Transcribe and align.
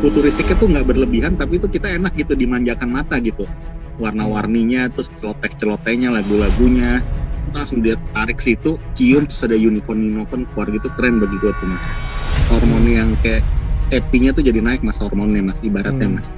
futuristiknya 0.00 0.56
tuh 0.56 0.68
nggak 0.72 0.86
berlebihan 0.88 1.36
tapi 1.36 1.60
itu 1.60 1.68
kita 1.68 1.92
enak 2.00 2.16
gitu 2.16 2.32
dimanjakan 2.32 2.88
mata 2.88 3.20
gitu. 3.20 3.44
Warna-warninya 4.00 4.88
terus 4.96 5.12
celoteh-celotehnya 5.20 6.08
lagu-lagunya. 6.08 7.04
Langsung 7.52 7.84
dia 7.84 8.00
tarik 8.16 8.40
situ 8.40 8.80
cium 8.96 9.28
terus 9.28 9.44
ada 9.44 9.58
unicorn 9.58 10.00
unicorn 10.00 10.48
keluar 10.56 10.72
gitu. 10.72 10.88
Keren 10.96 11.20
bagi 11.20 11.36
gue 11.36 11.52
tuh 11.52 11.68
mas. 11.68 11.84
Hormon 12.48 12.84
yang 12.88 13.10
kayak 13.20 13.44
happy-nya 13.90 14.30
tuh 14.32 14.46
jadi 14.46 14.62
naik 14.62 14.80
mas 14.86 14.96
hormonnya 15.02 15.42
mas 15.42 15.58
ibaratnya 15.60 16.08
Hmm. 16.08 16.16
mas 16.22 16.28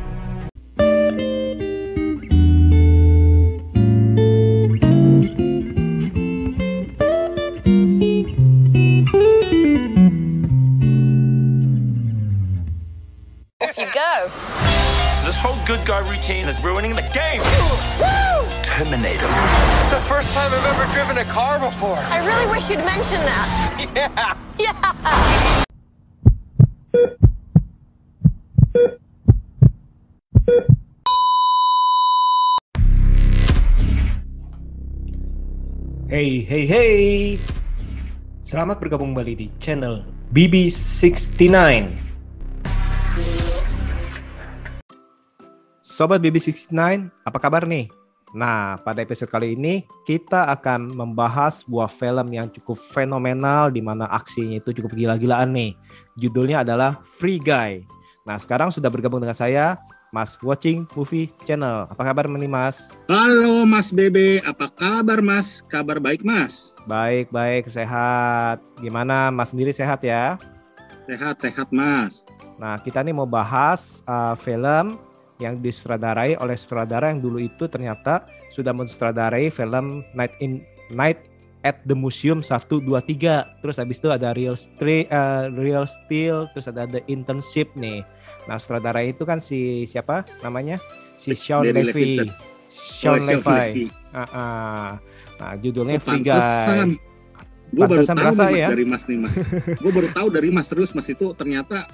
car 21.32 21.56
before. 21.56 21.96
I 22.12 22.20
really 22.20 22.45
wish 22.52 22.68
you'd 22.68 22.84
mention 22.84 23.16
that. 23.24 23.48
Yeah. 23.96 24.36
Yeah. 24.60 24.77
Hey, 36.12 36.45
hey, 36.45 36.64
hey. 36.68 37.41
Selamat 38.44 38.77
bergabung 38.77 39.16
kembali 39.16 39.33
di 39.33 39.48
channel 39.56 40.05
BB69. 40.36 41.48
Sobat 45.80 46.20
BB69, 46.20 46.77
apa 47.24 47.39
kabar 47.41 47.64
nih? 47.64 48.02
Nah, 48.33 48.80
pada 48.80 49.05
episode 49.05 49.28
kali 49.28 49.52
ini 49.52 49.84
kita 50.08 50.48
akan 50.56 50.97
membahas 50.97 51.61
sebuah 51.61 51.92
film 51.92 52.33
yang 52.33 52.48
cukup 52.48 52.80
fenomenal 52.80 53.69
di 53.69 53.84
mana 53.84 54.08
aksinya 54.08 54.56
itu 54.56 54.72
cukup 54.72 54.97
gila-gilaan 54.97 55.52
nih. 55.52 55.77
Judulnya 56.16 56.64
adalah 56.64 57.05
Free 57.05 57.36
Guy. 57.36 57.84
Nah, 58.24 58.41
sekarang 58.41 58.72
sudah 58.72 58.89
bergabung 58.89 59.20
dengan 59.20 59.36
saya, 59.36 59.77
Mas 60.12 60.36
Watching 60.41 60.89
Movie 60.97 61.28
Channel. 61.44 61.89
Apa 61.92 62.08
kabar 62.08 62.24
nih, 62.24 62.48
Mas? 62.48 62.89
halo 63.08 63.69
mas 63.69 63.89
Bebe 63.92 64.41
apa 64.44 64.69
kabar 64.69 65.20
mas 65.24 65.64
kabar 65.64 65.96
baik 66.00 66.20
mas 66.24 66.72
Baik, 66.89 67.28
baik, 67.33 67.69
sehat. 67.69 68.61
Gimana 68.80 69.28
Mas 69.33 69.52
sendiri 69.52 69.72
sehat 69.77 70.00
ya? 70.05 70.41
sehat 71.05 71.36
sehat 71.41 71.69
mas 71.69 72.24
Nah, 72.56 72.78
kita 72.80 73.02
nih 73.02 73.12
mau 73.12 73.27
bahas 73.27 74.00
uh, 74.06 74.36
film 74.39 74.96
yang 75.43 75.59
disutradarai 75.59 76.39
oleh 76.39 76.55
sutradara 76.55 77.11
yang 77.11 77.19
dulu 77.19 77.43
itu 77.43 77.67
ternyata 77.67 78.23
sudah 78.55 78.71
mensutradarai 78.71 79.51
film 79.51 80.07
Night 80.15 80.39
in 80.39 80.62
Night 80.95 81.27
at 81.62 81.83
the 81.87 81.95
Museum 81.95 82.43
1 82.43 82.51
2 82.71 82.87
3. 82.87 83.63
Terus 83.63 83.77
habis 83.79 83.98
itu 83.98 84.09
ada 84.11 84.31
Real 84.35 84.55
Steel, 84.55 85.07
Real 85.55 85.87
Steel, 85.87 86.47
terus 86.55 86.67
ada 86.67 86.87
The 86.87 87.03
Internship 87.07 87.75
nih. 87.75 88.07
Nah, 88.47 88.59
sutradara 88.59 89.03
itu 89.03 89.23
kan 89.23 89.39
si 89.39 89.87
siapa 89.87 90.27
namanya? 90.43 90.79
Si 91.19 91.35
Sean 91.35 91.63
Levy. 91.67 92.19
Levinson. 92.19 92.29
Sean 92.73 93.20
Oh, 93.20 93.27
Levy. 93.27 93.47
Levy. 93.47 93.85
Ah, 94.11 94.27
ah. 94.35 94.91
Nah, 95.39 95.53
judulnya 95.59 95.98
Oh, 95.98 96.05
Free. 96.07 96.23
Guy. 96.23 96.98
Gue 97.73 97.89
baru 97.89 98.05
tahu 98.05 98.20
berasa 98.20 98.45
nih 98.45 98.53
mas 98.53 98.61
ya. 98.61 98.69
dari 98.69 98.85
mas 98.85 99.03
nih 99.09 99.17
mas. 99.17 99.33
gue 99.81 99.93
baru 99.97 100.09
tahu 100.13 100.29
dari 100.29 100.48
mas 100.53 100.67
terus 100.69 100.93
mas 100.93 101.09
itu 101.09 101.33
ternyata 101.33 101.89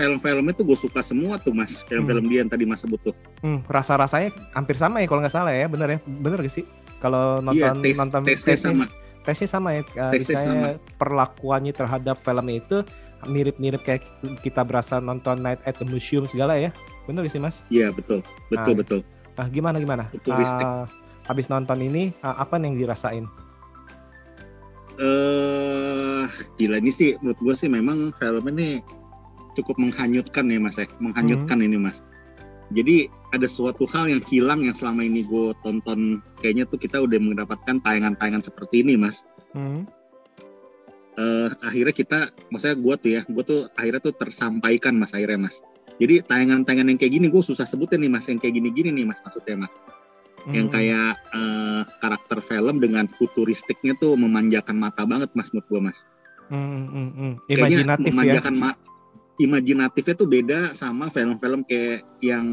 film-filmnya 0.00 0.56
tuh 0.56 0.64
gue 0.64 0.78
suka 0.78 1.04
semua 1.04 1.36
tuh 1.36 1.52
mas. 1.52 1.84
Film-film 1.84 2.24
dia 2.24 2.40
yang 2.40 2.48
tadi 2.48 2.64
mas 2.64 2.80
sebut 2.80 2.96
tuh. 3.02 3.14
Hmm, 3.44 3.60
rasa-rasanya 3.68 4.32
hampir 4.50 4.74
sama 4.74 4.98
ya 4.98 5.06
kalau 5.06 5.20
nggak 5.20 5.34
salah 5.34 5.52
ya, 5.52 5.68
bener 5.68 5.88
ya, 5.92 5.98
bener 6.02 6.40
gak 6.40 6.48
sih? 6.50 6.64
Kalau 6.96 7.44
Iya, 7.52 7.72
nonton 7.72 7.84
tes, 7.84 7.96
nonton 7.96 8.20
tesnya 8.24 8.56
sama. 8.56 8.84
tesnya 9.20 9.48
sama 9.48 9.68
ya, 9.72 9.82
uh, 9.94 10.12
Tesnya 10.12 10.24
misalnya 10.32 10.68
perlakuannya 10.96 11.72
terhadap 11.72 12.16
film 12.16 12.46
itu 12.48 12.80
mirip-mirip 13.22 13.84
kayak 13.84 14.00
kita 14.40 14.64
berasa 14.64 14.96
nonton 14.96 15.38
Night 15.38 15.60
at 15.62 15.76
the 15.76 15.84
Museum 15.84 16.24
segala 16.24 16.56
ya, 16.56 16.72
bener 17.04 17.24
gak 17.24 17.32
sih 17.32 17.38
mas? 17.38 17.60
Iya 17.68 17.92
betul, 17.92 18.24
betul 18.48 18.72
Ah. 18.72 18.78
betul. 18.80 19.00
Nah 19.36 19.46
gimana 19.48 19.76
gimana? 19.76 20.08
Futuristik. 20.08 20.64
Uh, 20.64 20.84
habis 21.24 21.46
nonton 21.46 21.76
ini 21.78 22.16
uh, 22.20 22.36
apa 22.36 22.56
yang 22.56 22.74
dirasain? 22.74 23.28
eh 24.98 26.24
gila 26.56 26.76
ini 26.76 26.90
sih 26.90 27.16
menurut 27.18 27.40
gue 27.40 27.54
sih 27.56 27.68
memang 27.68 28.12
film 28.14 28.44
ini 28.50 28.84
cukup 29.52 29.76
menghanyutkan 29.76 30.46
ya 30.46 30.58
mas 30.58 30.76
ya, 30.76 30.86
menghanyutkan 30.98 31.58
Hmm. 31.58 31.66
ini 31.66 31.76
mas. 31.78 31.98
Jadi 32.70 32.96
ada 33.30 33.46
suatu 33.46 33.82
hal 33.90 34.06
yang 34.06 34.22
hilang 34.22 34.62
yang 34.62 34.74
selama 34.74 35.02
ini 35.02 35.26
gue 35.26 35.50
tonton 35.60 36.22
kayaknya 36.38 36.66
tuh 36.66 36.78
kita 36.78 37.02
udah 37.02 37.18
mendapatkan 37.18 37.82
tayangan-tayangan 37.82 38.42
seperti 38.42 38.82
ini 38.82 38.94
mas. 38.94 39.26
Hmm. 39.50 39.86
eh 41.18 41.50
akhirnya 41.60 41.90
kita, 41.90 42.18
maksudnya 42.48 42.76
gue 42.78 42.94
tuh 42.96 43.10
ya, 43.10 43.22
gue 43.26 43.42
tuh 43.42 43.60
akhirnya 43.74 44.00
tuh 44.00 44.14
tersampaikan 44.14 44.94
mas 44.94 45.10
akhirnya 45.10 45.50
mas. 45.50 45.58
Jadi 45.98 46.22
tayangan-tayangan 46.24 46.86
yang 46.86 46.96
kayak 46.96 47.12
gini 47.12 47.26
gue 47.28 47.42
susah 47.42 47.66
sebutin 47.66 48.00
nih 48.00 48.08
mas, 48.08 48.24
yang 48.24 48.38
kayak 48.38 48.54
gini-gini 48.56 48.88
nih 48.94 49.04
mas 49.04 49.20
maksudnya 49.20 49.66
mas. 49.66 49.74
Yang 50.48 50.66
Hmm. 50.70 50.72
kayak 50.72 51.12
eh, 51.34 51.82
karakter 51.98 52.38
film 52.40 52.78
dengan 52.78 53.04
futuristiknya 53.10 53.92
tuh 53.98 54.16
memanjakan 54.16 54.78
mata 54.78 55.02
banget 55.04 55.28
mas 55.34 55.50
menurut 55.50 55.66
gue 55.68 55.80
mas. 55.82 55.98
Hmm, 56.48 56.86
hmm, 56.88 57.10
hmm. 57.12 57.32
Kayaknya 57.46 57.84
ya. 57.84 57.96
memanjakan 58.00 58.54
ma- 58.56 58.78
imajinatifnya 59.40 60.14
tuh 60.14 60.28
beda 60.28 60.60
sama 60.76 61.08
film-film 61.08 61.64
kayak 61.64 62.04
yang 62.20 62.46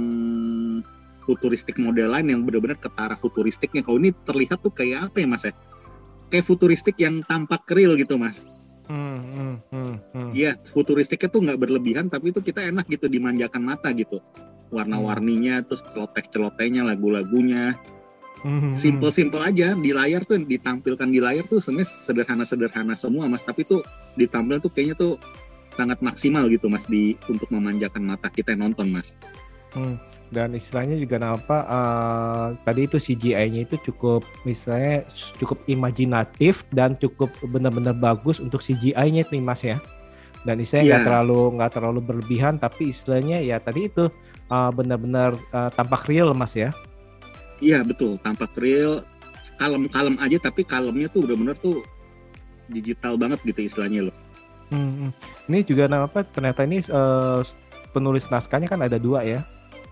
futuristik 1.28 1.76
model 1.76 2.16
lain 2.16 2.32
yang 2.32 2.42
benar-benar 2.48 2.80
ketara 2.80 3.20
futuristiknya. 3.20 3.84
Kalau 3.84 4.00
ini 4.00 4.16
terlihat 4.24 4.64
tuh 4.64 4.72
kayak 4.72 5.12
apa 5.12 5.18
ya 5.20 5.28
mas 5.28 5.44
ya? 5.44 5.54
Kayak 6.32 6.46
futuristik 6.48 6.96
yang 7.04 7.20
tampak 7.28 7.68
real 7.68 8.00
gitu 8.00 8.16
mas. 8.16 8.48
Hmm, 8.88 9.20
hmm, 9.36 9.56
hmm, 9.68 9.96
hmm. 10.16 10.30
Iya, 10.32 10.56
futuristiknya 10.64 11.28
tuh 11.28 11.44
nggak 11.44 11.60
berlebihan, 11.60 12.08
tapi 12.08 12.32
itu 12.32 12.40
kita 12.40 12.64
enak 12.72 12.88
gitu 12.88 13.12
dimanjakan 13.12 13.60
mata 13.60 13.92
gitu. 13.92 14.24
Warna-warninya, 14.72 15.68
terus 15.68 15.84
celoteh-celotehnya, 15.92 16.88
lagu-lagunya, 16.88 17.76
Hmm, 18.46 18.62
hmm, 18.62 18.74
simple-simple 18.78 19.42
aja 19.42 19.74
di 19.74 19.90
layar 19.90 20.22
tuh 20.22 20.38
ditampilkan 20.38 21.10
di 21.10 21.18
layar 21.18 21.50
tuh 21.50 21.58
sebenarnya 21.58 21.90
sederhana-sederhana 22.06 22.94
semua 22.94 23.26
mas, 23.26 23.42
tapi 23.42 23.66
tuh 23.66 23.82
ditampil 24.14 24.62
tuh 24.62 24.70
kayaknya 24.70 24.94
tuh 24.94 25.18
sangat 25.78 26.02
maksimal 26.02 26.50
gitu 26.50 26.66
mas 26.66 26.90
di 26.90 27.14
untuk 27.30 27.46
memanjakan 27.54 28.02
mata 28.02 28.28
kita 28.28 28.58
yang 28.58 28.74
nonton 28.74 28.90
mas. 28.90 29.14
Hmm, 29.78 30.02
dan 30.34 30.58
istilahnya 30.58 30.98
juga 30.98 31.22
apa 31.22 31.58
eh, 31.64 32.48
tadi 32.66 32.90
itu 32.90 32.98
CGI-nya 32.98 33.70
itu 33.70 33.76
cukup 33.92 34.26
misalnya 34.42 35.06
cukup 35.38 35.62
imajinatif 35.70 36.66
dan 36.74 36.98
cukup 36.98 37.30
benar-benar 37.46 37.94
bagus 37.94 38.42
untuk 38.42 38.66
CGI-nya 38.66 39.30
nih 39.30 39.44
Mas 39.44 39.62
ya. 39.62 39.78
Dan 40.42 40.64
istilahnya 40.64 40.98
nggak 40.98 41.02
Iya. 41.04 41.08
terlalu 41.12 41.42
nggak 41.60 41.72
terlalu 41.76 42.00
berlebihan 42.02 42.56
tapi 42.58 42.90
istilahnya 42.90 43.38
ya 43.40 43.62
tadi 43.62 43.86
itu 43.86 44.10
eh, 44.50 44.72
benar-benar 44.74 45.38
eh, 45.38 45.70
tampak 45.78 46.10
real 46.10 46.34
Mas 46.34 46.58
ya. 46.58 46.74
Iya 47.58 47.82
betul, 47.82 48.22
tampak 48.22 48.54
real, 48.58 49.02
kalem-kalem 49.58 50.14
aja 50.22 50.38
tapi 50.38 50.62
kalemnya 50.62 51.10
tuh 51.10 51.26
bener-bener 51.26 51.58
tuh 51.58 51.82
digital 52.70 53.18
banget 53.18 53.40
gitu 53.44 53.64
istilahnya 53.64 54.12
loh. 54.12 54.16
Hmm, 54.70 54.92
hmm. 55.08 55.12
Ini 55.48 55.60
juga 55.64 55.88
nah, 55.88 56.06
apa 56.06 56.28
ternyata 56.28 56.68
ini 56.68 56.84
eh, 56.84 57.42
penulis 57.92 58.28
naskahnya 58.28 58.68
kan 58.68 58.84
ada 58.84 59.00
dua 59.00 59.24
ya. 59.24 59.42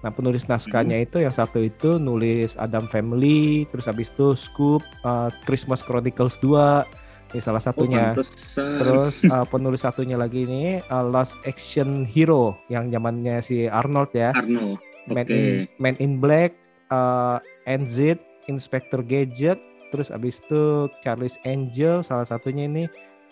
Nah 0.04 0.12
penulis 0.14 0.46
naskahnya 0.46 1.02
itu 1.02 1.18
yang 1.18 1.34
satu 1.34 1.64
itu 1.64 1.98
nulis 1.98 2.54
Adam 2.56 2.86
Family, 2.86 3.66
terus 3.72 3.88
habis 3.88 4.12
itu 4.12 4.36
Scoop, 4.36 4.84
eh, 4.84 5.30
Christmas 5.48 5.82
Chronicles 5.82 6.38
2, 6.44 6.86
ini 7.34 7.42
salah 7.42 7.58
Oh 7.58 7.68
satunya. 7.74 8.14
pantesan. 8.14 8.78
terus 8.78 9.16
eh, 9.34 9.46
penulis 9.50 9.82
satunya 9.82 10.16
lagi 10.16 10.46
ini 10.46 10.78
eh, 10.78 11.06
Last 11.10 11.40
Action 11.44 12.06
Hero 12.06 12.60
yang 12.68 12.92
zamannya 12.92 13.42
si 13.42 13.66
Arnold 13.66 14.12
ya. 14.14 14.36
Arnold. 14.36 14.78
Man 15.06 15.26
Oke. 15.26 15.34
in 15.34 15.46
Man 15.78 15.96
in 15.98 16.18
Black, 16.18 16.54
eh, 16.90 17.38
NZ, 17.66 18.20
Inspector 18.46 19.02
Gadget, 19.02 19.58
terus 19.90 20.10
abis 20.10 20.38
itu 20.38 20.86
Charlie's 21.02 21.42
Angel, 21.46 22.02
salah 22.02 22.26
satunya 22.26 22.70
ini 22.70 22.86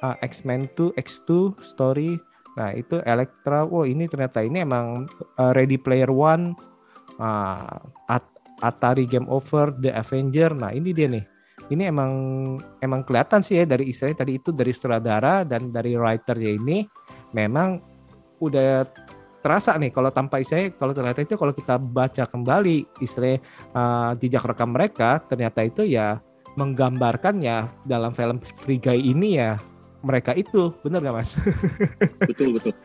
eh, 0.04 0.18
X-Men 0.28 0.68
2, 0.76 1.00
X2 1.00 1.56
Story. 1.64 2.20
Nah 2.54 2.70
itu 2.76 3.02
Elektra, 3.08 3.66
wow 3.66 3.88
ini 3.88 4.06
ternyata 4.06 4.44
ini 4.44 4.62
emang 4.62 5.08
eh, 5.40 5.52
Ready 5.56 5.80
Player 5.80 6.12
One, 6.12 6.54
ah, 7.18 7.80
At- 8.12 8.34
Atari 8.62 9.08
Game 9.08 9.28
Over, 9.32 9.74
The 9.80 9.96
Avenger. 9.96 10.54
Nah 10.54 10.76
ini 10.76 10.92
dia 10.92 11.08
nih. 11.10 11.26
Ini 11.72 11.90
emang 11.90 12.12
emang 12.84 13.08
kelihatan 13.08 13.40
sih 13.40 13.56
ya 13.56 13.64
dari 13.64 13.88
istilahnya 13.88 14.28
tadi 14.28 14.36
itu 14.36 14.52
dari 14.52 14.76
sutradara 14.76 15.48
dan 15.48 15.72
dari 15.72 15.96
writernya 15.96 16.52
ini 16.60 16.84
memang 17.32 17.80
udah 18.44 18.84
terasa 19.40 19.76
nih 19.80 19.92
kalau 19.92 20.12
tanpa 20.12 20.44
istilahnya 20.44 20.76
kalau 20.76 20.92
ternyata 20.96 21.20
itu 21.24 21.36
kalau 21.40 21.56
kita 21.56 21.76
baca 21.80 22.24
kembali 22.28 22.88
istilahnya 23.00 23.40
uh, 23.76 24.12
jejak 24.20 24.44
rekam 24.44 24.76
mereka 24.76 25.24
ternyata 25.28 25.64
itu 25.64 25.88
ya 25.88 26.20
menggambarkan 26.56 27.44
ya 27.44 27.68
dalam 27.84 28.16
film 28.16 28.40
Free 28.64 28.80
Guy 28.80 29.00
ini 29.00 29.40
ya 29.40 29.60
mereka 30.04 30.36
itu 30.36 30.76
bener 30.84 31.00
gak 31.00 31.16
mas? 31.16 31.32
betul 32.30 32.54
betul 32.60 32.76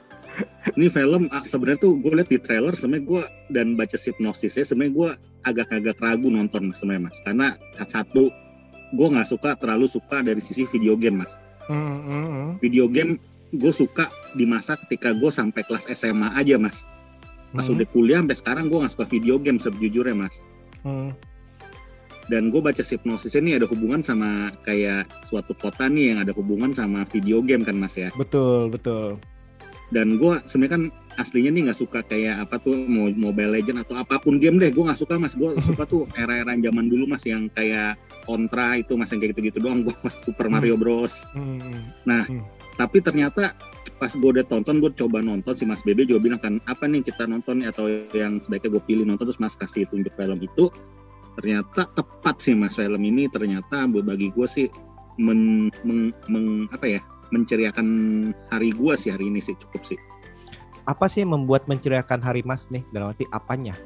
Ini 0.78 0.86
film 0.86 1.26
ah, 1.34 1.42
sebenarnya 1.42 1.82
tuh 1.82 1.98
gue 1.98 2.14
liat 2.14 2.30
di 2.30 2.38
trailer 2.38 2.70
sebenarnya 2.78 3.04
gue 3.10 3.22
dan 3.50 3.74
baca 3.74 3.98
sinopsisnya 3.98 4.62
sebenarnya 4.62 4.94
gue 4.94 5.10
agak-agak 5.42 5.98
ragu 5.98 6.30
nonton 6.30 6.70
mas 6.70 6.78
sebenarnya 6.78 7.10
mas 7.10 7.18
karena 7.26 7.48
satu 7.90 8.30
gue 8.94 9.06
nggak 9.10 9.28
suka 9.28 9.58
terlalu 9.58 9.90
suka 9.90 10.22
dari 10.22 10.38
sisi 10.38 10.64
video 10.70 10.94
game 10.94 11.26
mas. 11.26 11.34
Hmm. 11.68 12.56
Video 12.62 12.88
game 12.88 13.20
gue 13.52 13.72
suka 13.74 14.08
di 14.32 14.46
masa 14.48 14.78
ketika 14.86 15.12
gue 15.12 15.28
sampai 15.28 15.60
kelas 15.66 15.90
SMA 15.92 16.32
aja 16.38 16.56
mas. 16.56 16.86
Pas 17.52 17.64
Hmm. 17.64 17.74
udah 17.80 17.86
kuliah 17.90 18.20
sampai 18.22 18.36
sekarang 18.38 18.64
gue 18.70 18.78
nggak 18.78 18.92
suka 18.94 19.06
video 19.08 19.36
game 19.42 19.58
sejujurnya 19.60 20.16
mas. 20.16 20.34
Hmm. 20.86 21.12
Dan 22.28 22.52
gue 22.52 22.60
baca 22.60 22.80
hipnosis 22.84 23.34
ini 23.36 23.56
ada 23.56 23.64
hubungan 23.64 24.04
sama 24.04 24.52
kayak 24.64 25.08
suatu 25.24 25.56
kota 25.56 25.88
nih 25.88 26.14
yang 26.14 26.18
ada 26.24 26.32
hubungan 26.36 26.72
sama 26.76 27.08
video 27.08 27.40
game 27.40 27.64
kan 27.64 27.76
mas 27.76 27.96
ya? 27.96 28.12
Betul, 28.14 28.68
betul. 28.68 29.16
dan 29.88 30.20
gue 30.20 30.36
sebenarnya 30.44 30.72
kan 30.76 30.84
aslinya 31.18 31.50
nih 31.50 31.62
nggak 31.68 31.78
suka 31.82 32.00
kayak 32.06 32.46
apa 32.46 32.62
tuh 32.62 32.78
mau 32.86 33.10
mobile 33.10 33.58
legend 33.58 33.82
atau 33.82 33.98
apa 33.98 34.22
pun 34.22 34.38
game 34.38 34.56
deh. 34.62 34.70
Gue 34.70 34.86
nggak 34.86 35.02
suka 35.02 35.18
mas. 35.18 35.34
Gue 35.34 35.58
suka 35.68 35.84
tuh 35.84 36.06
era-era 36.14 36.54
zaman 36.54 36.86
dulu 36.86 37.10
mas 37.10 37.26
yang 37.26 37.50
kayak 37.52 37.98
kontra 38.22 38.78
itu 38.78 38.94
mas 38.94 39.10
yang 39.10 39.18
kayak 39.18 39.34
gitu-gitu 39.34 39.58
doang. 39.58 39.82
Gue 39.82 39.94
mas 40.06 40.14
Super 40.22 40.46
Mario 40.46 40.78
Bros. 40.78 41.26
Hmm. 41.34 42.46
tapi 42.78 43.02
ternyata 43.02 43.58
pas 43.98 44.14
gue 44.14 44.30
udah 44.38 44.46
tonton 44.46 44.78
gue 44.78 44.94
coba 44.94 45.18
nonton 45.18 45.50
si 45.58 45.66
Mas 45.66 45.82
Bebe 45.82 46.06
juga 46.06 46.22
bilang 46.22 46.38
kan 46.38 46.62
apa 46.70 46.86
nih 46.86 47.02
kita 47.02 47.26
nonton? 47.26 47.66
Atau 47.66 47.90
yang 48.14 48.38
sebaiknya 48.38 48.78
gue 48.78 48.82
pilih 48.86 49.02
nonton 49.02 49.26
terus 49.26 49.42
Mas 49.42 49.58
kasih 49.58 49.90
tunjuk 49.90 50.14
film 50.14 50.38
itu 50.38 50.70
ternyata 51.38 51.86
tepat 51.88 52.42
sih 52.42 52.52
Mas 52.52 52.74
film 52.74 52.98
ini 52.98 53.30
ternyata 53.30 53.86
buat 53.86 54.02
bagi 54.02 54.28
gue 54.28 54.42
sih 54.44 54.66
men, 55.16 55.70
meng- 55.80 56.10
meng- 56.26 56.66
apa 56.68 56.86
ya 56.88 57.00
menceriakan 57.30 57.86
hari 58.50 58.74
gue 58.74 58.94
sih 58.94 59.14
hari 59.14 59.30
ini 59.30 59.38
sih 59.38 59.54
cukup 59.56 59.86
sih 59.86 59.98
Apa 60.82 61.04
sih 61.04 61.20
yang 61.20 61.36
membuat 61.36 61.68
menceriakan 61.68 62.24
hari 62.24 62.40
Mas 62.40 62.72
nih? 62.72 62.80
Dalam 62.88 63.12
arti 63.12 63.22
apanya? 63.28 63.76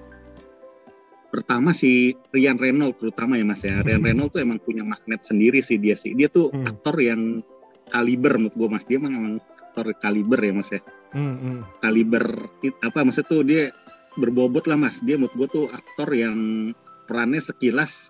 pertama 1.29 1.73
si 1.73 2.13
Ryan 2.29 2.57
Reynolds 2.57 3.01
terutama 3.01 3.35
ya 3.35 3.45
Mas 3.45 3.61
ya 3.61 3.81
Ryan 3.81 4.05
Reynolds 4.07 4.33
tuh 4.33 4.41
emang 4.41 4.61
punya 4.61 4.85
magnet 4.85 5.21
sendiri 5.23 5.61
sih 5.61 5.77
dia 5.77 5.93
sih 5.93 6.13
dia 6.13 6.29
tuh 6.29 6.49
Hmm. 6.49 6.65
aktor 6.65 6.97
yang 6.97 7.41
kaliber 7.89 8.37
menurut 8.37 8.53
gue 8.55 8.69
Mas 8.69 8.85
dia 8.85 8.97
emang, 8.97 9.13
emang 9.13 9.35
aktor 9.41 9.93
kaliber 9.97 10.39
ya 10.39 10.53
Mas 10.53 10.71
ya 10.71 10.81
Hmm, 11.11 11.37
hmm. 11.37 11.59
kaliber 11.81 12.25
apa 12.81 12.99
maksudnya 13.03 13.29
tuh 13.29 13.43
dia 13.43 13.63
berbobot 14.15 14.65
lah 14.65 14.77
mas 14.79 15.01
dia 15.01 15.17
menurut 15.17 15.33
gue 15.35 15.49
tuh 15.51 15.67
aktor 15.69 16.09
yang 16.13 16.37
perannya 17.13 17.45
sekilas 17.45 18.09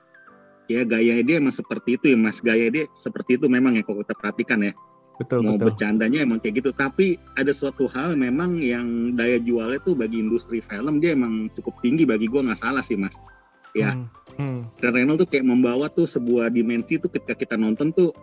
ya 0.71 0.87
gaya 0.87 1.19
dia 1.27 1.43
emang 1.43 1.51
seperti 1.51 1.99
itu 1.99 2.15
ya 2.15 2.17
mas 2.17 2.39
gaya 2.39 2.71
dia 2.71 2.87
seperti 2.95 3.35
itu 3.35 3.51
memang 3.51 3.75
ya 3.75 3.83
kalau 3.83 4.07
kita 4.07 4.15
perhatikan 4.15 4.63
ya 4.63 4.73
Betul, 5.19 5.45
mau 5.45 5.59
betul. 5.59 5.75
bercandanya 5.75 6.25
emang 6.25 6.39
kayak 6.39 6.63
gitu 6.63 6.71
tapi 6.71 7.19
ada 7.35 7.51
suatu 7.51 7.91
hal 7.91 8.15
memang 8.15 8.57
yang 8.63 9.13
daya 9.19 9.43
jualnya 9.43 9.83
tuh 9.83 9.99
bagi 9.99 10.23
industri 10.23 10.63
film 10.63 11.03
dia 11.03 11.19
emang 11.19 11.51
cukup 11.53 11.83
tinggi 11.83 12.07
bagi 12.07 12.31
gue 12.31 12.41
nggak 12.41 12.63
salah 12.63 12.81
sih 12.81 12.95
mas 12.95 13.13
ya. 13.75 13.93
Hmm, 13.93 14.09
hmm. 14.39 14.61
dan 14.81 14.91
Reynolds 14.95 15.27
tuh 15.27 15.29
kayak 15.29 15.45
membawa 15.45 15.91
tuh 15.91 16.09
sebuah 16.09 16.49
dimensi 16.49 16.97
tuh 16.97 17.11
ketika 17.13 17.37
kita 17.37 17.55
nonton 17.59 17.93
tuh 17.93 18.15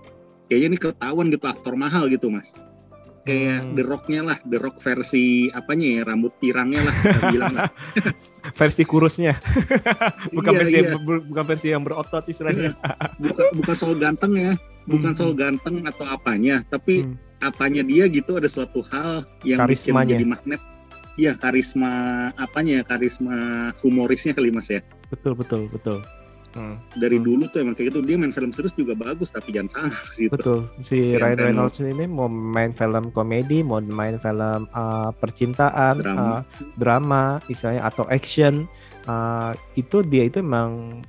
kayaknya 0.49 0.73
ini 0.73 0.77
ketahuan 0.79 1.27
gitu 1.29 1.45
aktor 1.45 1.77
mahal 1.77 2.09
gitu 2.09 2.31
mas 2.33 2.49
kayak 3.29 3.57
Hmm. 3.61 3.71
The 3.71 3.83
Rock-nya 3.83 4.21
lah 4.23 4.37
The 4.41 4.57
Rock 4.57 4.77
versi 4.79 5.25
apanya 5.49 5.85
ya 5.87 6.01
rambut 6.03 6.33
pirangnya 6.35 6.81
lah 6.81 6.95
bilang 7.33 7.53
lah. 7.53 7.69
Versi 8.51 8.83
kurusnya. 8.83 9.37
bukan 10.35 10.51
Iya, 10.51 10.59
versi 10.59 10.73
iya. 10.73 10.81
yang 10.83 10.99
ber- 10.99 11.21
bukan 11.23 11.43
versi 11.45 11.67
yang 11.69 11.83
berotot 11.83 12.25
istilahnya. 12.25 12.73
bukan 13.15 13.45
bukan 13.53 13.75
soal 13.75 13.95
ganteng 13.95 14.33
ya 14.33 14.53
bukan 14.83 15.11
Hmm, 15.11 15.19
soal 15.19 15.33
ganteng 15.33 15.75
atau 15.83 16.03
apanya 16.03 16.65
tapi 16.65 17.05
Hmm. 17.05 17.13
apanya 17.39 17.81
dia 17.81 18.03
gitu 18.05 18.35
ada 18.35 18.47
suatu 18.47 18.81
hal 18.83 19.21
yang 19.43 19.61
bikin 19.61 19.93
Karismanya. 19.93 20.15
jadi 20.15 20.25
magnet 20.27 20.61
Iya 21.15 21.35
karisma 21.35 21.91
apanya 22.33 22.79
ya 22.79 22.83
karisma 22.85 23.35
humorisnya 23.77 24.31
kali 24.31 24.49
mas 24.49 24.67
ya 24.67 24.79
Betul, 25.09 25.35
betul, 25.35 25.67
betul. 25.67 25.99
Hmm. 26.49 26.81
dari 26.97 27.15
Hmm. 27.15 27.25
dulu 27.25 27.43
tuh 27.45 27.61
emang 27.61 27.77
kayak 27.77 27.93
gitu 27.93 27.99
dia 28.01 28.17
main 28.17 28.31
film 28.31 28.49
serius 28.49 28.73
juga 28.73 28.93
bagus 28.93 29.29
tapi 29.29 29.53
jangan 29.53 29.69
salah 29.69 29.99
gitu 30.17 30.33
Betul. 30.33 30.59
Si 30.81 31.13
Ryan 31.13 31.21
Ryan 31.21 31.37
Reynolds. 31.53 31.77
Ini 31.79 32.05
mau 32.05 32.25
main 32.25 32.71
film 32.71 33.05
komedi, 33.09 33.61
mau 33.61 33.77
main 33.79 34.15
film 34.15 34.65
uh, 34.71 35.13
percintaan, 35.13 36.01
Drama. 36.01 36.21
uh, 36.21 36.41
drama, 36.73 37.23
istilahnya 37.45 37.83
atau 37.83 38.03
action, 38.07 38.65
uh, 39.05 39.51
itu 39.75 40.01
dia 40.01 40.25
itu 40.25 40.39
emang 40.39 41.01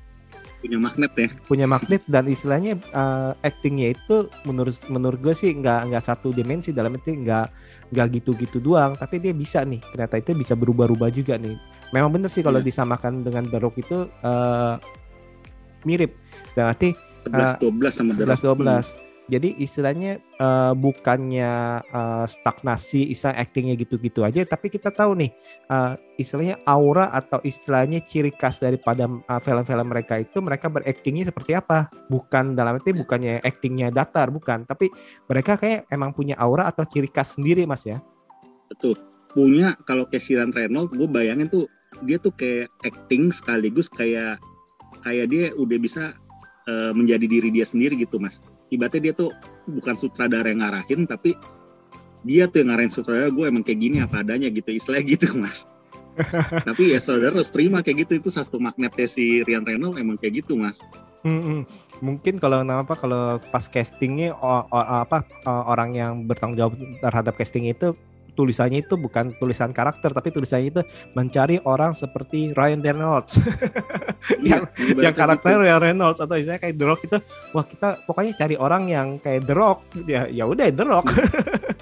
punya 0.60 0.76
magnet 0.76 1.12
ya 1.16 1.28
punya 1.48 1.64
magnet 1.64 2.04
dan 2.04 2.28
istilahnya 2.28 2.76
uh, 2.92 3.32
actingnya 3.40 3.96
itu 3.96 4.28
menurut 4.44 4.76
menurut 4.92 5.16
gue 5.16 5.32
sih 5.32 5.56
nggak 5.56 5.88
nggak 5.88 6.04
satu 6.04 6.36
dimensi 6.36 6.68
dalam 6.68 6.92
arti 6.92 7.16
nggak 7.16 7.46
nggak 7.88 8.06
gitu-gitu 8.20 8.60
doang 8.60 8.92
tapi 8.92 9.16
dia 9.16 9.32
bisa 9.32 9.64
nih 9.64 9.80
ternyata 9.80 10.20
itu 10.20 10.36
bisa 10.36 10.52
berubah-ubah 10.52 11.08
juga 11.08 11.40
nih 11.40 11.56
memang 11.90 12.12
bener 12.12 12.28
sih 12.28 12.44
kalau 12.44 12.60
Iya. 12.60 12.68
disamakan 12.68 13.24
dengan 13.24 13.48
The 13.48 13.56
Rock 13.56 13.80
itu 13.80 14.04
uh, 14.20 14.76
mirip. 15.84 16.16
Dan 16.56 16.72
arti 16.72 16.96
11 17.28 17.60
12 17.60 17.92
sama 17.92 18.10
The 18.16 18.24
Rock. 18.24 18.40
11 18.42 19.06
12 19.06 19.10
jadi 19.30 19.54
istilahnya 19.62 20.18
uh, 20.42 20.74
bukannya 20.74 21.78
uh, 21.94 22.26
stagnasi 22.26 23.14
istilah 23.14 23.38
actingnya 23.38 23.78
gitu-gitu 23.78 24.26
aja. 24.26 24.42
Tapi 24.42 24.66
kita 24.66 24.90
tahu 24.90 25.14
nih 25.22 25.30
uh, 25.70 25.94
istilahnya 26.18 26.58
aura 26.66 27.14
atau 27.14 27.38
istilahnya 27.46 28.02
ciri 28.02 28.34
khas 28.34 28.58
daripada 28.58 29.06
uh, 29.06 29.38
film-film 29.38 29.86
mereka 29.86 30.18
itu 30.18 30.42
mereka 30.42 30.66
beraktingnya 30.66 31.30
seperti 31.30 31.54
apa? 31.54 31.86
Bukan 32.10 32.58
dalam 32.58 32.82
arti 32.82 32.90
bukannya 32.90 33.38
actingnya 33.46 33.94
datar 33.94 34.34
bukan. 34.34 34.66
Tapi 34.66 34.90
mereka 35.30 35.54
kayak 35.54 35.86
emang 35.94 36.10
punya 36.10 36.34
aura 36.34 36.66
atau 36.66 36.82
ciri 36.82 37.06
khas 37.06 37.38
sendiri 37.38 37.62
mas 37.70 37.86
ya? 37.86 38.02
Betul. 38.66 38.98
Punya 39.30 39.78
kalau 39.86 40.10
kayak 40.10 40.26
si 40.26 40.34
Ryan 40.34 40.50
Reynolds 40.50 40.90
gue 40.90 41.06
bayangin 41.06 41.46
tuh 41.46 41.70
dia 42.02 42.18
tuh 42.18 42.34
kayak 42.34 42.66
acting 42.82 43.30
sekaligus 43.30 43.86
kayak 43.86 44.42
kayak 45.02 45.26
dia 45.30 45.44
udah 45.54 45.78
bisa 45.78 46.14
eh, 46.66 46.92
menjadi 46.92 47.26
diri 47.26 47.48
dia 47.50 47.66
sendiri 47.66 47.98
gitu 47.98 48.18
mas. 48.18 48.42
Ibaratnya 48.70 49.10
dia 49.10 49.14
tuh 49.14 49.30
bukan 49.66 49.94
sutradara 49.98 50.50
yang 50.50 50.62
ngarahin 50.62 51.06
tapi 51.06 51.34
dia 52.22 52.46
tuh 52.46 52.62
yang 52.62 52.74
ngarahin 52.74 52.92
sutradara 52.92 53.32
gue 53.32 53.44
emang 53.48 53.64
kayak 53.64 53.80
gini 53.80 53.96
apa 54.04 54.20
adanya 54.22 54.52
gitu 54.52 54.70
istilahnya 54.74 55.06
gitu 55.06 55.34
mas. 55.38 55.66
Tapi 56.68 56.92
ya 56.92 56.98
saudara 57.00 57.32
harus 57.32 57.48
terima 57.48 57.80
kayak 57.80 58.04
gitu 58.04 58.12
itu 58.20 58.28
satu 58.28 58.60
magnetnya 58.60 59.06
si 59.08 59.40
Ryan 59.46 59.64
Reynolds 59.64 59.96
emang 59.96 60.20
kayak 60.20 60.44
gitu 60.44 60.58
mas. 60.58 60.76
Mm-mm. 61.20 61.68
Mungkin 62.00 62.40
kalau 62.40 62.64
apa 62.64 62.96
kalau 62.96 63.36
pas 63.52 63.64
castingnya 63.68 64.32
o- 64.36 64.66
o- 64.68 64.88
apa 65.04 65.24
o- 65.44 65.64
orang 65.68 65.92
yang 65.92 66.12
bertanggung 66.24 66.56
jawab 66.56 66.74
terhadap 67.00 67.36
casting 67.36 67.68
itu 67.68 67.92
tulisannya 68.40 68.80
itu 68.80 68.96
bukan 68.96 69.36
tulisan 69.36 69.70
karakter 69.70 70.16
tapi 70.16 70.32
tulisannya 70.32 70.68
itu 70.70 70.80
mencari 71.12 71.60
orang 71.60 71.92
seperti 71.92 72.56
Ryan 72.56 72.80
Reynolds. 72.80 73.36
Yang 74.40 74.68
Iya, 74.76 75.08
yang 75.08 75.14
karakter 75.16 75.52
gitu. 75.52 75.64
Ryan 75.64 75.80
Reynolds 75.82 76.20
atau 76.20 76.36
misalnya 76.36 76.60
kayak 76.60 76.76
The 76.76 76.86
Rock 76.86 77.00
itu 77.04 77.18
wah 77.52 77.64
kita 77.64 77.88
pokoknya 78.04 78.32
cari 78.36 78.56
orang 78.56 78.84
yang 78.86 79.08
kayak 79.16 79.44
The 79.44 79.54
Rock. 79.54 79.78
Ya 80.04 80.24
ya 80.26 80.44
udah 80.44 80.68
The 80.68 80.84
Rock. 80.84 81.06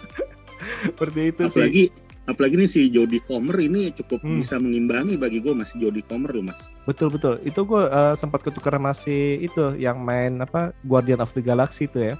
Seperti 0.86 1.20
itu 1.30 1.42
sih. 1.46 1.62
Apalagi 1.62 1.84
apalagi 2.28 2.54
nih 2.60 2.68
si 2.68 2.80
Jodie 2.88 3.24
Comer 3.24 3.56
ini 3.58 3.90
cukup 3.90 4.20
Hmm. 4.20 4.38
bisa 4.38 4.54
mengimbangi 4.56 5.16
bagi 5.16 5.40
gue 5.40 5.50
mas 5.50 5.72
Jodie 5.72 6.04
Comer 6.04 6.30
loh 6.30 6.44
mas. 6.46 6.60
Betul 6.84 7.10
betul. 7.10 7.42
Itu 7.42 7.64
gue 7.64 7.82
eh, 7.84 8.14
sempat 8.14 8.42
ketukar 8.42 8.78
masih 8.78 9.40
itu 9.40 9.74
yang 9.74 9.98
main 9.98 10.38
apa 10.38 10.70
Guardian 10.84 11.18
of 11.18 11.32
the 11.32 11.40
Galaxy 11.40 11.86
itu 11.86 12.12
ya. 12.12 12.16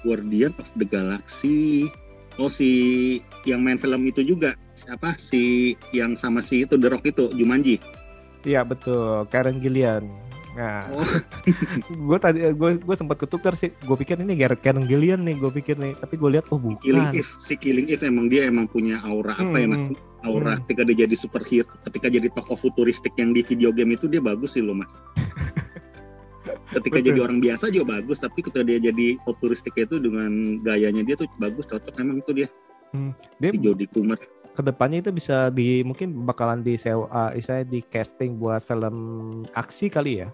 Guardian 0.00 0.50
of 0.56 0.70
the 0.74 0.82
Galaxy. 0.82 1.86
Oh 2.36 2.48
si 2.48 2.70
yang 3.42 3.60
main 3.60 3.76
film 3.76 4.02
itu 4.04 4.20
juga 4.20 4.52
siapa 4.72 5.14
si 5.16 5.72
yang 5.90 6.14
sama 6.14 6.40
si 6.40 6.64
itu 6.64 6.74
The 6.74 6.88
Rock 6.88 7.04
itu 7.06 7.28
Jumanji. 7.30 7.76
Iya 8.42 8.62
betul, 8.62 9.28
Karen 9.28 9.58
Gillian. 9.58 10.08
Nah, 10.52 10.84
Oh 10.90 11.00
gue 12.08 12.18
tadi 12.18 12.44
gue 12.44 12.70
gue 12.76 12.96
sempat 12.98 13.16
ketukar 13.16 13.52
sih. 13.52 13.72
Gue 13.78 13.96
pikir 13.96 14.18
ini 14.18 14.34
Gar- 14.34 14.58
Karen 14.58 14.84
Gillian 14.84 15.22
nih, 15.22 15.36
gue 15.36 15.48
pikir 15.50 15.76
nih. 15.76 15.92
Tapi 15.94 16.14
gue 16.14 16.30
lihat 16.30 16.48
oh 16.48 16.60
Killing 16.78 17.08
bukan. 17.08 17.14
Eve 17.14 17.32
si 17.40 17.54
Killing 17.54 17.88
Eve 17.88 18.04
emang 18.04 18.26
dia 18.26 18.44
emang 18.44 18.66
punya 18.66 19.00
aura 19.00 19.32
apa 19.34 19.56
ya 19.56 19.66
mas? 19.66 19.88
Aura 20.22 20.52
Hmm. 20.52 20.60
ketika 20.64 20.82
dia 20.84 20.96
jadi 21.02 21.16
superhero, 21.16 21.68
ketika 21.82 22.06
jadi 22.06 22.28
tokoh 22.30 22.54
futuristik 22.54 23.12
yang 23.14 23.30
di 23.30 23.40
video 23.40 23.70
game 23.70 23.92
itu 23.92 24.06
dia 24.06 24.20
bagus 24.20 24.52
sih 24.52 24.60
loh 24.60 24.74
mas. 24.74 24.92
Ketika 26.72 26.98
Betul. 26.98 27.08
jadi 27.12 27.18
orang 27.20 27.38
biasa 27.38 27.64
juga 27.68 27.86
bagus, 27.96 28.18
tapi 28.18 28.40
ketika 28.40 28.64
dia 28.64 28.78
jadi 28.80 29.06
futuristik 29.22 29.76
itu 29.76 30.00
dengan 30.00 30.30
gayanya 30.60 31.04
dia 31.04 31.14
tuh 31.14 31.28
bagus, 31.36 31.68
cocok 31.68 31.94
emang 32.00 32.18
itu 32.18 32.32
dia 32.34 32.48
Dia 33.36 33.50
si 33.52 33.58
Jodie 33.58 33.88
Comer. 33.88 34.20
ke 34.52 34.60
depannya 34.60 35.00
itu 35.00 35.08
bisa 35.08 35.48
di 35.48 35.80
mungkin 35.80 36.12
bakalan 36.24 36.60
di 36.60 36.76
sewa, 36.76 37.08
saya 37.40 37.64
di 37.64 37.80
casting 37.80 38.36
buat 38.36 38.60
film 38.60 38.96
aksi 39.52 39.88
kali 39.88 40.20
ya. 40.20 40.28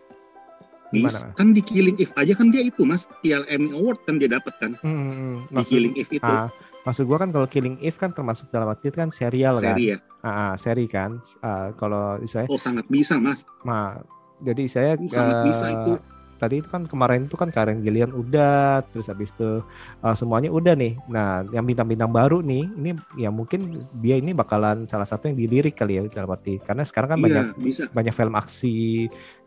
Gimana? 0.88 1.36
kan 1.36 1.52
di 1.52 1.60
Killing 1.60 2.00
Eve 2.00 2.16
aja 2.16 2.32
kan 2.32 2.48
dia 2.48 2.64
itu 2.64 2.80
mas, 2.82 3.04
Emmy 3.22 3.76
Award 3.76 4.08
kan 4.08 4.16
dia 4.16 4.26
dapat 4.26 4.56
kan 4.56 4.72
Hmm, 4.80 4.88
hmm, 4.88 5.12
hmm. 5.12 5.34
di 5.52 5.64
Killing 5.68 5.94
Eve 5.94 6.16
itu 6.16 6.24
ah, 6.24 6.48
maksud 6.82 7.04
gue 7.04 7.18
kan 7.20 7.28
kalau 7.28 7.44
Killing 7.44 7.76
Eve 7.78 7.94
kan 7.94 8.10
termasuk 8.10 8.48
dalam 8.48 8.72
arti 8.72 8.88
kan 8.88 9.12
serial 9.12 9.60
kan. 9.60 9.76
seri 9.76 9.92
ya. 9.92 9.98
Ah, 10.24 10.32
ah, 10.32 10.52
seri 10.56 10.88
kan. 10.88 11.20
Ah, 11.38 11.76
kalau 11.76 12.16
saya 12.24 12.48
Oh 12.48 12.56
sangat 12.56 12.88
bisa 12.88 13.20
mas. 13.20 13.44
Nah, 13.62 14.00
jadi 14.40 14.64
saya 14.66 14.90
Uh, 14.96 15.06
sangat 15.06 15.36
eh, 15.36 15.44
bisa 15.46 15.66
itu. 15.68 15.92
Tadi 16.38 16.62
itu 16.62 16.70
kan 16.70 16.86
kemarin 16.86 17.26
itu 17.26 17.34
kan 17.34 17.50
Karen 17.50 17.82
Gillian 17.82 18.14
udah, 18.14 18.86
terus 18.88 19.10
habis 19.10 19.28
itu 19.34 19.60
uh, 20.00 20.14
semuanya 20.14 20.48
udah 20.48 20.72
nih. 20.72 20.94
Nah, 21.10 21.42
yang 21.50 21.66
bintang-bintang 21.66 22.08
baru 22.08 22.38
nih, 22.40 22.64
ini 22.64 22.90
ya 23.18 23.28
mungkin 23.28 23.82
dia 23.98 24.16
ini 24.16 24.30
bakalan 24.32 24.86
salah 24.86 25.04
satu 25.04 25.26
yang 25.26 25.36
dilirik 25.36 25.74
kali 25.74 25.98
ya 25.98 26.06
dalam 26.06 26.30
arti 26.30 26.62
karena 26.62 26.86
sekarang 26.86 27.10
kan 27.12 27.18
Iya, 27.18 27.24
banyak 27.26 27.46
bisa. 27.58 27.84
banyak 27.90 28.14
film 28.14 28.34
aksi 28.34 28.76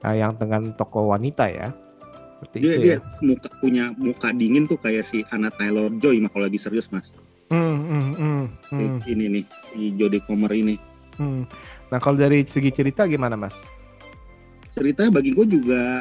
uh, 0.03 0.15
yang 0.15 0.35
dengan 0.35 0.75
tokoh 0.75 1.09
wanita 1.09 1.47
ya. 1.47 1.71
Seperti 2.37 2.57
Dia 2.59 2.71
itu 2.73 2.81
dia 2.81 2.91
ya. 2.91 2.97
muka, 3.21 3.47
punya 3.57 3.85
muka 3.95 4.27
dingin 4.33 4.65
tuh 4.67 4.77
kayak 4.77 5.05
si 5.05 5.23
Anna 5.31 5.49
Taylor 5.53 5.87
Joy 5.97 6.19
mah 6.19 6.29
kalau 6.29 6.45
lagi 6.49 6.59
serius 6.59 6.91
mas. 6.91 7.15
Hmm, 7.47 7.79
hmm, 7.83 8.09
hmm, 8.15 8.43
Si 8.67 8.75
hmm, 8.75 8.97
Ini 9.07 9.25
nih, 9.27 9.45
si 9.71 9.79
Jodie 9.95 10.23
Comer 10.23 10.51
ini. 10.55 10.75
hmm. 11.15 11.43
Nah, 11.91 11.99
kalau 11.99 12.15
dari 12.15 12.47
segi 12.47 12.71
cerita 12.71 13.03
gimana, 13.03 13.35
Mas? 13.35 13.59
ceritanya 14.71 15.19
bagi 15.19 15.35
gue 15.35 15.43
juga 15.43 15.99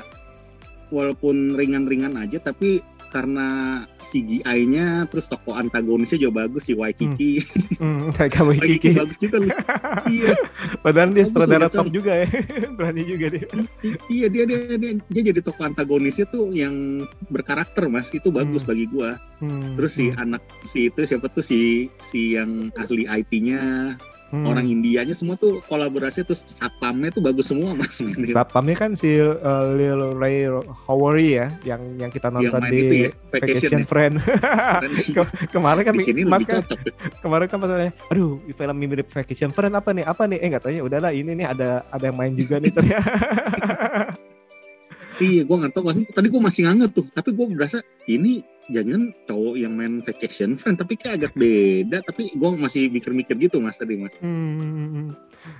walaupun 0.90 1.54
ringan-ringan 1.54 2.14
aja 2.14 2.38
tapi 2.38 2.78
karena 3.11 3.82
CGI-nya 4.00 5.06
terus 5.06 5.26
tokoh 5.26 5.50
antagonisnya 5.52 6.14
juga 6.20 6.47
bagus 6.47 6.66
si 6.66 6.75
Waikiki. 6.75 7.42
Hmm, 7.75 8.14
kamu 8.35 8.54
Waikiki 8.54 8.78
Kiki. 8.80 8.90
bagus 8.94 9.18
juga 9.18 9.37
loh. 9.40 9.50
iya, 10.14 10.30
Padahal 10.78 11.11
dia 11.11 11.26
sutradara 11.26 11.66
top 11.66 11.90
juga 11.90 12.23
ya. 12.23 12.28
Berani 12.78 13.02
juga 13.02 13.26
dia. 13.30 13.47
i- 13.82 13.99
iya 14.09 14.26
dia, 14.26 14.47
dia 14.47 14.59
dia 14.73 14.92
dia 15.00 15.23
jadi 15.26 15.40
tokoh 15.40 15.64
antagonisnya 15.64 16.26
tuh 16.28 16.50
yang 16.50 17.02
berkarakter 17.26 17.87
mas 17.87 18.11
itu 18.11 18.30
bagus 18.30 18.62
Hmm. 18.62 18.70
bagi 18.70 18.87
gua. 18.87 19.18
Hmm, 19.38 19.75
Terus 19.75 19.92
si 19.92 20.06
hmm, 20.06 20.23
anak 20.23 20.42
si 20.64 20.87
itu 20.87 21.00
siapa 21.02 21.26
tuh 21.26 21.42
si 21.42 21.61
si 22.06 22.38
yang 22.38 22.70
ahli 22.76 23.06
IT-nya 23.06 23.94
hmm. 24.30 24.46
orang 24.46 24.66
Indianya 24.66 25.14
semua 25.14 25.34
tuh 25.37 25.58
kolaborasi 25.66 26.22
terus 26.25 26.46
satpamnya 26.46 27.10
tuh 27.10 27.22
bagus 27.22 27.50
semua 27.50 27.75
mas. 27.75 27.99
Satpamnya 28.34 28.76
kan 28.78 28.94
si 28.94 29.18
uh, 29.18 29.64
Lil 29.75 30.16
Ray 30.16 30.46
Howery 30.87 31.38
ya, 31.42 31.46
yang 31.66 31.82
yang 31.99 32.10
kita 32.10 32.30
yang 32.30 32.50
nonton 32.50 32.60
main 32.62 32.72
di 32.72 32.78
itu 32.78 32.94
ya 32.94 33.10
Vacation, 33.30 33.52
vacation, 33.60 33.82
Friend. 33.87 34.14
Kan 34.22 34.90
Ke- 35.16 35.34
kemarin 35.50 35.82
kan 35.82 35.94
di 35.94 36.02
sini 36.06 36.20
Mas 36.26 36.46
kan 36.46 36.62
cocok. 36.62 36.78
kemarin 37.20 37.46
kan 37.50 37.58
masalahnya, 37.58 37.92
aduh 38.08 38.38
film 38.42 38.76
mirip 38.78 39.08
Vacation 39.10 39.50
Friend 39.50 39.75
apa 39.75 39.90
nih? 39.92 40.04
Apa 40.06 40.22
nih? 40.30 40.38
Eh 40.40 40.49
nggak 40.50 40.62
taunya 40.64 40.82
udahlah 40.82 41.10
ini 41.10 41.34
nih 41.34 41.46
ada 41.46 41.84
ada 41.90 42.04
yang 42.06 42.16
main 42.16 42.32
juga 42.34 42.62
nih 42.62 42.72
ternyata. 42.72 43.10
Iya, 45.20 45.44
gue 45.44 45.52
nggak 45.52 45.76
tahu. 45.76 45.84
Tadi 46.16 46.26
gue 46.32 46.40
masih 46.40 46.64
nganget 46.64 46.96
tuh, 46.96 47.04
tapi 47.12 47.37
gue 47.37 47.44
berasa 47.52 47.84
ini 48.08 48.40
jangan 48.70 49.02
cowok 49.24 49.54
yang 49.56 49.72
main 49.72 49.98
vacation 49.98 50.54
friend, 50.54 50.76
tapi 50.76 50.94
kayak 50.94 51.14
agak 51.20 51.32
beda. 51.34 52.00
Tapi 52.00 52.30
gue 52.30 52.48
masih 52.56 52.86
mikir-mikir 52.88 53.34
gitu 53.36 53.58
mas 53.58 53.74
tadi 53.74 53.94
mas. 53.94 54.14
Hmm, 54.18 55.10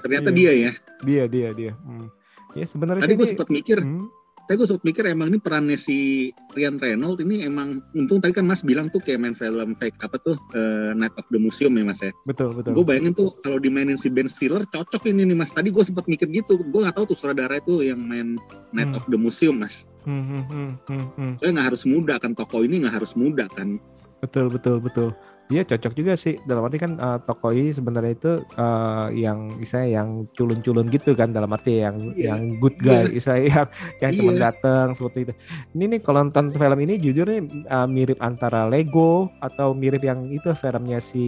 Ternyata 0.01 0.29
Iya. 0.29 0.37
dia 0.37 0.53
ya. 0.55 0.71
dia 1.01 1.23
dia 1.27 1.49
dia. 1.51 1.73
Hmm. 1.77 2.09
Ya 2.51 2.67
sebenarnya 2.67 3.03
Tadi 3.03 3.15
gue 3.15 3.27
sempat 3.29 3.49
mikir, 3.49 3.79
Hmm, 3.79 4.11
tadi 4.45 4.57
gue 4.57 4.67
sempat 4.67 4.85
mikir 4.85 5.05
emang 5.07 5.29
ini 5.31 5.39
perannya 5.39 5.75
si 5.75 6.29
Ryan 6.53 6.77
Reynolds 6.77 7.21
ini 7.21 7.45
emang 7.45 7.81
untung 7.93 8.19
tadi 8.19 8.35
kan 8.35 8.43
mas 8.43 8.61
bilang 8.61 8.87
tuh 8.87 8.99
kayak 8.99 9.19
main 9.19 9.33
film 9.33 9.73
fake 9.75 9.99
apa 10.01 10.17
tuh 10.19 10.37
eh, 10.53 10.93
Night 10.93 11.15
of 11.15 11.27
the 11.29 11.39
Museum 11.39 11.73
ya 11.73 11.85
mas 11.85 12.01
ya. 12.01 12.11
betul 12.25 12.51
betul. 12.53 12.73
Gue 12.75 12.85
bayangin 12.85 13.13
tuh 13.13 13.35
kalau 13.41 13.57
dimainin 13.57 13.95
si 13.95 14.11
Ben 14.11 14.27
Stiller 14.27 14.67
cocok 14.67 15.03
ini 15.07 15.23
nih 15.25 15.37
mas. 15.37 15.51
Tadi 15.51 15.71
gue 15.71 15.83
sempat 15.83 16.07
mikir 16.07 16.27
gitu, 16.31 16.59
gue 16.59 16.81
nggak 16.83 16.97
tahu 16.97 17.15
tuh 17.15 17.17
sutradara 17.17 17.59
itu 17.59 17.83
yang 17.83 18.01
main 18.01 18.35
Night 18.71 18.91
Hmm. 18.91 18.99
of 18.99 19.05
the 19.07 19.19
Museum 19.19 19.59
mas. 19.59 19.87
Hmm, 20.03 20.25
hmm, 20.25 20.43
hmm, 20.49 20.71
hmm, 20.89 21.07
hmm. 21.15 21.33
Soalnya 21.39 21.53
nggak 21.61 21.69
harus 21.71 21.83
muda 21.85 22.15
kan 22.19 22.33
tokoh 22.33 22.65
ini 22.65 22.83
nggak 22.83 22.95
harus 22.99 23.13
muda 23.15 23.47
kan. 23.53 23.77
Betul 24.21 24.53
betul 24.53 24.77
betul. 24.81 25.09
Dia 25.51 25.67
cocok 25.67 25.93
juga 25.93 26.15
sih 26.15 26.39
dalam 26.47 26.63
arti 26.63 26.79
kan 26.79 26.95
uh, 26.97 27.19
tokoh 27.21 27.51
ini 27.51 27.75
sebenarnya 27.75 28.13
itu 28.15 28.33
uh, 28.55 29.11
yang 29.11 29.51
misalnya 29.59 29.99
yang 29.99 30.09
culun-culun 30.31 30.87
gitu 30.89 31.13
kan 31.13 31.35
dalam 31.35 31.51
arti 31.51 31.83
yang 31.83 32.15
Iya. 32.15 32.33
yang 32.33 32.41
good 32.57 32.79
guy, 32.79 33.11
misalnya 33.19 33.43
yang 33.51 33.67
yang 33.99 34.13
cuma 34.15 34.31
Iya. 34.31 34.41
datang 34.47 34.87
seperti 34.95 35.19
itu. 35.27 35.33
Ini 35.75 35.85
nih 35.91 36.01
kalau 36.01 36.23
nonton 36.23 36.55
film 36.55 36.79
ini 36.81 36.95
jujur 36.97 37.27
nih 37.27 37.43
uh, 37.67 37.91
mirip 37.91 38.23
antara 38.23 38.71
Lego 38.71 39.27
atau 39.43 39.75
mirip 39.75 40.01
yang 40.01 40.31
itu 40.31 40.55
filmnya 40.55 41.03
si 41.03 41.27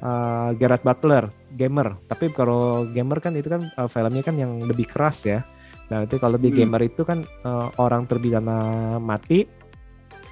uh, 0.00 0.52
Gerard 0.54 0.82
Butler, 0.82 1.24
Gamer. 1.50 1.96
Tapi 2.04 2.28
kalau 2.30 2.84
Gamer 2.86 3.18
kan 3.18 3.32
itu 3.34 3.48
kan 3.48 3.62
uh, 3.74 3.88
filmnya 3.88 4.20
kan 4.20 4.36
yang 4.36 4.60
lebih 4.60 4.84
keras 4.84 5.24
ya. 5.24 5.40
Nah, 5.84 6.08
itu 6.08 6.16
kalau 6.16 6.36
di 6.36 6.48
Hmm. 6.48 6.56
Gamer 6.64 6.82
itu 6.88 7.04
kan 7.04 7.20
uh, 7.44 7.68
orang 7.76 8.04
terpidana 8.04 8.56
mati 8.96 9.44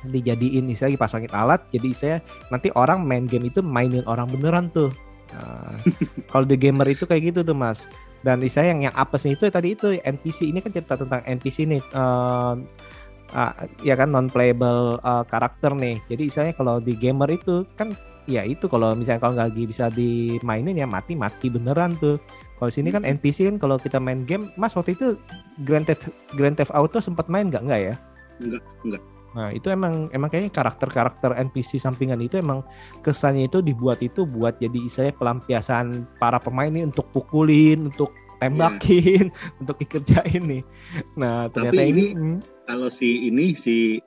dijadiin 0.08 0.70
istilahnya 0.72 0.98
pasangin 0.98 1.30
alat 1.30 1.62
jadi 1.70 1.90
saya 1.94 2.16
nanti 2.50 2.74
orang 2.74 3.06
main 3.06 3.30
game 3.30 3.46
itu 3.50 3.62
mainin 3.62 4.02
orang 4.06 4.26
beneran 4.30 4.68
tuh. 4.74 4.90
Nah, 5.32 5.78
kalau 6.32 6.44
di 6.44 6.56
gamer 6.58 6.90
itu 6.90 7.06
kayak 7.06 7.32
gitu 7.32 7.40
tuh 7.46 7.56
mas. 7.56 7.86
Dan 8.22 8.38
istilahnya 8.42 8.70
yang 8.78 8.82
yang 8.90 8.94
apesnya 8.94 9.34
itu 9.34 9.50
tadi 9.50 9.74
itu 9.74 9.98
NPC 9.98 10.46
ini 10.50 10.62
kan 10.62 10.70
cerita 10.70 10.94
tentang 10.94 11.26
NPC 11.26 11.66
nih 11.66 11.82
eh, 11.82 12.54
ah, 13.34 13.52
ya 13.82 13.94
kan 13.98 14.14
non 14.14 14.30
playable 14.30 14.98
karakter 15.26 15.74
nih. 15.74 15.98
Jadi 16.06 16.22
istilahnya 16.30 16.54
kalau 16.54 16.78
di 16.78 16.94
gamer 16.94 17.30
itu 17.34 17.66
kan 17.74 17.94
ya 18.30 18.46
itu 18.46 18.70
kalau 18.70 18.94
misalnya 18.94 19.18
kalau 19.18 19.34
nggak 19.34 19.48
lagi 19.50 19.64
bisa 19.66 19.90
dimainin 19.90 20.78
ya 20.78 20.86
mati 20.86 21.18
mati 21.18 21.50
beneran 21.50 21.98
tuh. 21.98 22.22
Kalau 22.62 22.70
sini 22.70 22.94
kan 22.94 23.02
NPC 23.02 23.50
kan 23.50 23.58
kalau 23.58 23.74
kita 23.74 23.98
main 23.98 24.22
game 24.22 24.54
mas 24.54 24.78
waktu 24.78 24.94
itu 24.94 25.18
Grand 25.66 25.82
Theft 25.82 26.06
Grand 26.38 26.54
Theft 26.54 26.70
Auto 26.70 27.02
sempat 27.02 27.26
main 27.26 27.50
nggak? 27.50 27.66
Nggak 27.66 27.80
ya? 27.82 27.94
Enggak, 28.38 28.62
enggak. 28.86 29.02
Nah 29.32 29.48
itu 29.48 29.68
emang 29.68 30.12
emang 30.12 30.28
kayaknya 30.28 30.52
karakter-karakter 30.52 31.32
NPC 31.40 31.76
sampingan 31.76 32.20
itu 32.20 32.36
emang 32.36 32.60
kesannya 33.00 33.48
itu 33.48 33.64
dibuat 33.64 34.00
itu 34.00 34.22
buat 34.22 34.56
jadi 34.56 34.76
istilahnya 34.76 35.16
pelampiasan 35.16 36.04
para 36.16 36.36
pemain 36.36 36.68
ini 36.68 36.84
untuk 36.84 37.08
pukulin, 37.10 37.88
untuk 37.88 38.12
tembakin, 38.36 39.32
untuk 39.60 39.78
dikerjain 39.78 40.42
nih. 40.42 40.62
Nah 41.16 41.48
ternyata 41.48 41.72
Tapi 41.74 41.88
ini, 41.88 42.04
ini- 42.04 42.12
hmm, 42.12 42.36
kalau 42.68 42.88
si 42.88 43.26
ini 43.26 43.54
si 43.54 43.98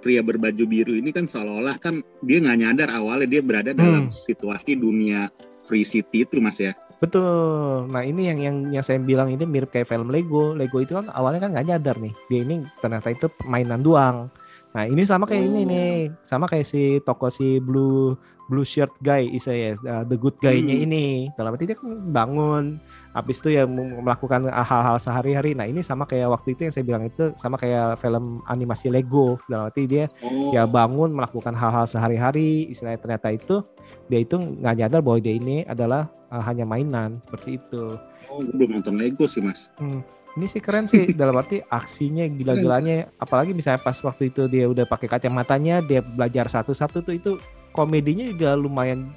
pria 0.00 0.24
berbaju 0.24 0.64
biru 0.64 0.96
ini 0.96 1.12
kan 1.12 1.28
seolah-olah 1.28 1.76
kan 1.76 2.00
dia 2.22 2.40
nggak 2.40 2.58
nyadar 2.58 2.88
awalnya 2.88 3.28
dia 3.28 3.42
berada 3.44 3.70
dalam 3.70 4.08
Hmm. 4.08 4.14
situasi 4.14 4.72
dunia 4.72 5.28
free 5.60 5.84
city 5.84 6.24
itu 6.24 6.40
mas 6.40 6.56
ya 6.56 6.72
betul. 6.96 7.84
Nah 7.86 8.00
ini 8.00 8.28
yang 8.28 8.38
yang 8.38 8.56
yang 8.70 8.84
saya 8.84 8.96
bilang 8.96 9.28
ini 9.28 9.44
mirip 9.44 9.68
kayak 9.68 9.84
film 9.84 10.08
Lego. 10.08 10.52
Lego 10.52 10.80
itu 10.80 10.92
kan 10.92 11.08
awalnya 11.08 11.40
kan 11.40 11.52
nggak 11.52 11.66
nyadar 11.66 11.96
nih, 11.96 12.12
dia 12.28 12.40
ini 12.40 12.60
ternyata 12.76 13.08
itu 13.08 13.28
mainan 13.44 13.80
doang. 13.80 14.28
Nah 14.70 14.84
ini 14.84 15.02
sama 15.02 15.26
kayak 15.26 15.44
ini 15.44 15.60
Oh. 15.60 15.66
nih, 15.66 15.94
sama 16.22 16.46
kayak 16.46 16.62
si 16.62 16.82
toko 17.00 17.26
si 17.26 17.58
blue 17.58 18.14
blue 18.46 18.62
shirt 18.62 18.90
guy 18.98 19.26
istilahnya 19.28 19.78
uh, 19.80 20.02
the 20.02 20.14
good 20.14 20.34
guy-nya 20.36 20.74
Hmm. 20.74 20.84
ini. 20.84 21.06
Dalam 21.34 21.54
arti 21.54 21.64
dia 21.64 21.74
kan 21.74 21.90
bangun, 22.06 22.64
habis 23.10 23.38
itu 23.38 23.50
ya 23.50 23.62
melakukan 23.66 24.46
hal-hal 24.46 24.96
sehari-hari. 24.96 25.54
Nah 25.54 25.64
ini 25.64 25.80
sama 25.80 26.02
kayak 26.02 26.30
waktu 26.30 26.54
itu 26.54 26.66
yang 26.66 26.72
saya 26.72 26.82
bilang 26.84 27.02
itu 27.04 27.30
sama 27.34 27.54
kayak 27.54 27.94
film 27.96 28.42
animasi 28.44 28.86
Lego. 28.88 29.38
Dalam 29.46 29.66
arti 29.66 29.86
dia 29.86 30.10
oh 30.20 30.50
ya 30.50 30.66
bangun 30.66 31.10
melakukan 31.10 31.50
hal-hal 31.52 31.86
sehari-hari. 31.86 32.66
Istilahnya 32.68 32.98
ternyata 32.98 33.30
itu 33.30 33.62
dia 34.06 34.18
itu 34.18 34.34
nggak 34.34 34.74
nyadar 34.76 35.00
bahwa 35.00 35.18
dia 35.18 35.34
ini 35.34 35.62
adalah 35.62 36.10
uh, 36.28 36.42
hanya 36.42 36.62
mainan 36.64 37.18
seperti 37.24 37.56
itu. 37.56 37.98
oh 38.26 38.38
gue 38.38 38.54
belum 38.56 38.78
nonton 38.78 38.94
Lego 38.94 39.26
sih 39.26 39.42
mas 39.42 39.74
Hmm, 39.74 40.06
ini 40.38 40.46
sih 40.46 40.62
keren 40.62 40.86
sih 40.86 41.10
dalam 41.20 41.34
arti 41.34 41.58
aksinya 41.66 42.26
gila-gilanya 42.30 43.10
apalagi 43.18 43.50
misalnya 43.50 43.82
pas 43.82 43.98
waktu 43.98 44.30
itu 44.30 44.46
dia 44.46 44.70
udah 44.70 44.86
pakai 44.86 45.10
kacamatanya 45.10 45.82
dia 45.82 46.04
belajar 46.04 46.46
satu-satu 46.46 47.02
tuh 47.02 47.14
itu 47.14 47.32
komedinya 47.74 48.26
juga 48.30 48.54
lumayan 48.54 49.10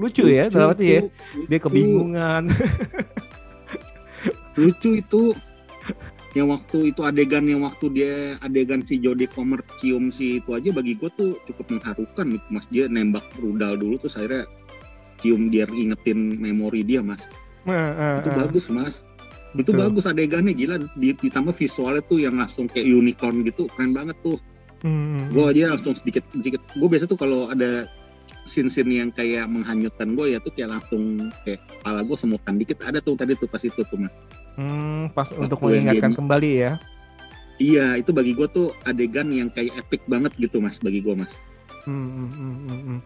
lucu, 0.00 0.24
ya 0.26 0.48
dalam 0.48 0.74
arti 0.74 0.86
ya. 0.88 1.00
Dia 1.46 1.58
lucu. 1.58 1.64
kebingungan. 1.68 2.50
Lucu 4.58 5.00
itu 5.00 5.32
yang 6.32 6.48
waktu 6.48 6.92
itu 6.92 7.04
adegan 7.04 7.44
yang 7.44 7.64
waktu 7.64 7.86
dia 7.92 8.14
adegan 8.40 8.80
si 8.80 8.96
Jodie 8.96 9.28
Comer 9.28 9.60
cium 9.76 10.08
si 10.08 10.40
itu 10.40 10.56
aja 10.56 10.72
bagi 10.72 10.96
gue 10.96 11.10
tuh 11.12 11.36
cukup 11.44 11.76
mengharukan 11.76 12.26
gitu 12.36 12.48
mas. 12.48 12.66
Dia 12.72 12.84
nembak 12.88 13.24
rudal 13.40 13.76
dulu 13.76 14.00
terus 14.00 14.16
akhirnya 14.16 14.48
cium 15.20 15.52
dia 15.52 15.68
ingetin 15.68 16.40
memori 16.40 16.84
dia 16.84 17.04
mas. 17.04 17.28
Itu 18.20 18.28
bagus 18.32 18.68
mas 18.72 19.04
itu 19.54 19.70
bagus 19.72 20.04
adegannya 20.04 20.52
gila. 20.52 20.76
Di- 20.92 21.14
ditambah 21.14 21.52
visualnya 21.52 22.02
tuh 22.02 22.18
yang 22.18 22.34
langsung 22.34 22.64
kayak 22.66 22.84
unicorn 22.84 23.42
gitu 23.42 23.68
keren 23.68 23.92
banget 23.92 24.16
tuh. 24.20 24.40
Hmm, 24.82 25.30
gue 25.30 25.44
aja 25.46 25.70
langsung 25.70 25.94
sedikit 25.94 26.26
sedikit. 26.32 26.58
Gue 26.74 26.88
biasa 26.88 27.06
tuh 27.06 27.14
kalau 27.14 27.46
ada 27.46 27.86
scene-scene 28.42 28.98
yang 28.98 29.10
kayak 29.10 29.46
menghanyutkan 29.46 30.18
gue 30.18 30.34
ya 30.34 30.38
tuh 30.42 30.50
kayak 30.50 30.74
langsung 30.74 31.30
kayak 31.44 31.62
kepala 31.62 32.02
gue 32.02 32.16
semutan 32.16 32.54
dikit. 32.56 32.78
Ada 32.82 32.98
tuh 32.98 33.14
tadi 33.14 33.36
tuh 33.36 33.46
pas 33.46 33.62
itu 33.62 33.78
tuh 33.78 33.98
mas. 33.98 34.10
Hmm, 34.52 35.08
pas 35.12 35.28
untuk 35.30 35.56
Waktu 35.56 35.78
yang 35.78 35.86
mengingatkan 35.86 36.12
kembali 36.12 36.50
ya. 36.58 36.72
Iya 37.56 37.86
itu 37.94 38.10
bagi 38.10 38.34
gue 38.34 38.48
tuh 38.48 38.74
adegan 38.82 39.30
yang 39.30 39.46
kayak 39.48 39.76
epic 39.78 40.02
banget 40.04 40.34
gitu 40.34 40.58
mas 40.58 40.82
bagi 40.82 40.98
gue 40.98 41.14
mas. 41.14 41.30
Hmm, 41.84 41.94
hmm, 41.94 42.28
hmm, 42.30 42.54
hmm, 42.58 42.80
hmm. 42.82 43.00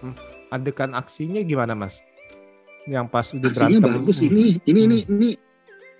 Hmm. 0.00 0.14
adegan 0.50 0.92
aksinya 0.92 1.40
gimana 1.40 1.76
mas? 1.76 2.02
Yang 2.88 3.06
pas 3.06 3.26
udah 3.30 3.46
Aksinya 3.46 3.78
berantem 3.78 3.90
bagus 4.02 4.18
Hmm. 4.18 4.26
ini. 4.26 4.44
Ini 4.64 4.80
ini 4.82 4.98
ini 5.06 5.28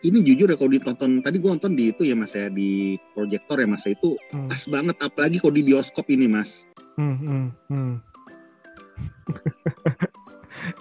ini 0.00 0.18
jujur 0.24 0.48
ya 0.48 0.56
kalau 0.56 0.72
ditonton 0.72 1.20
tadi 1.20 1.36
gue 1.36 1.50
nonton 1.50 1.72
di 1.76 1.92
itu 1.92 2.02
ya 2.08 2.16
mas 2.16 2.32
ya 2.32 2.48
di 2.48 2.96
proyektor 3.12 3.60
ya 3.60 3.68
mas 3.68 3.84
ya, 3.84 3.92
itu 3.92 4.16
Hmm, 4.30 4.46
pas 4.46 4.62
banget 4.70 4.96
apalagi 5.02 5.36
kalau 5.42 5.54
di 5.54 5.62
bioskop 5.66 6.06
ini 6.12 6.26
mas 6.30 6.64
hmm, 6.96 7.16
hmm, 7.18 7.46
hmm. 7.68 7.94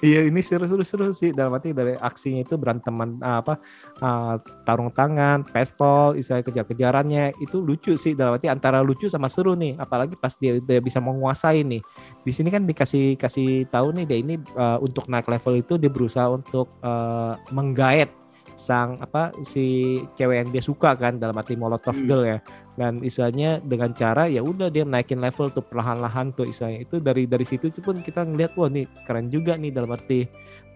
Iya 0.04 0.28
ini 0.28 0.44
seru-seru 0.44 0.84
seru 0.84 1.08
sih 1.16 1.32
dalam 1.32 1.56
arti 1.56 1.72
dari 1.72 1.96
aksinya 1.96 2.44
itu 2.44 2.60
beranteman 2.60 3.20
ah, 3.24 3.40
apa 3.40 3.60
ah, 4.04 4.36
tarung 4.68 4.92
tangan, 4.92 5.48
pistol, 5.48 6.20
istilah 6.20 6.44
kejar-kejarannya 6.44 7.38
itu 7.40 7.64
lucu 7.64 7.96
sih 7.96 8.12
dalam 8.16 8.36
arti 8.36 8.52
antara 8.52 8.84
lucu 8.84 9.08
sama 9.08 9.32
seru 9.32 9.56
nih. 9.56 9.80
Apalagi 9.80 10.20
pas 10.20 10.36
dia, 10.36 10.60
dia 10.60 10.80
bisa 10.84 11.00
menguasai 11.00 11.64
nih. 11.64 11.82
Di 12.24 12.32
sini 12.36 12.50
kan 12.52 12.68
dikasih 12.68 13.16
kasih 13.16 13.68
tahu 13.72 13.96
nih 13.96 14.06
dia 14.10 14.18
ini 14.20 14.36
ah, 14.60 14.78
untuk 14.84 15.08
naik 15.08 15.28
level 15.28 15.56
itu 15.60 15.74
dia 15.80 15.92
berusaha 15.92 16.28
untuk 16.28 16.68
ah, 16.84 17.40
menggait 17.56 18.12
sang 18.60 19.00
apa 19.00 19.32
si 19.48 19.96
cewek 20.20 20.44
yang 20.44 20.50
dia 20.52 20.60
suka 20.60 20.92
kan 21.00 21.16
dalam 21.16 21.32
arti 21.40 21.56
Molotov 21.56 21.96
Hmm. 21.96 22.04
girl 22.04 22.24
ya. 22.28 22.44
Dan 22.76 23.00
istilahnya 23.00 23.64
dengan 23.64 23.96
cara 23.96 24.28
ya 24.28 24.44
udah 24.44 24.68
dia 24.68 24.84
naikin 24.84 25.24
level 25.24 25.48
tuh 25.52 25.64
perlahan-lahan 25.64 26.36
tuh 26.36 26.44
istilahnya. 26.44 26.84
Itu 26.84 27.00
dari 27.00 27.24
dari 27.24 27.48
situ 27.48 27.72
itu 27.72 27.80
pun 27.80 28.04
kita 28.04 28.28
ngeliat 28.28 28.60
wah 28.60 28.68
nih 28.68 28.84
keren 29.08 29.32
juga 29.32 29.56
nih 29.56 29.72
dalam 29.72 29.96
arti 29.96 30.28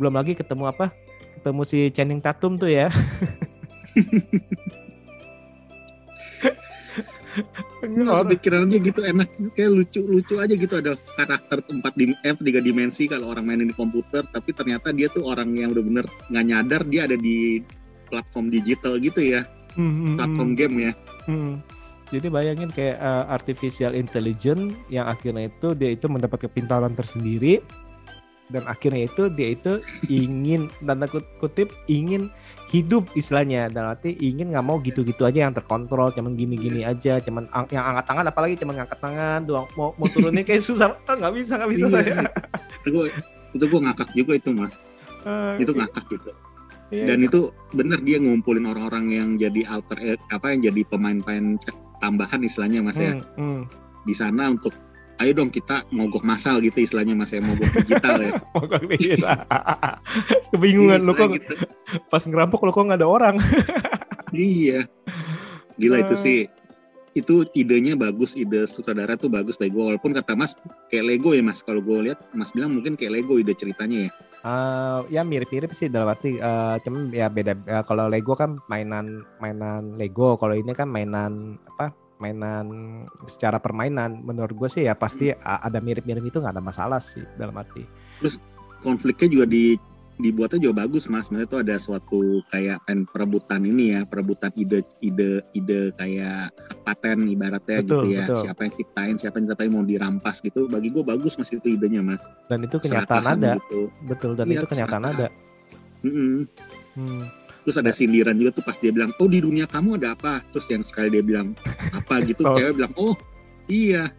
belum 0.02 0.18
lagi 0.18 0.34
ketemu 0.34 0.74
apa 0.74 0.90
ketemu 1.38 1.62
si 1.66 1.80
Channing 1.94 2.22
Tatum 2.22 2.58
tuh 2.58 2.70
ya 2.72 2.90
Kepikiran 7.82 8.70
aja 8.70 8.78
gitu 8.78 9.02
enak 9.02 9.30
kayak 9.58 9.72
lucu-lucu 9.74 10.36
aja 10.38 10.54
gitu 10.54 10.74
ada 10.78 10.94
karakter 11.18 11.60
empat 11.66 11.94
dim 11.98 12.14
eh, 12.22 12.36
tiga 12.38 12.62
dimensi 12.62 13.10
kalau 13.10 13.34
orang 13.34 13.50
mainin 13.50 13.70
di 13.70 13.76
komputer 13.76 14.24
tapi 14.30 14.54
ternyata 14.54 14.94
dia 14.94 15.10
tuh 15.10 15.26
orang 15.26 15.50
yang 15.58 15.74
bener-bener 15.74 16.06
nggak 16.30 16.46
nyadar 16.46 16.82
dia 16.86 17.10
ada 17.10 17.18
di 17.18 17.62
platform 18.08 18.54
digital 18.54 19.02
gitu 19.02 19.22
ya 19.22 19.44
Hmm, 19.74 19.90
hmm, 19.90 20.16
platform 20.22 20.50
hmm. 20.54 20.60
game 20.60 20.76
ya 20.90 20.94
Hmm. 21.24 21.64
Jadi 22.12 22.28
bayangin 22.30 22.70
kayak 22.70 23.02
uh, 23.02 23.26
artificial 23.32 23.98
intelligence 23.98 24.76
yang 24.92 25.10
akhirnya 25.10 25.50
itu 25.50 25.74
dia 25.74 25.98
itu 25.98 26.06
mendapat 26.06 26.46
kepintaran 26.46 26.94
tersendiri 26.94 27.64
dan 28.54 28.68
akhirnya 28.70 29.10
itu 29.10 29.32
dia 29.34 29.56
itu 29.56 29.82
ingin 30.12 30.70
tanda 30.84 31.10
kut- 31.10 31.26
kutip 31.42 31.74
ingin 31.90 32.30
hidup 32.74 33.14
istilahnya. 33.14 33.70
Dalam 33.70 33.94
arti 33.94 34.18
ingin 34.18 34.50
nggak 34.50 34.66
mau 34.66 34.82
gitu-gitu 34.82 35.24
aja 35.24 35.46
yang 35.46 35.54
terkontrol 35.54 36.10
cuman 36.10 36.34
gini-gini 36.34 36.82
aja 36.82 37.22
cuman 37.22 37.46
ang- 37.54 37.70
yang 37.70 37.86
angkat 37.86 38.06
tangan 38.10 38.26
apalagi 38.26 38.56
cuman 38.58 38.82
ngangkat 38.82 39.00
tangan 39.00 39.40
doang. 39.46 39.68
Mau 39.78 39.94
mau 39.96 40.10
turunnya 40.10 40.42
kayak 40.42 40.66
susah. 40.66 40.98
Ah, 41.06 41.14
nggak 41.14 41.34
bisa 41.38 41.54
nggak 41.62 41.72
bisa 41.72 41.86
Iya, 41.86 41.94
saya. 41.94 42.16
Itu 42.82 42.90
gue 42.90 43.06
itu 43.54 43.66
gue 43.70 43.80
ngakak 43.86 44.10
juga 44.18 44.32
itu 44.34 44.50
mas. 44.50 44.74
Ah, 45.24 45.54
itu 45.62 45.70
ngakak 45.70 46.06
gitu. 46.10 46.34
Iya, 46.90 47.06
dan 47.14 47.18
itu 47.22 47.40
bener 47.74 48.02
dia 48.02 48.18
ngumpulin 48.18 48.66
orang-orang 48.66 49.06
yang 49.14 49.30
jadi 49.38 49.62
alter 49.70 49.98
eh, 50.02 50.18
apa 50.30 50.54
yang 50.54 50.74
jadi 50.74 50.82
pemain-pemain 50.90 51.58
tambahan 52.02 52.42
istilahnya 52.42 52.82
mas 52.82 52.98
ya. 52.98 53.18
Hmm, 53.18 53.22
hmm. 53.38 53.62
di 54.04 54.14
sana 54.14 54.52
untuk 54.52 54.74
ayo 55.22 55.32
dong 55.38 55.54
kita 55.54 55.86
mogok 55.94 56.26
masal 56.26 56.58
gitu 56.64 56.82
istilahnya 56.82 57.14
mas 57.14 57.30
ya 57.30 57.42
mogok 57.44 57.70
digital 57.84 58.18
ya. 58.18 58.32
Mogok 58.56 58.82
dikit. 58.90 59.20
Kebingungan 60.54 61.02
lu 61.06 61.14
kok 61.14 61.30
Istilah 61.30 61.38
gitu. 61.38 61.54
pas 62.10 62.24
ngerampok 62.26 62.62
lu 62.66 62.72
kok 62.74 62.86
nggak 62.90 63.00
ada 63.02 63.10
orang. 63.10 63.36
iya. 64.34 64.90
Gila 65.78 66.02
itu 66.02 66.16
sih. 66.18 66.40
Itu 67.14 67.46
idenya 67.54 67.94
bagus 67.94 68.34
ide 68.34 68.66
sutradara 68.66 69.14
tuh 69.14 69.30
bagus 69.30 69.54
bagi 69.54 69.70
gue 69.70 69.86
walaupun 69.86 70.18
kata 70.18 70.34
mas 70.34 70.58
kayak 70.90 71.06
Lego 71.06 71.38
ya 71.38 71.46
mas. 71.46 71.62
Kalau 71.62 71.82
gue 71.82 72.10
lihat 72.10 72.20
mas 72.34 72.50
bilang 72.50 72.74
mungkin 72.74 72.98
kayak 72.98 73.22
Lego 73.22 73.38
ide 73.38 73.54
ceritanya 73.54 74.10
ya. 74.10 74.12
Eh, 74.44 75.00
ya 75.14 75.22
mirip-mirip 75.24 75.72
sih 75.72 75.88
dalam 75.88 76.12
arti 76.12 76.36
eh, 76.36 76.76
cuman 76.84 77.14
ya 77.16 77.32
beda 77.32 77.54
eh, 77.64 77.84
kalau 77.86 78.10
Lego 78.10 78.34
kan 78.34 78.58
mainan 78.66 79.22
mainan 79.38 79.94
Lego. 79.96 80.36
Kalau 80.42 80.58
ini 80.58 80.74
kan 80.74 80.90
mainan 80.90 81.62
apa 81.70 81.94
mainan 82.22 82.66
secara 83.26 83.58
permainan 83.58 84.22
menurut 84.22 84.54
gue 84.54 84.70
sih 84.70 84.84
ya 84.86 84.94
pasti 84.94 85.30
a- 85.30 85.62
ada 85.62 85.78
mirip-mirip 85.78 86.24
itu 86.24 86.38
nggak 86.38 86.56
ada 86.56 86.64
masalah 86.64 87.00
sih 87.00 87.24
dalam 87.36 87.56
arti 87.56 87.84
konfliknya 88.80 89.28
juga 89.30 89.46
di 89.46 89.76
dibuatnya 90.14 90.70
juga 90.70 90.86
bagus 90.86 91.10
mas 91.10 91.26
maksudnya 91.28 91.50
tuh 91.50 91.60
ada 91.60 91.76
suatu 91.82 92.22
kayak 92.54 92.86
pen 92.86 93.02
perebutan 93.10 93.66
ini 93.66 93.98
ya 93.98 94.06
perebutan 94.06 94.54
ide 94.54 94.86
ide 95.02 95.42
ide 95.52 95.90
kayak 95.98 96.54
paten 96.86 97.26
ibaratnya 97.26 97.82
Betul, 97.82 98.06
gitu 98.06 98.08
ya 98.14 98.26
betul. 98.30 98.42
siapa 98.46 98.62
yang 98.62 98.74
ciptain 98.78 99.16
siapa 99.18 99.36
yang 99.42 99.48
ciptain 99.50 99.72
mau 99.74 99.82
dirampas 99.82 100.38
gitu 100.38 100.70
bagi 100.70 100.94
gue 100.94 101.02
bagus 101.02 101.34
mas 101.34 101.50
itu 101.50 101.66
idenya 101.66 102.06
mas 102.06 102.22
dan 102.46 102.62
itu 102.62 102.78
kenyataan 102.78 103.26
ada 103.26 103.58
gitu. 103.58 103.90
betul 104.06 104.32
dan 104.38 104.46
Iya, 104.46 104.62
itu 104.62 104.68
kenyataan 104.70 105.04
ada 105.04 105.28
keserakahan. 105.28 106.06
Mm-mm. 106.06 106.36
Hmm. 106.94 107.24
Terus 107.64 107.80
ada 107.80 107.92
sindiran 107.96 108.36
juga 108.36 108.60
tuh 108.60 108.64
pas 108.68 108.76
dia 108.76 108.92
bilang 108.92 109.12
oh 109.18 109.28
di 109.32 109.40
dunia 109.40 109.66
kamu 109.66 109.98
ada 109.98 110.14
apa? 110.14 110.44
Terus 110.52 110.66
yang 110.68 110.84
sekali 110.84 111.08
dia 111.10 111.24
bilang 111.24 111.56
apa 111.96 112.20
gitu? 112.28 112.44
cewek 112.44 112.76
bilang 112.76 112.94
oh 113.00 113.16
iya. 113.72 114.12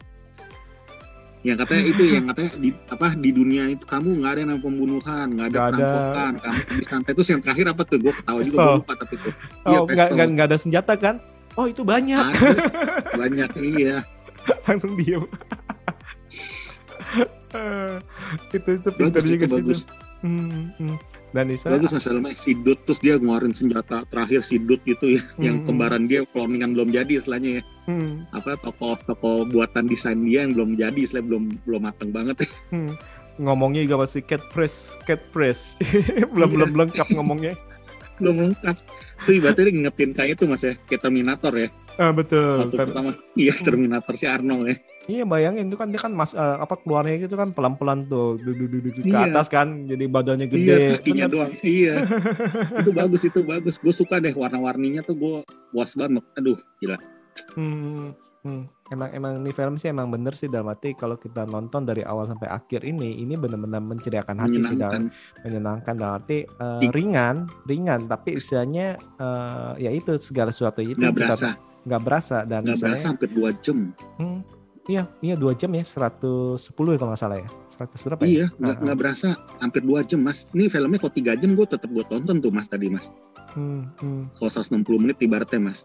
Yang 1.45 1.57
katanya 1.61 1.85
itu 1.93 2.03
yang 2.09 2.25
katanya 2.33 2.51
di 2.57 2.71
apa 2.73 3.07
di 3.21 3.31
dunia 3.37 3.65
itu 3.69 3.85
kamu 3.85 4.09
nggak 4.25 4.33
ada 4.33 4.41
yang 4.49 4.63
pembunuhan 4.65 5.27
nggak 5.37 5.47
ada 5.53 5.59
perampokan 5.69 6.33
kamu 6.41 6.61
habis 6.73 6.89
santai. 6.89 7.13
Terus 7.13 7.29
yang 7.29 7.41
terakhir 7.45 7.67
apa 7.69 7.83
tuh? 7.85 7.97
Gue 8.01 8.13
ketawa 8.17 8.41
juga 8.41 8.57
gue 8.57 8.77
lupa 8.81 8.93
tapi 8.97 9.15
tuh. 9.21 9.35
Iya, 9.69 9.79
oh 9.79 9.85
nggak 9.85 9.89
pistol. 9.93 10.15
nggak 10.17 10.29
nggak 10.33 10.47
ada 10.49 10.59
senjata 10.59 10.95
kan? 10.97 11.17
Oh 11.55 11.67
itu 11.69 11.83
banyak. 11.85 12.33
Ada. 12.33 12.51
Banyak 13.15 13.51
iya. 13.61 13.97
Langsung 14.67 14.97
diem. 14.97 15.25
Eh, 17.55 17.97
itu 18.51 18.69
itu 18.83 18.89
pintar 18.99 19.23
juga 19.23 19.47
itu 19.47 19.47
sih 19.47 19.63
bagus. 19.63 19.79
Hmm, 20.27 20.75
hmm. 20.75 20.97
Dan 21.35 21.51
istilah 21.51 21.83
bagus 21.83 21.99
si 22.39 22.55
Dut 22.55 22.79
terus 22.87 23.03
dia 23.03 23.19
ngeluarin 23.19 23.51
senjata 23.51 24.07
terakhir 24.07 24.47
si 24.47 24.57
Dut 24.57 24.79
gitu 24.87 25.19
ya 25.19 25.23
yang 25.51 25.61
Hmm. 25.61 25.67
kembaran 25.67 26.07
dia 26.07 26.23
cloningan 26.25 26.73
belum 26.73 26.95
jadi 26.95 27.19
istilahnya 27.19 27.51
ya. 27.59 27.63
Hmm, 27.85 28.25
apa 28.31 28.55
toko 28.57 28.95
toko 29.03 29.43
buatan 29.45 29.85
desain 29.85 30.17
dia 30.23 30.47
yang 30.47 30.55
belum 30.55 30.79
jadi 30.79 30.95
istilahnya 30.97 31.27
belum 31.29 31.45
belum 31.67 31.83
matang 31.83 32.11
banget 32.15 32.47
ya. 32.47 32.49
Hmm. 32.73 32.95
ngomongnya 33.35 33.83
juga 33.83 34.07
masih 34.07 34.23
cat 34.23 34.47
press 34.55 34.95
cat 35.03 35.19
press. 35.35 35.75
Belum 36.35 36.47
Iya. 36.47 36.55
belum 36.55 36.71
lengkap 36.79 37.09
ngomongnya. 37.11 37.59
Belum 38.23 38.47
lengkap. 38.47 38.77
Tuh 39.27 39.35
ibaratnya 39.35 39.75
ngingetin 39.75 40.15
kayak 40.15 40.39
itu 40.39 40.47
mas 40.47 40.63
ya 40.63 40.79
kayak 40.87 41.03
Terminator 41.03 41.51
ya 41.51 41.67
ah 41.97 42.11
betul. 42.11 42.59
Waktu 42.61 42.73
Ter- 42.73 42.87
pertama 42.87 43.11
iya 43.35 43.53
Terminator 43.53 44.15
si 44.15 44.27
Arnold 44.27 44.67
ya. 44.67 44.77
Iya 45.05 45.23
bayangin 45.23 45.69
itu 45.69 45.77
kan 45.77 45.89
dia 45.89 45.99
kan 45.99 46.11
mas 46.11 46.33
eh, 46.33 46.41
apa 46.57 46.75
keluarnya 46.77 47.21
gitu 47.21 47.35
kan 47.35 47.51
pelan 47.51 47.75
pelan 47.75 48.03
tuh 48.05 48.35
duduk 48.37 48.67
duduk 48.73 48.93
ke 48.97 49.05
Iya. 49.05 49.29
atas 49.29 49.47
kan 49.47 49.85
jadi 49.85 50.05
badannya 50.07 50.47
iya 50.47 50.55
gede 50.55 50.75
kakinya 50.97 51.25
Bener 51.25 51.31
doang. 51.31 51.51
Sih. 51.53 51.61
iya. 51.63 51.95
Itu 52.81 52.91
bagus 52.91 53.23
itu 53.23 53.41
bagus. 53.43 53.75
Gue 53.77 53.93
suka 53.93 54.17
deh 54.17 54.33
warna-warninya 54.33 55.03
tuh 55.03 55.15
gue 55.15 55.35
puas 55.71 55.93
banget. 55.93 56.25
Aduh 56.35 56.57
gila. 56.79 56.97
Hmm, 57.53 58.17
hmm. 58.43 58.63
Emang 58.87 59.11
emang 59.11 59.33
ini 59.39 59.51
film 59.51 59.75
sih 59.75 59.89
emang 59.89 60.09
bener 60.09 60.33
sih 60.33 60.47
dalam 60.47 60.69
arti 60.69 60.93
kalau 60.93 61.17
kita 61.17 61.45
nonton 61.45 61.83
dari 61.83 62.01
awal 62.01 62.25
sampai 62.27 62.47
akhir 62.47 62.81
ini 62.83 63.17
ini 63.19 63.35
benar-benar 63.35 63.81
menceriakan 63.81 64.37
hati 64.39 64.59
sih 64.63 64.77
dalam 64.77 65.09
menyenangkan. 65.41 65.95
dalam 65.95 66.15
arti 66.15 66.45
eh, 66.45 66.81
Ing- 66.81 66.93
ringan 66.93 67.37
ringan 67.65 68.05
tapi 68.05 68.37
istilahnya 68.37 68.87
eh, 69.17 69.73
ya 69.79 69.91
itu 69.91 70.17
segala 70.19 70.49
sesuatu 70.49 70.81
itu 70.81 70.97
nggak 70.97 71.13
kita- 71.13 71.21
berasa 71.29 71.49
nggak 71.85 72.01
berasa 72.01 72.43
dan 72.43 72.65
nggak 72.65 72.81
berasa 72.81 73.07
hampir 73.07 73.29
dua 73.29 73.51
jam. 73.55 73.93
Hmm, 74.17 74.41
iya 74.85 75.05
iya 75.21 75.35
dua 75.35 75.53
jam 75.53 75.69
ya 75.71 75.85
110 75.85 76.57
ya 76.65 76.97
kalau 76.97 77.13
nggak 77.13 77.21
salah 77.21 77.39
ya. 77.39 77.49
100 77.75 78.07
berapa 78.07 78.21
ya? 78.23 78.29
Iya 78.29 78.47
nggak 78.55 78.71
Ah, 78.71 78.83
nggak 78.83 78.99
berasa 78.99 79.29
hampir 79.59 79.83
dua 79.83 80.01
jam 80.01 80.21
mas. 80.21 80.47
Ini 80.51 80.69
filmnya 80.69 80.97
kok 80.97 81.13
tiga 81.13 81.35
jam 81.35 81.53
gue 81.53 81.67
tetap 81.67 81.89
gue 81.89 82.05
tonton 82.05 82.37
tuh 82.39 82.49
mas 82.49 82.65
tadi 82.65 82.87
mas. 82.87 83.11
Hmm, 83.53 83.91
hmm, 83.99 84.23
kalau 84.33 84.51
160 84.51 84.83
menit 84.99 85.17
ibaratnya 85.19 85.61
mas. 85.61 85.83